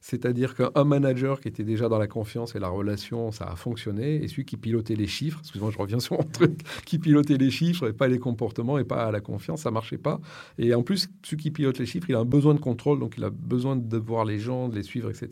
C'est-à-dire 0.00 0.54
qu'un 0.54 0.84
manager 0.84 1.40
qui 1.40 1.48
était 1.48 1.62
déjà 1.62 1.88
dans 1.88 1.98
la 1.98 2.06
confiance 2.06 2.54
et 2.54 2.58
la 2.58 2.68
relation, 2.68 3.32
ça 3.32 3.44
a 3.44 3.56
fonctionné. 3.56 4.22
Et 4.22 4.28
celui 4.28 4.46
qui 4.46 4.56
pilotait 4.56 4.96
les 4.96 5.06
chiffres, 5.06 5.40
excuse-moi, 5.40 5.70
je 5.70 5.78
reviens 5.78 6.00
sur 6.00 6.16
mon 6.16 6.24
truc, 6.24 6.60
qui 6.86 6.98
pilotait 6.98 7.36
les 7.36 7.50
chiffres 7.50 7.88
et 7.88 7.92
pas 7.92 8.08
les 8.08 8.18
comportements 8.18 8.78
et 8.78 8.84
pas 8.84 9.10
la 9.10 9.20
confiance, 9.20 9.62
ça 9.62 9.70
marchait 9.70 9.98
pas. 9.98 10.20
Et 10.58 10.74
en 10.74 10.82
plus, 10.82 11.10
celui 11.22 11.36
qui 11.36 11.50
pilote 11.50 11.78
les 11.78 11.86
chiffres, 11.86 12.06
il 12.08 12.14
a 12.14 12.20
un 12.20 12.24
besoin 12.24 12.54
de 12.54 12.60
contrôle, 12.60 12.98
donc 12.98 13.14
il 13.18 13.24
a 13.24 13.30
besoin 13.30 13.76
de 13.76 13.96
voir 13.98 14.24
les 14.24 14.38
gens, 14.38 14.68
de 14.68 14.74
les 14.74 14.82
suivre, 14.82 15.10
etc. 15.10 15.28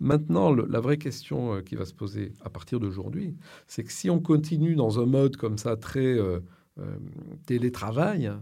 Maintenant, 0.00 0.52
la 0.52 0.80
vraie 0.80 0.98
question 0.98 1.54
euh, 1.54 1.60
qui 1.60 1.74
va 1.74 1.84
se 1.84 1.94
poser 1.94 2.32
à 2.44 2.50
partir 2.50 2.78
d'aujourd'hui, 2.78 3.36
c'est 3.66 3.82
que 3.82 3.92
si 3.92 4.10
on 4.10 4.20
continue 4.20 4.76
dans 4.76 5.00
un 5.00 5.06
mode 5.06 5.36
comme 5.36 5.58
ça, 5.58 5.76
très 5.76 6.00
euh, 6.00 6.40
euh, 6.78 6.98
télétravail, 7.46 8.32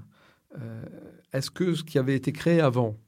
est-ce 1.34 1.50
que 1.50 1.74
ce 1.74 1.84
qui 1.84 1.98
avait 1.98 2.16
été 2.16 2.32
créé 2.32 2.61
avant, 2.61 2.98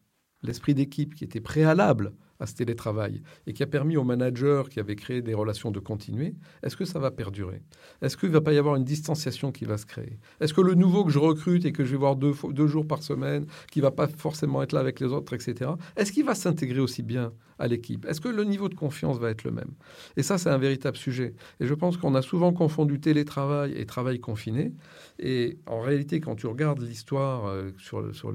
l'esprit 0.43 0.75
d'équipe 0.75 1.15
qui 1.15 1.25
était 1.25 1.41
préalable 1.41 2.13
à 2.41 2.47
ce 2.47 2.55
télétravail 2.55 3.23
et 3.47 3.53
qui 3.53 3.63
a 3.63 3.67
permis 3.67 3.97
aux 3.97 4.05
managers 4.05 4.65
qui 4.71 4.81
avaient 4.81 4.97
créé 4.97 5.23
des 5.23 5.35
relations 5.35 5.71
de 5.71 5.81
continuer, 5.81 6.35
est-ce 6.63 6.77
que 6.77 6.85
ça 6.85 6.99
va 6.99 7.11
perdurer? 7.11 7.63
Est-ce 8.03 8.17
qu'il 8.17 8.29
ne 8.29 8.35
va 8.35 8.41
pas 8.41 8.53
y 8.53 8.59
avoir 8.59 8.77
une 8.77 8.85
distanciation 8.85 9.53
qui 9.53 9.65
va 9.65 9.77
se 9.77 9.87
créer? 9.87 10.19
Est-ce 10.41 10.55
que 10.55 10.61
le 10.61 10.75
nouveau 10.75 11.05
que 11.05 11.11
je 11.11 11.19
recrute 11.19 11.65
et 11.65 11.73
que 11.73 11.85
je 11.85 11.93
vais 11.93 11.97
voir 11.97 12.17
deux, 12.17 12.67
jours 12.67 12.87
par 12.87 13.03
semaine, 13.03 13.47
qui 13.71 13.81
va 13.81 13.91
pas 13.91 14.07
forcément 14.07 14.63
être 14.63 14.73
là 14.73 14.81
avec 14.81 15.01
les 15.01 15.07
autres, 15.07 15.35
etc., 15.35 15.73
est-ce 15.97 16.13
qu'il 16.13 16.25
va 16.25 16.35
s'intégrer 16.35 16.81
aussi 16.81 17.03
bien 17.03 17.33
à 17.59 17.67
l'équipe? 17.67 18.07
Est-ce 18.07 18.21
que 18.21 18.29
le 18.29 18.45
niveau 18.45 18.69
de 18.69 18.75
confiance 18.75 19.19
va 19.19 19.31
être 19.31 19.45
le 19.45 19.51
même? 19.51 19.73
Et 20.17 20.23
ça, 20.23 20.39
c'est 20.39 20.51
un 20.51 20.59
véritable 20.59 20.97
sujet. 20.97 21.35
Et 21.61 21.67
je 21.67 21.75
pense 21.75 21.97
qu'on 21.97 22.15
a 22.15 22.23
souvent 22.23 22.53
confondu 22.53 23.01
télétravail 23.01 23.73
et 23.73 23.87
travail 23.87 24.21
confiné. 24.21 24.73
Et 25.19 25.59
en 25.67 25.81
réalité, 25.81 26.21
quand 26.21 26.37
tu 26.37 26.47
regardes 26.47 26.81
l'histoire 26.81 27.47
euh, 27.47 27.71
sur, 27.79 28.33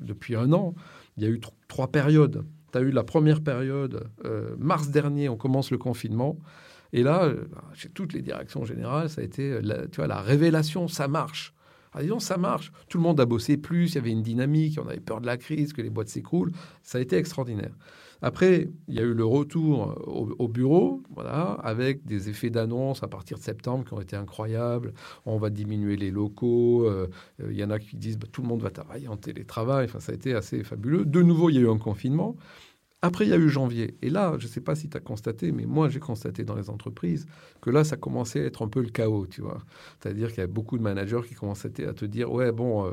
depuis 0.00 0.34
un 0.34 0.52
an, 0.52 0.74
il 1.16 1.22
y 1.22 1.26
a 1.26 1.30
eu 1.30 1.40
trois 1.68 1.88
périodes 1.88 2.44
tu 2.74 2.78
as 2.78 2.82
eu 2.82 2.90
la 2.90 3.04
première 3.04 3.40
période, 3.40 4.08
euh, 4.24 4.56
mars 4.58 4.88
dernier, 4.88 5.28
on 5.28 5.36
commence 5.36 5.70
le 5.70 5.78
confinement. 5.78 6.36
Et 6.92 7.02
là, 7.02 7.24
euh, 7.24 7.44
chez 7.74 7.88
toutes 7.88 8.12
les 8.12 8.22
directions 8.22 8.64
générales, 8.64 9.08
ça 9.08 9.20
a 9.20 9.24
été 9.24 9.52
euh, 9.52 9.60
la, 9.62 9.86
tu 9.86 9.96
vois, 9.96 10.08
la 10.08 10.20
révélation, 10.20 10.88
ça 10.88 11.06
marche. 11.06 11.54
Ah, 11.92 12.02
disons, 12.02 12.18
ça 12.18 12.36
marche. 12.36 12.72
Tout 12.88 12.98
le 12.98 13.04
monde 13.04 13.20
a 13.20 13.26
bossé 13.26 13.56
plus, 13.56 13.92
il 13.92 13.94
y 13.94 13.98
avait 13.98 14.10
une 14.10 14.22
dynamique, 14.22 14.78
on 14.82 14.88
avait 14.88 14.98
peur 14.98 15.20
de 15.20 15.26
la 15.26 15.36
crise, 15.36 15.72
que 15.72 15.82
les 15.82 15.90
boîtes 15.90 16.08
s'écroulent. 16.08 16.50
Ça 16.82 16.98
a 16.98 17.00
été 17.00 17.16
extraordinaire. 17.16 17.72
Après, 18.22 18.68
il 18.88 18.94
y 18.94 18.98
a 18.98 19.02
eu 19.02 19.14
le 19.14 19.24
retour 19.24 19.94
au, 20.06 20.48
bureau, 20.48 21.02
voilà, 21.10 21.52
avec 21.62 22.04
des 22.06 22.28
effets 22.28 22.50
d'annonce 22.50 23.02
à 23.02 23.08
partir 23.08 23.38
de 23.38 23.42
septembre 23.42 23.84
qui 23.84 23.94
ont 23.94 24.00
été 24.00 24.16
incroyables. 24.16 24.92
On 25.26 25.38
va 25.38 25.50
diminuer 25.50 25.96
les 25.96 26.10
locaux. 26.10 26.86
Euh, 26.86 27.08
il 27.38 27.56
y 27.56 27.64
en 27.64 27.70
a 27.70 27.78
qui 27.78 27.96
disent 27.96 28.18
bah, 28.18 28.28
tout 28.30 28.42
le 28.42 28.48
monde 28.48 28.62
va 28.62 28.70
travailler 28.70 29.08
en 29.08 29.16
télétravail. 29.16 29.86
Enfin, 29.86 30.00
ça 30.00 30.12
a 30.12 30.14
été 30.14 30.34
assez 30.34 30.64
fabuleux. 30.64 31.04
De 31.04 31.22
nouveau, 31.22 31.50
il 31.50 31.56
y 31.56 31.58
a 31.58 31.62
eu 31.62 31.68
un 31.68 31.78
confinement. 31.78 32.36
Après, 33.02 33.26
il 33.26 33.28
y 33.28 33.34
a 33.34 33.36
eu 33.36 33.50
janvier. 33.50 33.98
Et 34.00 34.08
là, 34.08 34.36
je 34.38 34.46
ne 34.46 34.50
sais 34.50 34.62
pas 34.62 34.74
si 34.74 34.88
tu 34.88 34.96
as 34.96 35.00
constaté, 35.00 35.52
mais 35.52 35.66
moi, 35.66 35.90
j'ai 35.90 36.00
constaté 36.00 36.42
dans 36.42 36.54
les 36.54 36.70
entreprises 36.70 37.26
que 37.60 37.68
là, 37.68 37.84
ça 37.84 37.98
commençait 37.98 38.40
à 38.40 38.44
être 38.44 38.62
un 38.62 38.68
peu 38.68 38.80
le 38.80 38.88
chaos, 38.88 39.26
tu 39.26 39.42
vois. 39.42 39.58
C'est-à-dire 40.00 40.28
qu'il 40.28 40.38
y 40.38 40.42
a 40.42 40.46
beaucoup 40.46 40.78
de 40.78 40.82
managers 40.82 41.20
qui 41.28 41.34
commençaient 41.34 41.86
à 41.86 41.92
te 41.92 42.06
dire, 42.06 42.32
ouais, 42.32 42.50
bon... 42.50 42.86
Euh, 42.86 42.92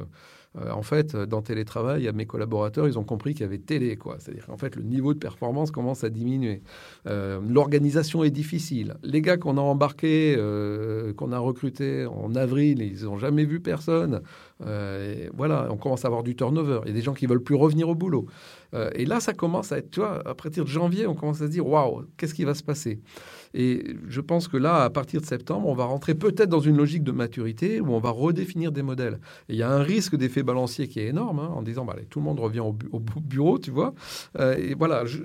euh, 0.57 0.71
en 0.71 0.81
fait, 0.81 1.15
dans 1.15 1.41
télétravail, 1.41 2.09
mes 2.13 2.25
collaborateurs, 2.25 2.87
ils 2.87 2.99
ont 2.99 3.03
compris 3.03 3.33
qu'il 3.33 3.41
y 3.41 3.45
avait 3.45 3.57
télé, 3.57 3.95
quoi. 3.95 4.17
C'est-à-dire 4.19 4.45
qu'en 4.45 4.57
fait, 4.57 4.75
le 4.75 4.83
niveau 4.83 5.13
de 5.13 5.19
performance 5.19 5.71
commence 5.71 6.03
à 6.03 6.09
diminuer. 6.09 6.61
Euh, 7.07 7.39
l'organisation 7.47 8.23
est 8.23 8.31
difficile. 8.31 8.95
Les 9.03 9.21
gars 9.21 9.37
qu'on 9.37 9.57
a 9.57 9.61
embarqués, 9.61 10.35
euh, 10.37 11.13
qu'on 11.13 11.31
a 11.31 11.39
recrutés 11.39 12.05
en 12.05 12.35
avril, 12.35 12.81
ils 12.81 13.05
n'ont 13.05 13.17
jamais 13.17 13.45
vu 13.45 13.59
personne. 13.61 14.21
voilà, 14.59 15.67
on 15.71 15.77
commence 15.77 16.05
à 16.05 16.07
avoir 16.07 16.23
du 16.23 16.35
turnover. 16.35 16.81
Il 16.83 16.89
y 16.89 16.91
a 16.91 16.95
des 16.95 17.01
gens 17.01 17.13
qui 17.13 17.25
veulent 17.25 17.43
plus 17.43 17.55
revenir 17.55 17.89
au 17.89 17.95
boulot. 17.95 18.27
et 18.93 19.05
là, 19.05 19.19
ça 19.19 19.33
commence 19.33 19.71
à 19.71 19.79
être, 19.79 19.89
tu 19.89 20.01
vois, 20.01 20.21
à 20.27 20.35
partir 20.35 20.63
de 20.63 20.69
janvier, 20.69 21.07
on 21.07 21.15
commence 21.15 21.41
à 21.41 21.47
se 21.47 21.51
dire, 21.51 21.65
waouh, 21.65 22.03
qu'est-ce 22.17 22.33
qui 22.33 22.43
va 22.43 22.53
se 22.53 22.63
passer? 22.63 22.99
Et 23.53 23.95
je 24.07 24.21
pense 24.21 24.47
que 24.47 24.57
là, 24.57 24.83
à 24.83 24.89
partir 24.89 25.21
de 25.21 25.25
septembre, 25.25 25.67
on 25.67 25.73
va 25.73 25.85
rentrer 25.85 26.15
peut-être 26.15 26.49
dans 26.49 26.59
une 26.59 26.77
logique 26.77 27.03
de 27.03 27.11
maturité 27.11 27.81
où 27.81 27.93
on 27.93 27.99
va 27.99 28.09
redéfinir 28.09 28.71
des 28.71 28.81
modèles. 28.81 29.19
Il 29.49 29.55
y 29.55 29.63
a 29.63 29.69
un 29.69 29.83
risque 29.83 30.15
d'effet 30.15 30.43
balancier 30.43 30.87
qui 30.87 30.99
est 30.99 31.07
énorme 31.07 31.39
hein, 31.39 31.51
en 31.53 31.61
disant 31.61 31.85
bah, 31.85 31.95
tout 32.09 32.19
le 32.19 32.25
monde 32.25 32.39
revient 32.39 32.61
au, 32.61 32.73
bureau, 33.19 33.59
tu 33.59 33.71
vois. 33.71 33.93
Euh, 34.39 34.55
et 34.57 34.73
voilà, 34.73 35.05
je, 35.05 35.23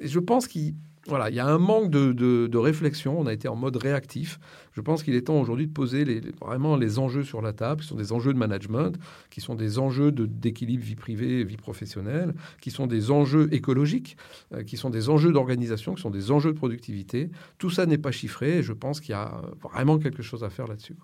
je 0.00 0.18
pense 0.18 0.46
qu'il 0.46 0.74
voilà, 1.08 1.30
il 1.30 1.36
y 1.36 1.40
a 1.40 1.46
un 1.46 1.58
manque 1.58 1.90
de, 1.90 2.56
réflexion. 2.56 3.18
On 3.18 3.26
a 3.26 3.32
été 3.32 3.48
en 3.48 3.56
mode 3.56 3.76
réactif. 3.76 4.38
Je 4.72 4.80
pense 4.80 5.02
qu'il 5.02 5.14
est 5.14 5.22
temps 5.22 5.40
aujourd'hui 5.40 5.66
de 5.66 5.72
poser 5.72 6.04
vraiment 6.40 6.76
les 6.76 6.98
enjeux 6.98 7.22
sur 7.22 7.42
la 7.42 7.52
table, 7.52 7.82
qui 7.82 7.88
sont 7.88 7.96
des 7.96 8.12
enjeux 8.12 8.32
de 8.32 8.38
management, 8.38 8.98
qui 9.30 9.40
sont 9.40 9.54
des 9.54 9.78
enjeux 9.78 10.10
d'équilibre 10.12 10.84
vie 10.84 10.96
privée, 10.96 11.44
vie 11.44 11.56
professionnelle, 11.56 12.34
qui 12.60 12.70
sont 12.70 12.86
des 12.86 13.10
enjeux 13.10 13.52
écologiques, 13.52 14.16
euh, 14.52 14.64
qui 14.64 14.76
sont 14.76 14.90
des 14.90 15.08
enjeux 15.08 15.32
d'organisation, 15.32 15.94
qui 15.94 16.02
sont 16.02 16.10
des 16.10 16.30
enjeux 16.30 16.52
de 16.52 16.58
productivité. 16.58 17.30
Tout 17.58 17.70
ça 17.70 17.86
n'est 17.86 17.98
pas 17.98 18.10
chiffré 18.10 18.58
et 18.58 18.62
je 18.62 18.72
pense 18.72 19.00
qu'il 19.00 19.10
y 19.10 19.14
a 19.14 19.42
vraiment 19.62 19.98
quelque 19.98 20.22
chose 20.22 20.44
à 20.44 20.50
faire 20.50 20.66
là-dessus. 20.66 20.96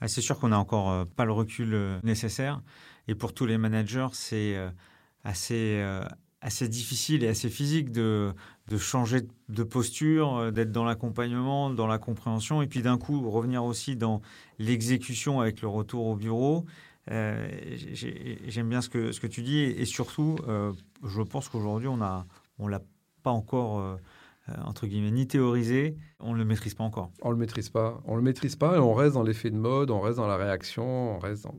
Ah, 0.00 0.08
c'est 0.08 0.20
sûr 0.20 0.38
qu'on 0.38 0.48
n'a 0.48 0.58
encore 0.58 0.90
euh, 0.90 1.04
pas 1.04 1.24
le 1.24 1.32
recul 1.32 1.74
euh, 1.74 1.98
nécessaire. 2.02 2.62
Et 3.08 3.14
pour 3.14 3.32
tous 3.34 3.46
les 3.46 3.58
managers, 3.58 4.08
c'est 4.12 4.56
assez 5.22 5.80
assez 6.46 6.68
difficile 6.68 7.24
et 7.24 7.28
assez 7.28 7.48
physique 7.48 7.90
de, 7.90 8.32
changer 8.78 9.22
de 9.48 9.62
posture, 9.64 10.36
euh, 10.36 10.50
d'être 10.52 10.70
dans 10.70 10.84
l'accompagnement, 10.84 11.70
dans 11.70 11.88
la 11.88 11.98
compréhension, 11.98 12.62
et 12.62 12.68
puis 12.68 12.82
d'un 12.82 12.98
coup 12.98 13.28
revenir 13.28 13.64
aussi 13.64 13.96
dans 13.96 14.22
l'exécution 14.60 15.40
avec 15.40 15.60
le 15.60 15.66
retour 15.66 16.06
au 16.06 16.14
bureau. 16.14 16.64
Euh, 17.10 17.48
j'aime 18.46 18.68
bien 18.68 18.80
ce 18.80 18.88
que, 18.88 19.10
ce 19.10 19.18
que 19.18 19.26
tu 19.26 19.42
dis, 19.42 19.58
et 19.58 19.84
surtout, 19.86 20.36
euh, 20.46 20.72
je 21.04 21.20
pense 21.20 21.48
qu'aujourd'hui, 21.48 21.88
on 21.88 22.00
a 22.00 22.26
on 22.58 22.68
l'a 22.68 22.80
pas 23.24 23.32
encore, 23.32 23.98
entre 24.64 24.86
guillemets, 24.86 25.10
ni 25.10 25.26
théorisé, 25.26 25.96
on 26.20 26.32
ne 26.32 26.38
le 26.38 26.44
maîtrise 26.46 26.74
pas 26.74 26.84
encore. 26.84 27.10
On 27.20 27.30
le 27.30 27.36
maîtrise 27.36 27.68
pas. 27.68 28.00
On 28.06 28.14
le 28.14 28.22
maîtrise 28.22 28.56
pas, 28.56 28.76
et 28.76 28.78
on 28.78 28.94
reste 28.94 29.14
dans 29.14 29.24
l'effet 29.24 29.50
de 29.50 29.58
mode, 29.58 29.90
on 29.90 30.00
reste 30.00 30.16
dans 30.16 30.28
la 30.28 30.36
réaction, 30.36 31.16
on 31.16 31.18
reste 31.18 31.42
dans... 31.42 31.54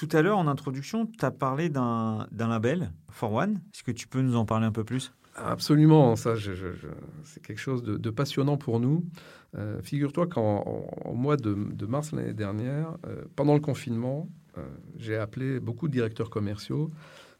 Tout 0.00 0.08
à 0.16 0.22
l'heure, 0.22 0.38
en 0.38 0.46
introduction, 0.46 1.04
tu 1.04 1.22
as 1.26 1.30
parlé 1.30 1.68
d'un 1.68 2.26
label, 2.32 2.90
For 3.10 3.30
One. 3.30 3.60
Est-ce 3.74 3.82
que 3.82 3.90
tu 3.90 4.08
peux 4.08 4.22
nous 4.22 4.34
en 4.34 4.46
parler 4.46 4.64
un 4.64 4.72
peu 4.72 4.82
plus? 4.82 5.12
Absolument, 5.36 6.16
ça, 6.16 6.36
c'est 7.24 7.42
quelque 7.42 7.60
chose 7.60 7.82
de, 7.82 8.10
passionnant 8.10 8.56
pour 8.56 8.80
nous. 8.80 9.04
Euh, 9.58 9.82
figure-toi 9.82 10.26
qu'au 10.26 11.12
mois 11.12 11.36
de, 11.36 11.86
mars 11.86 12.12
l'année 12.12 12.32
dernière, 12.32 12.96
euh, 13.06 13.24
pendant 13.36 13.52
le 13.52 13.60
confinement, 13.60 14.30
euh, 14.56 14.66
j'ai 14.96 15.18
appelé 15.18 15.60
beaucoup 15.60 15.86
de 15.86 15.92
directeurs 15.92 16.30
commerciaux. 16.30 16.90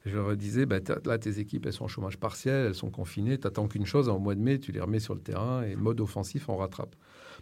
Je 0.04 0.16
leur 0.16 0.36
disais, 0.36 0.66
bah, 0.66 0.80
là, 1.06 1.16
tes 1.16 1.38
équipes, 1.38 1.64
elles 1.64 1.72
sont 1.72 1.84
en 1.84 1.88
chômage 1.88 2.18
partiel, 2.18 2.66
elles 2.66 2.74
sont 2.74 2.90
confinées, 2.90 3.38
tu 3.38 3.46
attends 3.46 3.68
qu'une 3.68 3.86
chose, 3.86 4.10
en 4.10 4.18
mois 4.18 4.34
de 4.34 4.40
mai, 4.40 4.58
tu 4.58 4.70
les 4.70 4.80
remets 4.80 5.00
sur 5.00 5.14
le 5.14 5.22
terrain 5.22 5.62
et 5.62 5.76
mode 5.76 6.02
offensif, 6.02 6.50
on 6.50 6.58
rattrape. 6.58 6.94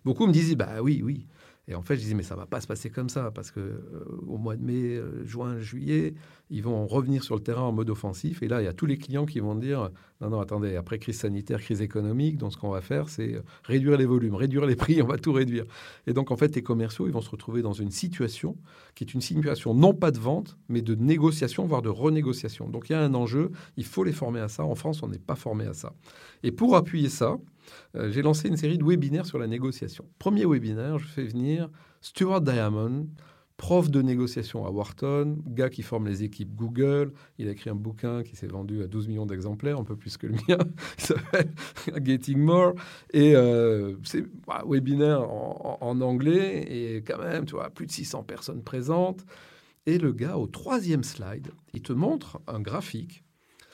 Beaucoup 0.05 0.29
me 0.29 0.33
disaient, 0.33 0.55
bah 0.55 0.81
oui, 0.81 1.03
oui. 1.05 1.27
Et 1.69 1.75
en 1.75 1.83
fait, 1.83 1.97
je 1.97 2.01
disais, 2.01 2.15
mais 2.15 2.23
ça 2.23 2.35
va 2.35 2.47
pas 2.47 2.63
se 2.63 2.67
passer 2.67 2.89
comme 2.89 3.11
ça, 3.11 3.31
parce 3.31 3.51
que 3.51 3.61
euh, 3.61 4.05
au 4.27 4.39
mois 4.39 4.57
de 4.57 4.65
mai, 4.65 4.97
euh, 4.97 5.25
juin, 5.27 5.59
juillet, 5.59 6.15
ils 6.49 6.63
vont 6.63 6.87
revenir 6.87 7.23
sur 7.23 7.35
le 7.35 7.43
terrain 7.43 7.63
en 7.63 7.73
mode 7.73 7.91
offensif. 7.91 8.43
Et 8.43 8.49
là, 8.49 8.63
il 8.63 8.65
y 8.65 8.69
a 8.69 8.73
tous 8.73 8.87
les 8.87 8.97
clients 8.97 9.27
qui 9.27 9.41
vont 9.41 9.55
dire, 9.55 9.91
non, 10.23 10.31
non, 10.31 10.41
attendez, 10.41 10.77
après 10.77 10.99
crise 10.99 11.19
sanitaire, 11.19 11.61
crise 11.61 11.83
économique, 11.83 12.39
donc 12.39 12.55
ce 12.55 12.57
qu'on 12.57 12.71
va 12.71 12.81
faire, 12.81 13.11
c'est 13.11 13.35
euh, 13.35 13.43
réduire 13.65 13.99
les 13.99 14.07
volumes, 14.07 14.35
réduire 14.35 14.65
les 14.65 14.77
prix, 14.77 15.03
on 15.03 15.07
va 15.07 15.19
tout 15.19 15.33
réduire. 15.33 15.67
Et 16.07 16.15
donc, 16.15 16.31
en 16.31 16.39
fait, 16.39 16.57
les 16.57 16.63
commerciaux, 16.63 17.07
ils 17.07 17.13
vont 17.13 17.21
se 17.21 17.31
retrouver 17.31 17.61
dans 17.61 17.75
une 17.75 17.91
situation 17.91 18.57
qui 18.95 19.05
est 19.05 19.13
une 19.13 19.21
situation 19.21 19.75
non 19.75 19.93
pas 19.93 20.11
de 20.11 20.19
vente, 20.19 20.57
mais 20.71 20.81
de 20.81 20.95
négociation, 20.95 21.67
voire 21.67 21.83
de 21.83 21.91
renégociation. 21.91 22.71
Donc, 22.71 22.89
il 22.89 22.93
y 22.93 22.97
a 22.97 23.03
un 23.03 23.13
enjeu, 23.13 23.51
il 23.77 23.85
faut 23.85 24.05
les 24.05 24.13
former 24.13 24.41
à 24.41 24.49
ça. 24.49 24.65
En 24.65 24.75
France, 24.75 25.03
on 25.03 25.09
n'est 25.09 25.19
pas 25.19 25.37
formé 25.37 25.67
à 25.67 25.75
ça. 25.75 25.93
Et 26.43 26.51
pour 26.51 26.77
appuyer 26.77 27.11
ça, 27.11 27.37
euh, 27.97 28.11
j'ai 28.11 28.23
lancé 28.23 28.49
une 28.49 28.57
série 28.57 28.79
de 28.79 28.85
webinaires 28.85 29.27
sur 29.27 29.39
la 29.39 29.47
négociation. 29.47 30.05
Premier 30.19 30.47
webinaire, 30.47 30.99
je 30.99 31.07
fais 31.07 31.25
venir 31.25 31.71
Stuart 32.01 32.41
Diamond, 32.41 33.07
prof 33.59 33.91
de 33.91 34.01
négociation 34.01 34.65
à 34.65 34.71
Wharton, 34.71 35.37
gars 35.47 35.69
qui 35.69 35.83
forme 35.83 36.07
les 36.07 36.23
équipes 36.23 36.55
Google. 36.55 37.13
Il 37.39 37.49
a 37.49 37.51
écrit 37.51 37.69
un 37.71 37.75
bouquin 37.75 38.23
qui 38.23 38.37
s'est 38.37 38.47
vendu 38.47 38.83
à 38.83 38.87
12 38.87 39.09
millions 39.09 39.27
d'exemplaires, 39.27 39.79
un 39.79 39.85
peu 39.85 39.97
plus 39.97 40.17
que 40.17 40.29
le 40.29 40.35
mien. 40.49 40.59
Il 40.99 41.05
s'appelle 41.05 41.51
Getting 42.03 42.39
More. 42.39 42.75
Et 43.13 43.35
euh, 43.35 43.97
c'est 44.05 44.25
un 44.49 44.65
webinaire 44.65 45.29
en, 45.29 46.01
anglais 46.01 46.67
et 46.71 47.03
quand 47.03 47.19
même, 47.19 47.45
tu 47.45 47.57
vois, 47.57 47.69
plus 47.71 47.87
de 47.87 47.91
600 47.91 48.23
personnes 48.23 48.63
présentes. 48.63 49.25
Et 49.87 49.99
le 49.99 50.13
gars, 50.13 50.39
au 50.39 50.47
troisième 50.47 51.03
slide, 51.03 51.51
il 51.75 51.83
te 51.83 51.93
montre 51.93 52.41
un 52.47 52.61
graphique 52.61 53.25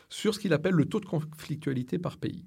sur 0.08 0.34
ce 0.34 0.38
qu'il 0.38 0.54
appelle 0.54 0.74
le 0.74 0.86
taux 0.86 1.00
de 1.00 1.06
conflictualité 1.06 1.98
par 1.98 2.16
pays. 2.16 2.46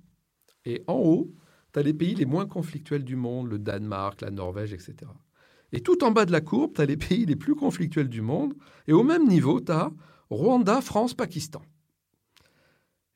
Et 0.67 0.83
en 0.87 0.95
haut, 0.95 1.31
tu 1.71 1.79
as 1.79 1.81
les 1.81 1.93
pays 1.93 2.13
les 2.13 2.25
moins 2.25 2.45
conflictuels 2.45 3.05
du 3.05 3.15
monde, 3.15 3.49
le 3.49 3.57
Danemark, 3.57 4.19
la 4.19 4.31
Norvège, 4.31 4.73
etc. 4.73 4.95
Et 5.71 5.79
tout 5.79 6.03
en 6.03 6.11
bas 6.11 6.25
de 6.25 6.33
la 6.33 6.41
courbe, 6.41 6.73
tu 6.75 6.81
as 6.81 6.85
les 6.85 6.97
pays 6.97 7.25
les 7.25 7.37
plus 7.37 7.55
conflictuels 7.55 8.09
du 8.09 8.21
monde. 8.21 8.53
Et 8.85 8.91
au 8.91 9.03
même 9.03 9.27
niveau, 9.27 9.61
tu 9.61 9.71
as 9.71 9.91
Rwanda, 10.29 10.81
France, 10.81 11.13
Pakistan. 11.13 11.61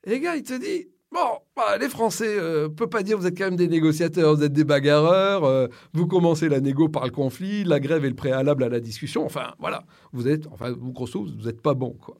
Et 0.04 0.14
le 0.14 0.16
gars, 0.16 0.36
il 0.36 0.44
te 0.44 0.58
dit, 0.58 0.88
bon, 1.12 1.40
bah, 1.54 1.76
les 1.78 1.90
Français, 1.90 2.38
euh, 2.38 2.70
peut 2.70 2.88
pas 2.88 3.02
dire, 3.02 3.18
vous 3.18 3.26
êtes 3.26 3.36
quand 3.36 3.44
même 3.44 3.56
des 3.56 3.68
négociateurs, 3.68 4.34
vous 4.34 4.42
êtes 4.42 4.54
des 4.54 4.64
bagarreurs, 4.64 5.44
euh, 5.44 5.68
vous 5.92 6.06
commencez 6.06 6.48
la 6.48 6.60
négo 6.60 6.88
par 6.88 7.04
le 7.04 7.10
conflit, 7.10 7.64
la 7.64 7.80
grève 7.80 8.06
est 8.06 8.10
le 8.10 8.16
préalable 8.16 8.64
à 8.64 8.70
la 8.70 8.80
discussion. 8.80 9.26
Enfin, 9.26 9.52
voilà, 9.58 9.84
vous 10.14 10.26
êtes, 10.26 10.46
enfin, 10.46 10.72
vous, 10.72 10.92
grosso, 10.92 11.22
vous 11.22 11.46
n'êtes 11.46 11.60
pas 11.60 11.74
bon, 11.74 11.98
quoi. 12.00 12.16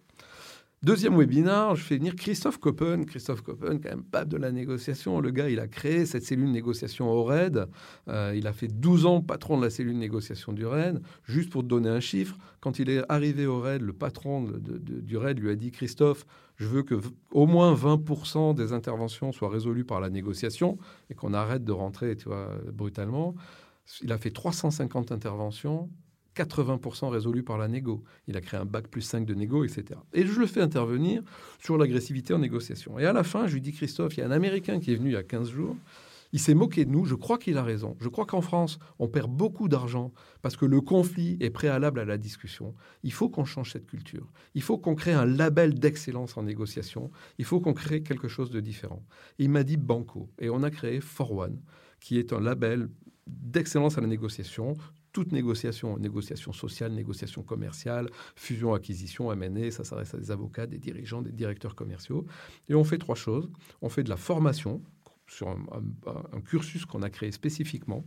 Deuxième 0.85 1.17
webinaire, 1.17 1.77
je 1.77 1.85
fais 1.85 1.97
venir 1.97 2.17
Christophe 2.17 2.59
Koppen. 2.59 3.05
Christophe 3.07 3.43
Koppen, 3.43 3.79
quand 3.81 3.91
même 3.91 4.03
pape 4.03 4.27
de 4.29 4.37
la 4.37 4.51
négociation. 4.51 5.21
Le 5.21 5.31
gars, 5.31 5.49
il 5.49 5.61
a 5.61 5.69
créé 5.69 6.07
cette 6.07 6.25
cellule 6.25 6.51
négociation 6.51 7.09
au 7.09 7.23
RAID. 7.23 7.69
Euh, 8.09 8.35
il 8.37 8.49
a 8.49 8.53
fait 8.53 8.67
12 8.67 9.07
ans 9.07 9.21
patron 9.21 9.57
de 9.59 9.63
la 9.63 9.71
cellule 9.71 9.97
négociation 9.97 10.53
du 10.53 10.67
RAID. 10.67 11.01
Juste 11.23 11.51
pour 11.51 11.63
te 11.63 11.69
donner 11.69 11.89
un 11.89 12.01
chiffre, 12.01 12.37
quand 12.59 12.81
il 12.81 12.91
est 12.91 13.05
arrivé 13.09 13.47
au 13.47 13.61
RAID, 13.61 13.81
le 13.81 13.93
patron 13.93 14.45
du 14.59 15.17
RAID 15.17 15.39
lui 15.39 15.51
a 15.51 15.55
dit 15.55 15.71
Christophe, 15.71 16.27
je 16.57 16.67
veux 16.67 16.83
que 16.83 17.01
au 17.31 17.47
moins 17.47 17.73
20% 17.75 18.57
des 18.57 18.73
interventions 18.73 19.31
soient 19.31 19.51
résolues 19.51 19.85
par 19.85 20.01
la 20.01 20.11
négociation 20.11 20.79
et 21.11 21.15
qu'on 21.15 21.33
arrête 21.33 21.63
de 21.63 21.73
rentrer 21.73 22.17
tu 22.17 22.25
vois, 22.25 22.49
brutalement. 22.73 23.37
Il 24.03 24.11
a 24.11 24.19
fait 24.19 24.31
350 24.31 25.13
interventions. 25.13 25.91
80% 26.37 27.09
résolu 27.09 27.43
par 27.43 27.59
la 27.59 27.69
négo. 27.69 28.03
Il 28.27 28.37
a 28.37 28.41
créé 28.41 28.59
un 28.59 28.65
bac 28.65 28.89
plus 28.89 29.03
5 29.03 29.25
de 29.25 29.35
négo, 29.35 29.65
etc. 29.65 30.01
Et 30.13 30.27
je 30.27 30.39
le 30.39 30.47
fais 30.47 30.61
intervenir 30.61 31.23
sur 31.63 31.77
l'agressivité 31.77 32.35
en 32.35 32.39
négociation. 32.39 32.99
Et 32.99 33.07
à 33.07 33.13
la 33.13 33.25
fin, 33.25 33.47
je 33.47 33.55
lui 33.55 33.61
dis, 33.61 33.73
Christophe, 33.73 34.17
il 34.17 34.21
y 34.21 34.23
a 34.23 34.27
un 34.27 34.31
Américain 34.31 34.81
qui 34.81 34.93
est 34.93 34.97
venu 34.97 35.11
il 35.11 35.15
y 35.15 35.17
a 35.17 35.23
15 35.23 35.51
jours. 35.51 35.77
Il 36.35 36.41
s'est 36.41 36.55
moqué 36.55 36.87
de 36.87 36.91
nous. 36.91 37.05
Je 37.05 37.15
crois 37.15 37.37
qu'il 37.37 37.59
a 37.59 37.63
raison. 37.63 37.95
Je 38.01 38.09
crois 38.09 38.25
qu'en 38.25 38.41
France, 38.41 38.79
on 38.99 39.07
perd 39.07 39.31
beaucoup 39.31 39.69
d'argent 39.69 40.13
parce 40.41 40.57
que 40.57 40.65
le 40.65 40.81
conflit 40.81 41.37
est 41.41 41.51
préalable 41.51 42.01
à 42.01 42.07
la 42.07 42.17
discussion. 42.17 42.75
Il 43.03 43.13
faut 43.13 43.29
qu'on 43.29 43.45
change 43.45 43.73
cette 43.73 43.87
culture. 43.87 44.33
Il 44.55 44.63
faut 44.63 44.79
qu'on 44.79 44.95
crée 44.95 45.13
un 45.13 45.27
label 45.27 45.79
d'excellence 45.79 46.39
en 46.39 46.43
négociation. 46.43 47.11
Il 47.37 47.45
faut 47.45 47.61
qu'on 47.61 47.75
crée 47.75 48.03
quelque 48.03 48.29
chose 48.29 48.51
de 48.51 48.61
différent. 48.61 49.05
il 49.39 49.51
m'a 49.51 49.63
dit 49.63 49.77
Banco. 49.77 50.31
Et 50.39 50.49
on 50.49 50.63
a 50.63 50.71
créé 50.71 51.03
For 51.03 51.31
One, 51.33 51.61
qui 52.01 52.19
est 52.19 52.33
un 52.33 52.41
label 52.41 52.89
d'excellence 53.27 53.99
à 53.99 54.01
la 54.01 54.07
négociation 54.07 54.75
toute 55.13 55.33
négociation, 55.33 55.99
négociation 55.99 56.53
sociale, 56.53 56.93
négociation 56.93 57.43
commerciale, 57.43 58.09
fusion-acquisition, 58.37 59.33
M&A, 59.33 59.71
ça 59.71 59.85
s'adresse 59.85 60.15
à 60.15 60.19
des 60.19 60.31
avocats, 60.31 60.67
des 60.67 60.79
dirigeants, 60.79 61.23
des 61.23 61.33
directeurs 61.33 61.75
commerciaux. 61.75 62.27
Et 62.69 62.75
on 62.75 62.85
fait 62.85 62.99
trois 62.99 63.15
choses. 63.15 63.49
On 63.83 63.89
fait 63.89 64.03
de 64.03 64.09
la 64.09 64.17
formation 64.17 64.83
sur 65.29 65.49
un, 65.49 66.41
cursus 66.43 66.85
qu'on 66.85 67.03
a 67.03 67.11
créé 67.11 67.33
spécifiquement. 67.33 68.05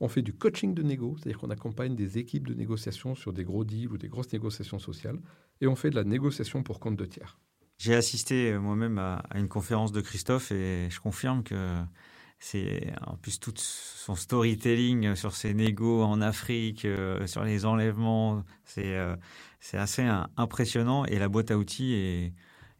On 0.00 0.08
fait 0.08 0.22
du 0.22 0.32
coaching 0.32 0.74
de 0.74 0.82
négo, 0.82 1.16
c'est-à-dire 1.16 1.38
qu'on 1.38 1.50
accompagne 1.50 1.94
des 1.94 2.18
équipes 2.18 2.48
de 2.48 2.54
négociation 2.54 3.14
sur 3.14 3.32
des 3.32 3.44
gros 3.44 3.64
deals 3.64 3.92
ou 3.92 3.98
des 3.98 4.08
grosses 4.08 4.32
négociations 4.32 4.78
sociales. 4.78 5.20
Et 5.60 5.66
on 5.66 5.76
fait 5.76 5.90
de 5.90 5.96
la 5.96 6.04
négociation 6.04 6.62
pour 6.62 6.80
compte 6.80 6.96
de 6.96 7.04
tiers. 7.04 7.38
J'ai 7.78 7.94
assisté 7.94 8.52
euh, 8.52 8.60
moi-même 8.60 8.98
à, 8.98 9.22
une 9.34 9.48
conférence 9.48 9.92
de 9.92 10.00
Christophe 10.00 10.52
et 10.52 10.88
je 10.90 11.00
confirme 11.00 11.42
que 11.42 11.78
c'est 12.38 12.92
en 13.06 13.16
plus 13.16 13.40
tout 13.40 13.54
son 13.56 14.14
storytelling 14.14 15.14
sur 15.14 15.34
ses 15.34 15.54
négos 15.54 16.02
en 16.02 16.20
Afrique, 16.20 16.84
euh, 16.84 17.26
sur 17.26 17.44
les 17.44 17.64
enlèvements, 17.64 18.44
c'est 18.64 18.94
euh, 18.96 19.16
assez 19.72 20.06
impressionnant 20.36 21.04
et 21.06 21.18
la 21.18 21.28
boîte 21.28 21.50
à 21.50 21.56
outils 21.56 21.94
est, 21.94 22.32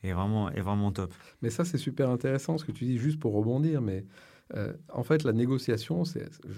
est, 0.03 0.13
vraiment, 0.13 0.51
est 0.51 0.61
vraiment 0.61 0.93
top. 0.93 1.15
Mais 1.41 1.51
ça, 1.51 1.65
c'est 1.65 1.79
super 1.79 2.11
intéressant 2.11 2.59
ce 2.59 2.65
que 2.65 2.73
tu 2.73 2.85
dis, 2.85 2.99
juste 2.99 3.19
pour 3.19 3.33
rebondir. 3.33 3.81
Mais 3.81 4.05
euh, 4.57 4.73
en 4.93 5.03
fait, 5.03 5.25
la 5.25 5.33
négociation, 5.33 6.05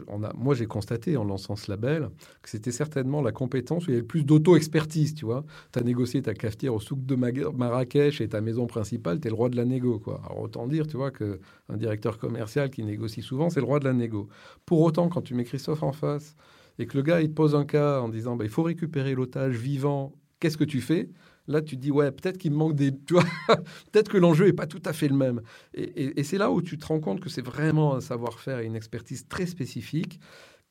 on 0.08 0.22
a, 0.22 0.32
moi 0.34 0.54
j'ai 0.54 0.66
constaté 0.66 1.16
en 1.16 1.24
lançant 1.24 1.56
ce 1.56 1.70
label 1.70 2.10
que 2.42 2.50
c'était 2.50 2.72
certainement 2.72 3.22
la 3.22 3.32
compétence 3.32 3.86
où 3.86 3.90
il 3.90 3.94
y 3.94 3.96
avait 3.96 4.02
le 4.02 4.06
plus 4.06 4.24
d'auto-expertise, 4.24 5.14
tu 5.14 5.24
vois. 5.24 5.44
Tu 5.72 5.78
as 5.78 5.82
négocié 5.82 6.20
ta 6.20 6.34
cafetière 6.34 6.74
au 6.74 6.80
souk 6.80 7.04
de 7.06 7.14
Marrakech 7.14 8.20
et 8.20 8.28
ta 8.28 8.40
maison 8.40 8.66
principale, 8.66 9.20
tu 9.20 9.28
es 9.28 9.30
le 9.30 9.36
roi 9.36 9.48
de 9.48 9.56
la 9.56 9.64
négo. 9.64 10.02
Alors 10.06 10.42
autant 10.42 10.66
dire, 10.66 10.86
tu 10.86 10.96
vois, 10.96 11.10
qu'un 11.10 11.76
directeur 11.76 12.18
commercial 12.18 12.70
qui 12.70 12.84
négocie 12.84 13.22
souvent, 13.22 13.48
c'est 13.48 13.60
le 13.60 13.66
roi 13.66 13.78
de 13.78 13.84
la 13.84 13.92
négo. 13.92 14.28
Pour 14.66 14.80
autant, 14.82 15.08
quand 15.08 15.22
tu 15.22 15.34
mets 15.34 15.44
Christophe 15.44 15.82
en 15.82 15.92
face 15.92 16.34
et 16.78 16.86
que 16.86 16.96
le 16.96 17.02
gars, 17.02 17.20
il 17.20 17.28
te 17.28 17.34
pose 17.34 17.54
un 17.54 17.64
cas 17.64 18.00
en 18.00 18.08
disant, 18.08 18.36
bah, 18.36 18.44
il 18.44 18.50
faut 18.50 18.62
récupérer 18.62 19.14
l'otage 19.14 19.56
vivant, 19.56 20.12
qu'est-ce 20.40 20.58
que 20.58 20.64
tu 20.64 20.80
fais? 20.80 21.08
Là, 21.48 21.62
tu 21.62 21.76
dis, 21.76 21.90
ouais, 21.90 22.10
peut-être 22.10 22.38
qu'il 22.38 22.52
manque 22.52 22.74
des. 22.74 22.92
Tu 22.92 23.14
vois, 23.14 23.24
peut-être 23.92 24.10
que 24.10 24.18
l'enjeu 24.18 24.46
n'est 24.46 24.52
pas 24.52 24.66
tout 24.66 24.82
à 24.84 24.92
fait 24.92 25.08
le 25.08 25.16
même. 25.16 25.42
Et, 25.74 26.18
et 26.20 26.24
c'est 26.24 26.38
là 26.38 26.50
où 26.50 26.60
tu 26.62 26.78
te 26.78 26.86
rends 26.86 27.00
compte 27.00 27.20
que 27.20 27.28
c'est 27.28 27.44
vraiment 27.44 27.94
un 27.94 28.00
savoir-faire 28.00 28.58
et 28.58 28.66
une 28.66 28.76
expertise 28.76 29.26
très 29.28 29.46
spécifique 29.46 30.18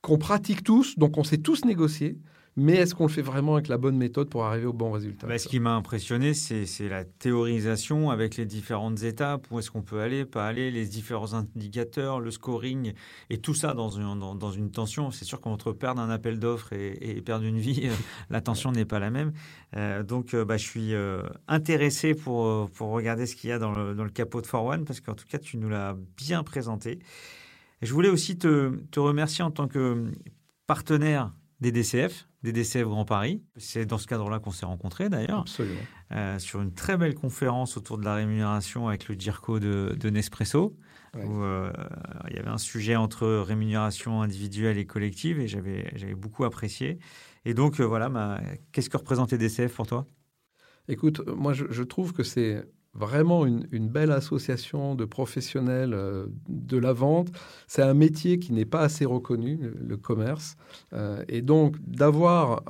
qu'on 0.06 0.20
pratique 0.20 0.64
tous, 0.64 1.00
donc 1.00 1.18
on 1.18 1.24
sait 1.24 1.40
tous 1.40 1.66
négocier, 1.66 2.20
mais 2.58 2.76
est-ce 2.76 2.96
qu'on 2.96 3.08
le 3.08 3.12
fait 3.12 3.22
vraiment 3.22 3.56
avec 3.56 3.68
la 3.68 3.78
bonne 3.78 3.98
méthode 3.98 4.30
pour 4.30 4.46
arriver 4.46 4.66
au 4.66 4.72
bon 4.72 4.90
résultat 4.90 5.28
bah, 5.28 5.38
Ce 5.38 5.48
qui 5.48 5.60
m'a 5.60 5.76
impressionné, 5.76 6.34
c'est 6.34 6.88
la 6.88 7.04
théorisation 7.04 8.12
avec 8.12 8.38
les 8.38 8.46
différentes 8.46 9.04
étapes, 9.04 9.46
où 9.52 9.60
est-ce 9.60 9.70
qu'on 9.70 9.82
peut 9.82 10.00
aller, 10.00 10.24
pas 10.24 10.48
aller, 10.48 10.72
les 10.72 10.86
différents 10.86 11.34
indicateurs, 11.34 12.22
le 12.22 12.32
scoring, 12.32 12.94
et 13.30 13.40
tout 13.40 13.54
ça 13.54 13.74
dans 13.74 13.90
une, 13.90 14.18
dans, 14.18 14.52
une 14.52 14.72
tension. 14.72 15.12
C'est 15.12 15.26
sûr 15.26 15.42
qu'entre 15.42 15.74
perdre 15.74 16.02
un 16.02 16.10
appel 16.10 16.40
d'offres 16.40 16.72
et, 16.72 17.22
perdre 17.26 17.44
une 17.44 17.60
vie, 17.60 17.90
la 18.30 18.40
tension 18.40 18.72
n'est 18.72 18.86
pas 18.86 19.00
la 19.00 19.10
même. 19.10 19.34
Euh, 19.76 20.04
donc, 20.04 20.34
euh, 20.34 20.46
bah, 20.46 20.56
je 20.56 20.64
suis 20.64 20.94
euh, 20.94 21.24
intéressé 21.50 22.14
pour, 22.14 22.70
pour 22.72 22.92
regarder 22.92 23.26
ce 23.26 23.36
qu'il 23.36 23.50
y 23.50 23.54
a 23.54 23.60
dans 23.60 23.74
le, 23.74 23.94
dans 23.96 24.06
le 24.06 24.10
capot 24.10 24.42
de 24.42 24.48
For 24.48 24.64
One, 24.64 24.86
parce 24.86 25.02
qu'en 25.02 25.14
tout 25.14 25.26
cas, 25.28 25.40
tu 25.40 25.58
nous 25.58 25.68
l'as 25.68 25.98
bien 26.16 26.42
présenté. 26.44 27.00
je 27.82 27.94
voulais 27.94 28.10
aussi 28.10 28.38
te, 28.38 28.78
te 28.92 29.00
remercier 29.02 29.44
en 29.44 29.52
tant 29.52 29.68
que 29.68 30.10
partenaire 30.68 31.34
des 31.60 31.72
DCF, 31.72 32.28
des 32.46 32.54
DCF 32.54 32.88
Grand 32.88 33.04
Paris. 33.04 33.44
C'est 33.58 33.86
dans 33.86 33.98
ce 33.98 34.08
cadre-là 34.08 34.40
qu'on 34.40 34.52
s'est 34.52 34.66
rencontrés 34.66 35.10
d'ailleurs. 35.10 35.42
Absolument. 35.42 35.82
Euh, 36.14 36.40
sur 36.40 36.62
une 36.62 36.74
très 36.74 36.96
belle 36.98 37.16
conférence 37.16 37.76
autour 37.76 37.98
de 37.98 38.06
la 38.06 38.16
rémunération 38.16 38.88
avec 38.88 39.10
le 39.10 39.16
DIRCO 39.16 39.60
de, 39.60 40.10
Nespresso, 40.10 40.78
où 41.16 41.42
euh, 41.42 41.72
il 42.30 42.36
y 42.36 42.40
avait 42.40 42.50
un 42.50 42.58
sujet 42.58 42.96
entre 42.96 43.28
rémunération 43.28 44.22
individuelle 44.22 44.78
et 44.78 44.86
collective 44.86 45.40
et 45.40 45.48
j'avais 45.48 46.16
beaucoup 46.16 46.46
apprécié. 46.46 47.00
Et 47.44 47.54
donc 47.54 47.80
euh, 47.80 47.84
voilà, 47.84 48.40
qu'est-ce 48.72 48.90
que 48.90 48.98
représente 48.98 49.32
les 49.32 49.38
DCF 49.38 49.74
pour 49.74 49.88
toi? 49.88 50.06
Écoute, 50.88 51.22
moi 51.28 51.54
je 51.54 51.84
trouve 51.84 52.14
que 52.14 52.24
c'est 52.24 52.64
vraiment 52.96 53.46
une, 53.46 53.90
belle 53.90 54.12
association 54.12 54.96
de 54.96 55.06
professionnels 55.06 55.94
euh, 55.94 56.28
de 56.48 56.78
la 56.78 56.94
vente. 56.94 57.30
C'est 57.68 57.82
un 57.82 57.94
métier 57.94 58.40
qui 58.40 58.54
n'est 58.54 58.66
pas 58.66 58.82
assez 58.82 59.06
reconnu, 59.06 59.60
le, 59.80 59.98
commerce. 59.98 60.56
Euh, 60.94 61.24
et 61.28 61.42
donc 61.42 61.76
d'avoir 61.86 62.64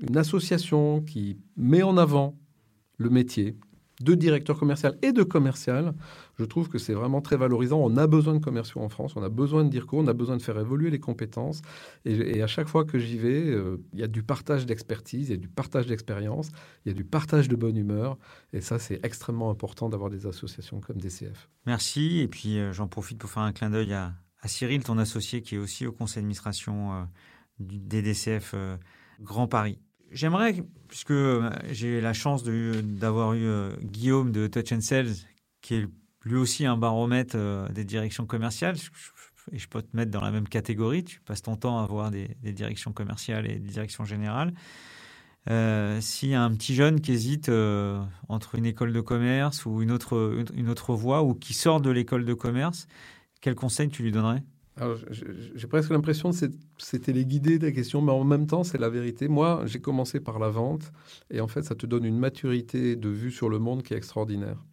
une 0.00 0.16
association 0.16 1.02
qui 1.02 1.38
met 1.56 1.82
en 1.82 1.96
avant 1.96 2.36
le 2.96 3.10
métier, 3.10 3.56
de 4.00 4.14
directeur 4.14 4.58
commercial 4.58 4.98
et 5.02 5.12
de 5.12 5.22
commercial, 5.22 5.94
je 6.38 6.44
trouve 6.44 6.68
que 6.68 6.78
c'est 6.78 6.94
vraiment 6.94 7.20
très 7.20 7.36
valorisant. 7.36 7.78
On 7.78 7.96
a 7.96 8.06
besoin 8.06 8.34
de 8.34 8.38
commerciaux 8.38 8.80
en 8.80 8.88
France, 8.88 9.14
on 9.16 9.22
a 9.22 9.28
besoin 9.28 9.64
de 9.64 9.68
dire 9.68 9.86
quoi, 9.86 10.00
on 10.00 10.06
a 10.06 10.12
besoin 10.12 10.36
de 10.36 10.42
faire 10.42 10.58
évoluer 10.58 10.90
les 10.90 10.98
compétences. 10.98 11.62
Et, 12.04 12.42
à 12.42 12.46
chaque 12.46 12.68
fois 12.68 12.84
que 12.84 12.98
j'y 12.98 13.18
vais, 13.18 13.46
euh, 13.46 13.76
il 13.92 14.00
y 14.00 14.02
a 14.02 14.08
du 14.08 14.22
partage 14.22 14.66
d'expertise, 14.66 15.28
il 15.28 15.30
y 15.30 15.34
a 15.34 15.40
du 15.40 15.48
partage 15.48 15.86
d'expérience, 15.86 16.50
il 16.84 16.88
y 16.88 16.90
a 16.90 16.94
du 16.94 17.04
partage 17.04 17.48
de 17.48 17.56
bonne 17.56 17.76
humeur. 17.76 18.18
Et 18.52 18.60
ça, 18.60 18.78
c'est 18.78 19.04
extrêmement 19.04 19.50
important 19.50 19.88
d'avoir 19.88 20.10
des 20.10 20.26
associations 20.26 20.80
comme 20.80 20.96
DCF. 20.96 21.48
Merci. 21.66 22.18
Et 22.18 22.28
puis, 22.28 22.58
euh, 22.58 22.72
j'en 22.72 22.88
profite 22.88 23.18
pour 23.18 23.30
faire 23.30 23.44
un 23.44 23.52
clin 23.52 23.70
d'œil 23.70 23.92
à, 23.92 24.14
Cyril, 24.46 24.82
ton 24.84 24.98
associé, 24.98 25.40
qui 25.40 25.54
est 25.54 25.58
aussi 25.58 25.86
au 25.86 25.92
conseil 25.92 26.16
d'administration 26.16 26.92
euh, 26.92 27.04
des 27.60 28.02
DCF 28.02 28.54
Grand 29.20 29.46
Paris. 29.48 29.78
J'aimerais, 30.14 30.54
puisque 30.86 31.10
euh, 31.10 31.50
j'ai 31.72 32.00
la 32.00 32.12
chance 32.12 32.44
d'avoir 32.44 33.34
eu 33.34 33.46
euh, 33.46 33.74
Guillaume 33.82 34.30
de 34.30 34.46
Touch 34.46 34.70
and 34.70 34.80
Sales, 34.80 35.12
qui 35.60 35.74
est 35.74 35.88
lui 36.24 36.36
aussi 36.36 36.64
un 36.64 36.76
baromètre 36.76 37.34
euh, 37.36 37.68
des 37.70 37.84
directions 37.84 38.24
commerciales, 38.24 38.76
et 39.50 39.58
je 39.58 39.68
peux 39.68 39.82
te 39.82 39.94
mettre 39.96 40.12
dans 40.12 40.20
la 40.20 40.30
même 40.30 40.46
catégorie, 40.46 41.02
tu 41.02 41.20
passes 41.20 41.42
ton 41.42 41.56
temps 41.56 41.80
à 41.80 41.86
voir 41.86 42.12
des, 42.12 42.28
directions 42.42 42.92
commerciales 42.92 43.50
et 43.50 43.58
des 43.58 43.68
directions 43.68 44.04
générales. 44.04 44.54
S'il 46.00 46.30
y 46.30 46.34
a 46.34 46.42
un 46.42 46.54
petit 46.54 46.74
jeune 46.74 47.00
qui 47.02 47.12
hésite 47.12 47.50
entre 48.28 48.54
une 48.54 48.64
école 48.64 48.94
de 48.94 49.00
commerce 49.02 49.66
ou 49.66 49.82
une 49.82 49.90
autre, 49.90 50.42
une 50.54 50.70
autre 50.70 50.94
voie, 50.94 51.22
ou 51.22 51.34
qui 51.34 51.52
sort 51.52 51.82
de 51.82 51.90
l'école 51.90 52.24
de 52.24 52.32
commerce, 52.32 52.86
quel 53.42 53.54
conseil 53.54 53.90
tu 53.90 54.02
lui 54.02 54.12
donnerais? 54.12 54.42
J'ai 55.54 55.66
presque 55.68 55.90
l'impression 55.90 56.30
que 56.30 56.36
c'était 56.78 57.12
les 57.12 57.24
guider 57.24 57.58
des 57.58 57.72
questions, 57.72 58.02
mais 58.02 58.12
en 58.12 58.24
même 58.24 58.46
temps, 58.46 58.64
c'est 58.64 58.78
la 58.78 58.88
vérité. 58.88 59.28
Moi, 59.28 59.62
j'ai 59.66 59.80
commencé 59.80 60.18
par 60.20 60.38
la 60.38 60.48
vente, 60.48 60.92
et 61.30 61.40
en 61.40 61.46
fait, 61.46 61.62
ça 61.62 61.74
te 61.74 61.86
donne 61.86 62.04
une 62.04 62.18
maturité 62.18 62.96
de 62.96 63.08
vue 63.08 63.30
sur 63.30 63.48
le 63.48 63.58
monde 63.58 63.82
qui 63.82 63.94
est 63.94 63.96
extraordinaire. 63.96 64.64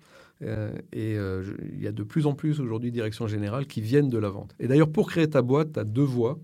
Euh, 0.44 0.72
et 0.92 1.16
euh, 1.18 1.44
il 1.72 1.82
y 1.82 1.88
a 1.88 1.92
de 1.92 2.02
plus 2.02 2.26
en 2.26 2.34
plus 2.34 2.60
aujourd'hui 2.60 2.92
direction 2.92 3.28
générale 3.28 3.68
qui 3.68 3.80
viennent 3.82 4.10
de 4.10 4.18
la 4.18 4.30
vente. 4.30 4.56
Et 4.60 4.68
d'ailleurs, 4.68 4.92
pour 4.92 5.10
créer 5.10 5.30
ta 5.30 5.44
boîte, 5.44 5.74
tu 5.74 5.80
as 5.80 5.84
deux 5.84 6.02
voies. 6.02 6.40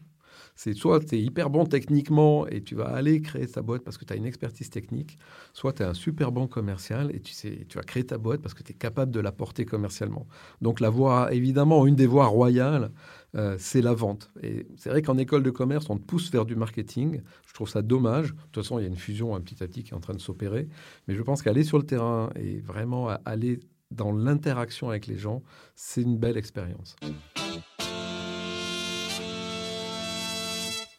C'est 0.57 0.73
soit 0.73 0.99
tu 0.99 1.15
es 1.15 1.21
hyper 1.21 1.51
bon 1.51 1.65
techniquement 1.65 2.47
et 2.47 2.61
tu 2.61 2.73
vas 2.73 2.87
aller 2.87 3.21
créer 3.21 3.45
ta 3.45 3.61
boîte 3.61 3.83
parce 3.83 3.97
que 3.97 4.05
tu 4.05 4.11
as 4.11 4.15
une 4.15 4.25
expertise 4.25 4.71
technique, 4.71 5.19
soit 5.53 5.71
tu 5.71 5.83
es 5.83 5.85
un 5.85 5.93
super 5.93 6.31
bon 6.31 6.47
commercial 6.47 7.15
et 7.15 7.19
tu, 7.19 7.31
sais, 7.31 7.65
tu 7.69 7.77
vas 7.77 7.83
créer 7.83 8.03
ta 8.03 8.17
boîte 8.17 8.41
parce 8.41 8.55
que 8.55 8.63
tu 8.63 8.71
es 8.71 8.75
capable 8.75 9.11
de 9.11 9.19
la 9.19 9.31
porter 9.31 9.65
commercialement. 9.65 10.27
Donc 10.61 10.79
la 10.79 10.89
voie, 10.89 11.31
évidemment, 11.31 11.85
une 11.85 11.95
des 11.95 12.07
voies 12.07 12.25
royales, 12.25 12.91
euh, 13.35 13.55
c'est 13.59 13.83
la 13.83 13.93
vente. 13.93 14.31
Et 14.41 14.65
c'est 14.77 14.89
vrai 14.89 15.03
qu'en 15.03 15.19
école 15.19 15.43
de 15.43 15.51
commerce, 15.51 15.91
on 15.91 15.97
te 15.97 16.03
pousse 16.03 16.31
vers 16.31 16.45
du 16.45 16.55
marketing. 16.55 17.21
Je 17.45 17.53
trouve 17.53 17.69
ça 17.69 17.83
dommage. 17.83 18.33
De 18.33 18.41
toute 18.51 18.63
façon, 18.63 18.79
il 18.79 18.81
y 18.81 18.85
a 18.85 18.89
une 18.89 18.95
fusion 18.95 19.35
un 19.35 19.41
petit 19.41 19.63
à 19.63 19.67
petit 19.67 19.83
qui 19.83 19.91
est 19.91 19.95
en 19.95 19.99
train 19.99 20.15
de 20.15 20.21
s'opérer. 20.21 20.67
Mais 21.07 21.13
je 21.13 21.21
pense 21.21 21.43
qu'aller 21.43 21.63
sur 21.63 21.77
le 21.77 21.85
terrain 21.85 22.31
et 22.35 22.61
vraiment 22.61 23.09
aller 23.25 23.59
dans 23.91 24.11
l'interaction 24.11 24.89
avec 24.89 25.05
les 25.05 25.17
gens, 25.17 25.43
c'est 25.75 26.01
une 26.01 26.17
belle 26.17 26.37
expérience. 26.37 26.95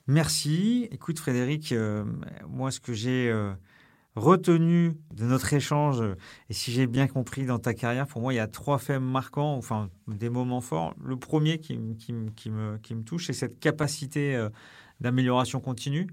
Merci. 0.09 0.88
Écoute 0.90 1.18
Frédéric, 1.18 1.70
euh, 1.72 2.02
moi 2.48 2.70
ce 2.70 2.80
que 2.80 2.94
j'ai 2.94 3.28
euh, 3.28 3.52
retenu 4.16 4.94
de 5.12 5.26
notre 5.26 5.52
échange, 5.52 6.02
et 6.48 6.54
si 6.54 6.72
j'ai 6.72 6.86
bien 6.86 7.06
compris 7.06 7.44
dans 7.44 7.59
ta 7.59 7.74
carrière, 7.74 8.06
pour 8.06 8.22
moi 8.22 8.32
il 8.32 8.36
y 8.36 8.40
a 8.40 8.46
trois 8.46 8.78
faits 8.78 9.02
marquants, 9.02 9.54
enfin 9.54 9.90
des 10.06 10.30
moments 10.30 10.62
forts. 10.62 10.94
Le 11.04 11.18
premier 11.18 11.59
qui, 11.59 11.76
me, 11.76 13.02
touche, 13.02 13.26
c'est 13.26 13.34
cette 13.34 13.61
capacité 13.61 14.34
euh, 14.34 14.48
d'amélioration 15.00 15.61
continue 15.61 16.06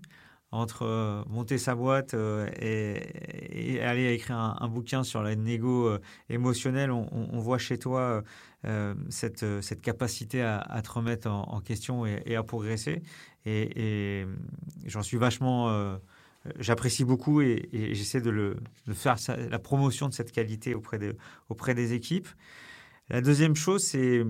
entre 0.51 1.25
monter 1.29 1.57
sa 1.57 1.75
boîte 1.75 2.13
et, 2.61 3.79
aller 3.81 4.13
écrire 4.13 4.37
un, 4.37 4.67
bouquin 4.69 5.03
sur 5.03 5.21
la 5.21 5.35
négo 5.35 5.97
émotionnelle, 6.29 6.91
on, 6.91 7.39
voit 7.39 7.57
chez 7.57 7.77
toi 7.77 8.23
cette, 9.09 9.81
capacité 9.81 10.43
à, 10.43 10.81
te 10.81 10.89
remettre 10.89 11.29
en, 11.29 11.59
question 11.59 12.05
et, 12.05 12.37
à 12.37 12.43
progresser. 12.43 13.01
Et, 13.45 14.25
j'en 14.85 15.01
suis 15.01 15.17
vachement. 15.17 15.69
Euh, 15.69 15.97
j'apprécie 16.59 17.03
beaucoup 17.05 17.41
et, 17.41 17.69
j'essaie 17.93 18.21
de, 18.21 18.29
le, 18.29 18.57
faire 18.93 19.15
la 19.27 19.59
promotion 19.59 20.09
de 20.09 20.13
cette 20.13 20.31
qualité 20.31 20.75
auprès, 20.75 20.99
auprès 21.49 21.73
des 21.73 21.93
équipes. 21.93 22.27
La 23.09 23.21
deuxième 23.21 23.55
chose, 23.55 23.83
c'est 23.83 24.23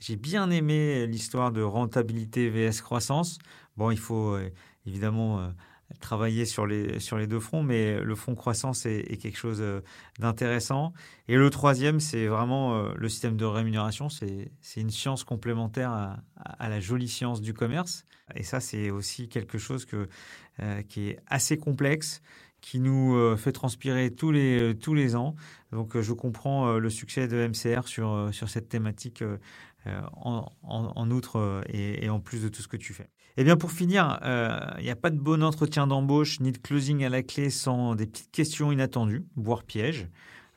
j'ai 0.00 0.16
bien 0.16 0.50
aimé 0.50 1.06
l'histoire 1.06 1.52
de 1.52 1.62
rentabilité 1.62 2.48
vs 2.48 2.80
croissance. 2.80 3.38
Bon, 3.76 3.90
il 3.90 3.98
faut 3.98 4.34
euh, 4.34 4.50
évidemment 4.86 5.40
euh, 5.40 5.48
travailler 6.00 6.44
sur 6.44 6.66
les, 6.66 7.00
sur 7.00 7.18
les 7.18 7.26
deux 7.26 7.40
fronts, 7.40 7.62
mais 7.62 8.00
le 8.00 8.14
front 8.14 8.34
croissance 8.34 8.86
est, 8.86 9.20
quelque 9.20 9.38
chose 9.38 9.62
d'intéressant. 10.18 10.92
Et 11.28 11.36
le 11.36 11.50
troisième, 11.50 12.00
c'est 12.00 12.26
vraiment 12.26 12.92
le 12.92 13.08
système 13.08 13.36
de 13.36 13.44
rémunération. 13.44 14.08
C'est 14.08 14.50
une 14.76 14.90
science 14.90 15.24
complémentaire 15.24 15.90
à, 16.36 16.68
la 16.68 16.80
jolie 16.80 17.08
science 17.08 17.40
du 17.40 17.54
commerce. 17.54 18.04
Et 18.34 18.42
ça, 18.42 18.60
c'est 18.60 18.90
aussi 18.90 19.28
quelque 19.28 19.58
chose 19.58 19.84
que, 19.84 20.08
euh, 20.60 20.82
qui 20.82 21.08
est 21.08 21.18
assez 21.26 21.58
complexe, 21.58 22.22
qui 22.60 22.78
nous 22.78 23.14
euh, 23.16 23.36
fait 23.36 23.52
transpirer 23.52 24.14
tous 24.14 24.30
les, 24.30 24.76
tous 24.78 24.94
les 24.94 25.16
ans. 25.16 25.34
Donc, 25.72 25.98
je 26.00 26.12
comprends 26.12 26.78
le 26.78 26.90
succès 26.90 27.28
de 27.28 27.48
MCR 27.48 27.88
sur, 27.88 28.28
sur 28.32 28.48
cette 28.48 28.68
thématique 28.68 29.24
en, 29.86 30.50
en, 30.62 31.10
outre 31.10 31.62
et, 31.68 32.08
en 32.10 32.20
plus 32.20 32.42
de 32.42 32.48
tout 32.48 32.62
ce 32.62 32.68
que 32.68 32.76
tu 32.76 32.92
fais. 32.92 33.08
Eh 33.40 33.42
bien, 33.42 33.56
pour 33.56 33.72
finir, 33.72 34.20
il 34.76 34.84
n'y 34.84 34.90
a 34.90 34.96
pas 34.96 35.08
de 35.08 35.18
bon 35.18 35.42
entretien 35.42 35.86
d'embauche 35.86 36.40
ni 36.40 36.52
de 36.52 36.58
closing 36.58 37.04
à 37.04 37.08
la 37.08 37.22
clé 37.22 37.48
sans 37.48 37.94
des 37.94 38.06
petites 38.06 38.30
questions 38.30 38.70
inattendues, 38.70 39.24
voire 39.34 39.64
pièges. 39.64 40.08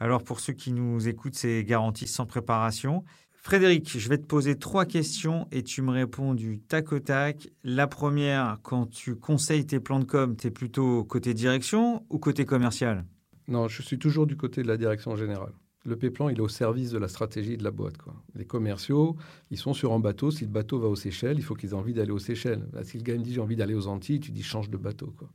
Alors, 0.02 0.22
pour 0.22 0.42
ceux 0.42 0.52
qui 0.52 0.74
nous 0.74 1.08
écoutent, 1.08 1.36
c'est 1.36 1.64
garanti 1.64 2.08
sans 2.08 2.26
préparation. 2.26 3.06
Frédéric, 3.32 3.98
je 3.98 4.10
vais 4.10 4.18
te 4.18 4.26
poser 4.26 4.60
trois 4.60 4.86
questions 4.86 5.48
et 5.54 5.64
tu 5.64 5.82
me 5.82 5.92
réponds 5.92 6.34
du 6.34 6.60
tac 6.60 6.92
au 6.92 7.00
tac. 7.00 7.48
La 7.64 7.88
première, 7.88 8.58
quand 8.64 8.88
tu 8.88 9.16
conseilles 9.16 9.66
tes 9.66 9.80
plans 9.80 10.00
de 10.00 10.04
com, 10.04 10.36
tu 10.36 10.48
es 10.48 10.52
plutôt 10.52 11.06
côté 11.06 11.34
direction 11.34 12.06
ou 12.10 12.20
côté 12.20 12.44
commercial? 12.44 13.06
Non, 13.48 13.70
je 13.70 13.82
suis 13.82 13.98
toujours 13.98 14.28
du 14.28 14.36
côté 14.36 14.62
de 14.62 14.68
la 14.68 14.76
direction 14.76 15.16
générale. 15.16 15.54
Le 15.86 15.96
P-plan, 15.96 16.30
il 16.30 16.38
est 16.38 16.42
au 16.42 16.48
service 16.48 16.92
de 16.92 16.98
la 16.98 17.08
stratégie 17.08 17.58
de 17.58 17.64
la 17.64 17.72
boîte. 17.72 17.98
Quoi. 17.98 18.14
Les 18.36 18.46
commerciaux, 18.46 19.18
ils 19.52 19.58
sont 19.58 19.74
sur 19.74 19.92
un 19.92 20.00
bateau. 20.00 20.32
Si 20.32 20.46
le 20.46 20.50
bateau 20.52 20.80
va 20.80 20.88
aux 20.88 20.96
Seychelles, 20.96 21.38
il 21.38 21.44
faut 21.44 21.56
qu'ils 21.56 21.72
aient 21.72 21.74
envie 21.74 21.94
d'aller 21.94 22.12
aux 22.12 22.20
Seychelles. 22.20 22.66
si 22.84 22.98
le 22.98 23.04
gars 23.04 23.16
me 23.16 23.24
dit 23.24 23.34
j'ai 23.34 23.42
envie 23.42 23.58
d'aller 23.58 23.76
aux 23.76 23.88
Antilles, 23.88 24.20
tu 24.20 24.32
dis 24.32 24.44
change 24.44 24.70
de 24.70 24.78
bateau. 24.78 25.14
Quoi. 25.18 25.30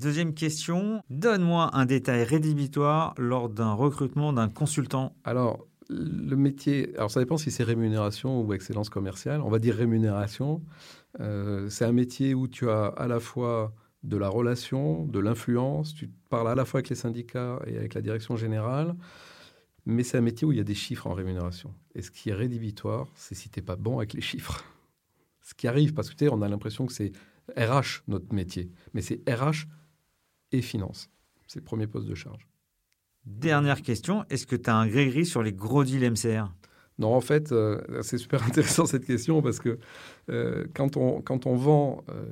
Deuxième 0.00 0.32
question, 0.32 1.02
donne-moi 1.10 1.70
un 1.74 1.84
détail 1.84 2.24
rédhibitoire 2.24 3.14
lors 3.18 3.48
d'un 3.48 3.74
recrutement 3.74 4.32
d'un 4.32 4.48
consultant. 4.48 5.14
Alors, 5.24 5.66
le 5.90 6.34
métier, 6.34 6.94
alors 6.96 7.10
ça 7.10 7.20
dépend 7.20 7.36
si 7.36 7.50
c'est 7.50 7.62
rémunération 7.62 8.40
ou 8.40 8.54
excellence 8.54 8.88
commerciale. 8.88 9.42
On 9.42 9.50
va 9.50 9.58
dire 9.58 9.74
rémunération. 9.74 10.62
Euh, 11.20 11.68
c'est 11.68 11.84
un 11.84 11.92
métier 11.92 12.34
où 12.34 12.48
tu 12.48 12.70
as 12.70 12.86
à 12.86 13.06
la 13.06 13.20
fois 13.20 13.74
de 14.02 14.16
la 14.16 14.28
relation, 14.28 15.04
de 15.04 15.18
l'influence, 15.20 15.94
tu 15.94 16.10
parles 16.30 16.48
à 16.48 16.54
la 16.54 16.64
fois 16.64 16.78
avec 16.78 16.88
les 16.88 16.96
syndicats 16.96 17.60
et 17.66 17.76
avec 17.76 17.94
la 17.94 18.00
direction 18.00 18.36
générale, 18.36 18.96
mais 19.86 20.02
c'est 20.02 20.18
un 20.18 20.22
métier 20.22 20.46
où 20.46 20.52
il 20.52 20.58
y 20.58 20.60
a 20.60 20.64
des 20.64 20.74
chiffres 20.74 21.06
en 21.06 21.14
rémunération. 21.14 21.74
Et 21.94 22.02
ce 22.02 22.10
qui 22.10 22.30
est 22.30 22.34
rédhibitoire, 22.34 23.08
c'est 23.14 23.34
si 23.34 23.48
tu 23.50 23.58
n'es 23.58 23.64
pas 23.64 23.76
bon 23.76 23.98
avec 23.98 24.12
les 24.12 24.20
chiffres. 24.20 24.64
Ce 25.44 25.54
qui 25.54 25.66
arrive, 25.66 25.92
parce 25.92 26.08
que 26.08 26.14
tu 26.14 26.24
sais, 26.24 26.30
on 26.30 26.40
a 26.40 26.48
l'impression 26.48 26.86
que 26.86 26.92
c'est 26.92 27.10
RH 27.56 28.04
notre 28.06 28.32
métier, 28.32 28.70
mais 28.94 29.02
c'est 29.02 29.28
RH 29.28 29.66
et 30.52 30.62
finance. 30.62 31.10
C'est 31.48 31.58
le 31.58 31.64
premier 31.64 31.88
poste 31.88 32.06
de 32.06 32.14
charge. 32.14 32.46
Dernière 33.26 33.82
question, 33.82 34.24
est-ce 34.30 34.46
que 34.46 34.54
tu 34.54 34.70
as 34.70 34.76
un 34.76 34.86
gris-gris 34.86 35.26
sur 35.26 35.42
les 35.42 35.52
gros 35.52 35.82
deals 35.82 36.08
MCR 36.08 36.52
non, 36.98 37.14
en 37.14 37.20
fait, 37.20 37.52
euh, 37.52 37.80
c'est 38.02 38.18
super 38.18 38.42
intéressant 38.46 38.86
cette 38.86 39.04
question 39.04 39.42
parce 39.42 39.58
que 39.58 39.78
euh, 40.30 40.66
quand, 40.74 40.96
on, 40.96 41.20
quand 41.20 41.46
on 41.46 41.56
vend 41.56 42.04
euh, 42.10 42.26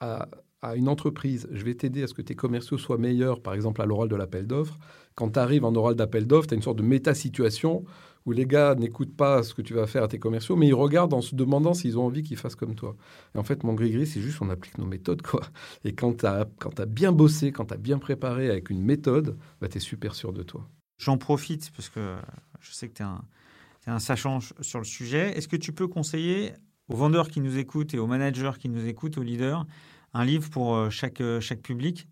à, 0.00 0.28
à, 0.62 0.76
une 0.76 0.88
entreprise, 0.88 1.48
je 1.50 1.64
vais 1.64 1.74
t'aider 1.74 2.02
à 2.02 2.06
ce 2.06 2.14
que 2.14 2.22
tes 2.22 2.34
commerciaux 2.34 2.78
soient 2.78 2.98
meilleurs, 2.98 3.40
par 3.42 3.54
exemple 3.54 3.80
à 3.82 3.86
l'oral 3.86 4.08
de 4.08 4.16
l'appel 4.16 4.46
d'offres. 4.46 4.78
Quand 5.14 5.30
tu 5.30 5.38
arrives 5.38 5.64
en 5.64 5.74
oral 5.74 5.94
d'appel 5.94 6.26
d'offres, 6.26 6.48
tu 6.48 6.54
as 6.54 6.56
une 6.56 6.62
sorte 6.62 6.78
de 6.78 6.82
méta-situation 6.82 7.84
où 8.26 8.32
les 8.32 8.46
gars 8.46 8.74
n'écoutent 8.74 9.16
pas 9.16 9.42
ce 9.42 9.54
que 9.54 9.62
tu 9.62 9.74
vas 9.74 9.86
faire 9.86 10.02
à 10.02 10.08
tes 10.08 10.18
commerciaux, 10.18 10.56
mais 10.56 10.68
ils 10.68 10.74
regardent 10.74 11.14
en 11.14 11.20
se 11.20 11.34
demandant 11.34 11.74
s'ils 11.74 11.98
ont 11.98 12.06
envie 12.06 12.22
qu'ils 12.22 12.36
fassent 12.36 12.54
comme 12.54 12.74
toi. 12.74 12.96
Et 13.34 13.38
en 13.38 13.42
fait, 13.42 13.64
mon 13.64 13.74
gris-gris, 13.74 14.06
c'est 14.06 14.20
juste 14.20 14.40
on 14.42 14.50
applique 14.50 14.78
nos 14.78 14.86
méthodes. 14.86 15.22
quoi. 15.22 15.40
Et 15.84 15.94
quand 15.94 16.18
tu 16.18 16.26
as, 16.26 16.46
bien 16.86 17.12
bossé, 17.12 17.52
quand 17.52 17.66
tu 17.66 17.74
as 17.74 17.78
bien 17.78 17.98
préparé 17.98 18.50
avec 18.50 18.70
une 18.70 18.82
méthode, 18.82 19.38
bah, 19.60 19.68
tu 19.68 19.78
es 19.78 19.80
super 19.80 20.14
sûr 20.14 20.32
de 20.32 20.42
toi. 20.42 20.68
J'en 20.98 21.16
profite 21.16 21.70
parce 21.72 21.88
que 21.88 22.16
je 22.60 22.72
sais 22.72 22.88
que 22.88 22.94
tu 22.94 23.02
es, 23.02 23.06
es, 23.86 23.90
un 23.90 23.98
sachant 23.98 24.40
sur 24.40 24.78
le 24.78 24.84
sujet. 24.84 25.36
Est-ce 25.36 25.48
que 25.48 25.56
tu 25.56 25.72
peux 25.72 25.88
conseiller 25.88 26.52
aux 26.88 26.96
vendeurs 26.96 27.28
qui 27.28 27.40
nous 27.40 27.56
écoutent 27.56 27.94
et 27.94 27.98
aux 27.98 28.06
managers 28.06 28.52
qui 28.58 28.68
nous 28.68 28.86
écoutent, 28.86 29.16
aux 29.16 29.22
leaders, 29.22 29.64
un 30.12 30.24
livre 30.24 30.50
pour 30.50 30.74
euh, 30.74 30.90
chaque, 30.90 31.22
euh, 31.22 31.40
chaque 31.40 31.62
public? 31.62 32.06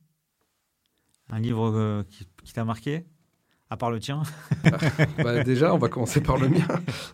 Un 1.31 1.41
livre 1.41 1.70
euh, 1.74 2.03
qui, 2.09 2.26
qui 2.45 2.53
t'a 2.53 2.64
marqué? 2.64 3.05
À 3.70 3.76
part 3.76 3.91
le 3.91 4.01
tien? 4.01 4.22
Bah, 5.22 5.45
Déjà, 5.45 5.74
on 5.74 5.79
va 5.79 5.89
commencer 5.89 6.22
par 6.22 6.39
le 6.39 6.49
mien. 6.49 6.66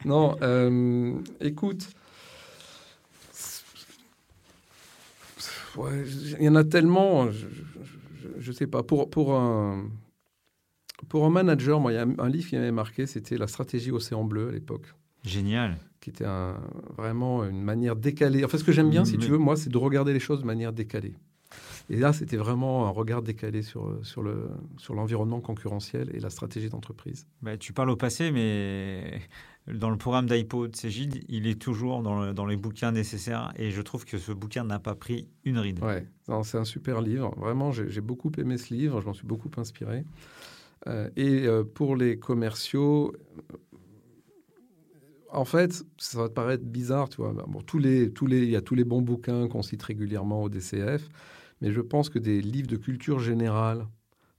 Non, 0.04 0.36
euh, 0.42 1.14
écoute, 1.40 1.88
il 5.76 6.42
y 6.42 6.48
en 6.48 6.54
a 6.54 6.64
tellement, 6.64 7.28
je 7.30 8.48
ne 8.50 8.54
sais 8.54 8.66
pas. 8.66 8.82
Pour, 8.82 9.10
pour, 9.10 9.34
un, 9.34 9.88
pour 11.08 11.24
un 11.24 11.30
manager, 11.30 11.80
moi, 11.80 11.92
il 11.92 11.96
y 11.96 11.98
a 11.98 12.06
un 12.18 12.28
livre 12.28 12.48
qui 12.48 12.54
m'avait 12.56 12.70
marqué, 12.70 13.06
c'était 13.06 13.36
La 13.36 13.48
stratégie 13.48 13.90
Océan 13.90 14.24
Bleu 14.24 14.48
à 14.48 14.52
l'époque. 14.52 14.94
Génial. 15.24 15.78
Qui 16.00 16.10
était 16.10 16.26
un, 16.26 16.60
vraiment 16.96 17.44
une 17.44 17.62
manière 17.62 17.96
décalée. 17.96 18.44
En 18.44 18.48
fait, 18.48 18.58
ce 18.58 18.64
que 18.64 18.72
j'aime 18.72 18.90
bien, 18.90 19.04
si 19.04 19.18
tu 19.18 19.28
veux, 19.28 19.38
moi, 19.38 19.56
c'est 19.56 19.70
de 19.70 19.78
regarder 19.78 20.12
les 20.12 20.20
choses 20.20 20.40
de 20.40 20.46
manière 20.46 20.72
décalée. 20.72 21.14
Et 21.90 21.96
là, 21.96 22.12
c'était 22.12 22.36
vraiment 22.36 22.86
un 22.86 22.90
regard 22.90 23.22
décalé 23.22 23.62
sur, 23.62 23.98
sur, 24.02 24.22
le, 24.22 24.48
sur 24.78 24.94
l'environnement 24.94 25.40
concurrentiel 25.40 26.10
et 26.14 26.20
la 26.20 26.30
stratégie 26.30 26.70
d'entreprise. 26.70 27.26
Bah, 27.42 27.58
tu 27.58 27.72
parles 27.72 27.90
au 27.90 27.96
passé, 27.96 28.30
mais 28.30 29.20
dans 29.66 29.90
le 29.90 29.96
programme 29.96 30.26
d'IPO 30.26 30.68
de 30.68 30.76
Cégide, 30.76 31.24
il 31.28 31.46
est 31.46 31.60
toujours 31.60 32.02
dans, 32.02 32.32
dans, 32.32 32.46
les 32.46 32.56
bouquins 32.56 32.92
nécessaires 32.92 33.52
et 33.56 33.70
je 33.70 33.82
trouve 33.82 34.04
que 34.04 34.18
ce 34.18 34.32
bouquin 34.32 34.64
n'a 34.64 34.78
pas 34.78 34.94
pris 34.94 35.28
une 35.44 35.58
ride. 35.58 35.82
Ouais, 35.82 36.06
c'est 36.42 36.58
un 36.58 36.64
super 36.64 37.02
livre. 37.02 37.34
Vraiment, 37.38 37.70
j'ai, 37.70 38.00
beaucoup 38.00 38.32
aimé 38.38 38.56
ce 38.56 38.72
livre, 38.72 39.00
je 39.00 39.06
m'en 39.06 39.14
suis 39.14 39.26
beaucoup 39.26 39.50
inspiré. 39.56 40.04
Euh, 40.86 41.08
et 41.16 41.46
euh, 41.46 41.64
pour 41.64 41.96
les 41.96 42.18
commerciaux, 42.18 43.14
en 45.30 45.44
fait, 45.44 45.84
ça 45.98 46.18
va 46.18 46.28
te 46.28 46.34
paraître 46.34 46.64
bizarre, 46.64 47.08
tu 47.08 47.22
vois. 47.22 47.32
Bon, 47.32 47.60
tous 47.60 47.78
les, 47.78 48.10
tous 48.10 48.26
les, 48.26 48.42
il 48.42 48.50
y 48.50 48.56
a 48.56 48.62
tous 48.62 48.74
les 48.74 48.84
bons 48.84 49.02
bouquins 49.02 49.48
qu'on 49.48 49.62
cite 49.62 49.82
régulièrement 49.82 50.42
au 50.42 50.48
DCF. 50.48 51.08
Mais 51.64 51.72
je 51.72 51.80
pense 51.80 52.10
que 52.10 52.18
des 52.18 52.42
livres 52.42 52.68
de 52.68 52.76
culture 52.76 53.18
générale 53.20 53.86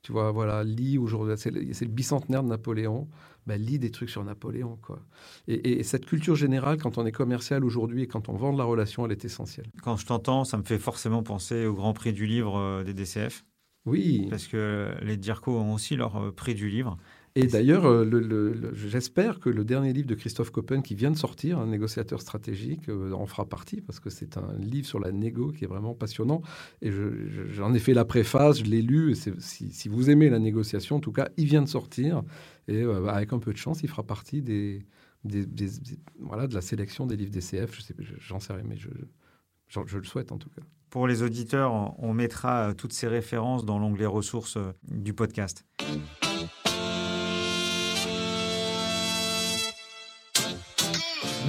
Tu 0.04 0.12
vois, 0.12 0.32
voilà, 0.32 0.64
lis 0.64 1.00
aujourd'hui, 1.00 1.34
c'est 1.38 1.50
le, 1.50 1.62
le, 1.62 1.88
bicentenaire 1.88 2.44
de 2.44 2.50
Napoléon. 2.50 3.08
Ben, 3.48 3.60
lis 3.60 3.80
des 3.80 3.90
trucs 3.90 4.12
sur 4.12 4.24
Napoléon, 4.24 4.78
quoi. 4.82 5.00
Et, 5.48 5.80
et, 5.80 5.84
cette 5.84 6.06
culture 6.06 6.36
générale, 6.36 6.78
quand 6.78 7.00
on 7.00 7.06
est 7.06 7.12
commercial 7.12 7.66
aujourd'hui 7.66 8.04
et 8.04 8.08
quand 8.08 8.30
on 8.30 8.34
vend 8.34 8.54
de 8.54 8.60
la 8.60 8.64
relation, 8.64 9.06
elle 9.06 9.12
est 9.12 9.26
essentielle. 9.26 9.66
Quand 9.82 9.98
je 9.98 10.06
t'entends, 10.06 10.44
ça 10.44 10.58
me 10.58 10.64
fait 10.64 10.78
forcément 10.78 11.24
penser 11.24 11.66
au 11.66 11.74
Grand 11.74 11.94
Prix 11.94 12.14
du 12.14 12.28
livre 12.28 12.58
euh, 12.58 12.84
des 12.84 12.94
DCF. 12.94 13.44
Oui. 13.86 14.28
Parce 14.30 14.48
que 14.48 14.94
les 15.02 15.18
DIRCO 15.18 15.52
ont 15.52 15.74
aussi 15.74 15.96
leur 15.96 16.16
euh, 16.18 16.32
prix 16.32 16.54
du 16.54 16.70
livre. 16.70 16.98
Et 17.38 17.48
d'ailleurs, 17.48 17.86
euh, 17.86 18.72
j'espère 18.74 19.42
que 19.42 19.50
le 19.50 19.66
dernier 19.66 19.92
livre 19.92 20.08
de 20.08 20.16
Christophe 20.16 20.52
Coppen 20.52 20.82
qui 20.82 20.96
vient 20.96 21.12
de 21.12 21.18
sortir, 21.18 21.60
un 21.60 21.68
négociateur 21.68 22.22
stratégique, 22.22 22.88
euh, 22.88 23.12
en 23.12 23.26
fera 23.26 23.44
partie 23.46 23.82
parce 23.82 24.00
que 24.00 24.10
c'est 24.10 24.38
un 24.38 24.54
livre 24.58 24.88
sur 24.88 25.02
la 25.02 25.12
négo 25.12 25.52
qui 25.52 25.66
est 25.66 25.68
vraiment 25.68 25.94
passionnant. 25.94 26.42
Et 26.82 26.92
j'en 27.52 27.74
ai 27.74 27.80
fait 27.80 27.94
la 27.94 28.06
préface, 28.06 28.60
je 28.60 28.64
l'ai 28.64 28.82
lu. 28.82 29.12
Et 29.12 29.16
si, 29.16 29.90
vous 29.90 30.10
aimez 30.10 30.30
la 30.30 30.40
négociation, 30.40 30.96
en 30.96 31.00
tout 31.02 31.12
cas, 31.12 31.28
il 31.36 31.46
vient 31.46 31.62
de 31.62 31.68
sortir. 31.68 32.24
Et 32.70 32.82
euh, 32.82 33.08
avec 33.08 33.34
un 33.34 33.40
peu 33.40 33.52
de 33.52 33.58
chance, 33.58 33.84
il 33.84 33.90
fera 33.90 34.04
partie 34.04 34.42
des, 34.42 34.86
des, 35.26 35.46
voilà, 36.22 36.48
de 36.48 36.54
la 36.54 36.62
sélection 36.62 37.06
des 37.06 37.18
livres 37.18 37.32
DCF. 37.32 37.82
J'en 38.20 38.40
sais 38.40 38.54
rien, 38.54 38.64
mais 38.66 38.78
je, 38.78 38.88
le 39.98 40.04
souhaite 40.06 40.32
en 40.32 40.38
tout 40.38 40.50
cas. 40.50 40.62
Pour 40.90 41.06
les 41.06 41.22
auditeurs, 41.22 41.94
on 42.02 42.14
mettra 42.14 42.74
toutes 42.76 42.94
ces 42.94 43.10
références 43.10 43.66
dans 43.66 43.78
l'onglet 43.78 44.06
ressources 44.06 44.58
du 44.88 45.14
podcast. 45.14 45.66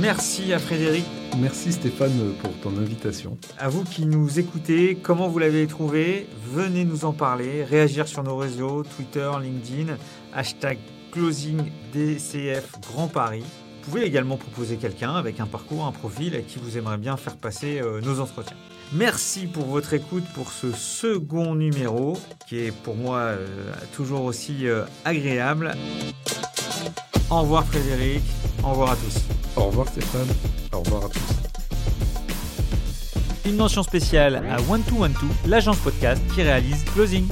Merci 0.01 0.53
à 0.53 0.59
Frédéric. 0.59 1.05
Merci 1.38 1.72
Stéphane 1.72 2.34
pour 2.42 2.53
ton 2.61 2.76
invitation. 2.78 3.38
À 3.59 3.68
vous 3.68 3.82
qui 3.84 4.05
nous 4.05 4.38
écoutez, 4.38 4.97
comment 5.03 5.28
vous 5.28 5.38
l'avez 5.38 5.66
trouvé? 5.66 6.26
Venez 6.53 6.84
nous 6.84 7.05
en 7.07 7.12
parler, 7.12 7.64
réagir 7.64 8.07
sur 8.07 8.22
nos 8.22 8.36
réseaux, 8.36 8.82
Twitter, 8.82 9.30
LinkedIn, 9.40 9.97
hashtag 10.34 10.78
closingdcf 11.12 12.80
Grand 12.92 13.09
Paris. 13.09 13.44
Vous 13.82 13.90
pouvez 13.90 14.05
également 14.05 14.36
proposer 14.36 14.76
quelqu'un 14.76 15.14
avec 15.14 15.40
un 15.40 15.47
parcours, 15.47 15.86
un 15.86 15.92
profil 15.92 16.36
à 16.36 16.40
qui 16.40 16.59
vous 16.59 16.76
aimeriez 16.76 16.99
bien 16.99 17.16
faire 17.16 17.36
passer 17.36 17.80
euh, 17.80 18.01
nos 18.03 18.20
entretiens. 18.20 18.57
Merci 18.92 19.47
pour 19.47 19.64
votre 19.64 19.94
écoute 19.94 20.24
pour 20.34 20.53
ce 20.53 20.72
second 20.72 21.55
numéro 21.55 22.18
qui 22.49 22.59
est 22.59 22.72
pour 22.72 22.97
moi 22.97 23.18
euh, 23.18 23.47
toujours 23.94 24.24
aussi 24.24 24.68
euh, 24.68 24.84
agréable. 25.05 25.74
Au 27.31 27.41
revoir 27.41 27.64
Frédéric, 27.66 28.22
au 28.62 28.68
revoir 28.68 28.93
à 28.93 28.97
tous. 28.97 29.16
Au 29.57 29.64
revoir 29.64 29.89
Stéphane, 29.89 30.29
au 30.72 30.79
revoir 30.81 31.07
à 31.07 31.09
tous. 31.09 31.20
Une 33.49 33.57
mention 33.57 33.83
spéciale 33.83 34.37
à 34.51 34.59
One212, 34.59 35.14
l'agence 35.47 35.79
podcast 35.79 36.22
qui 36.35 36.43
réalise 36.43 36.85
Closing. 36.95 37.27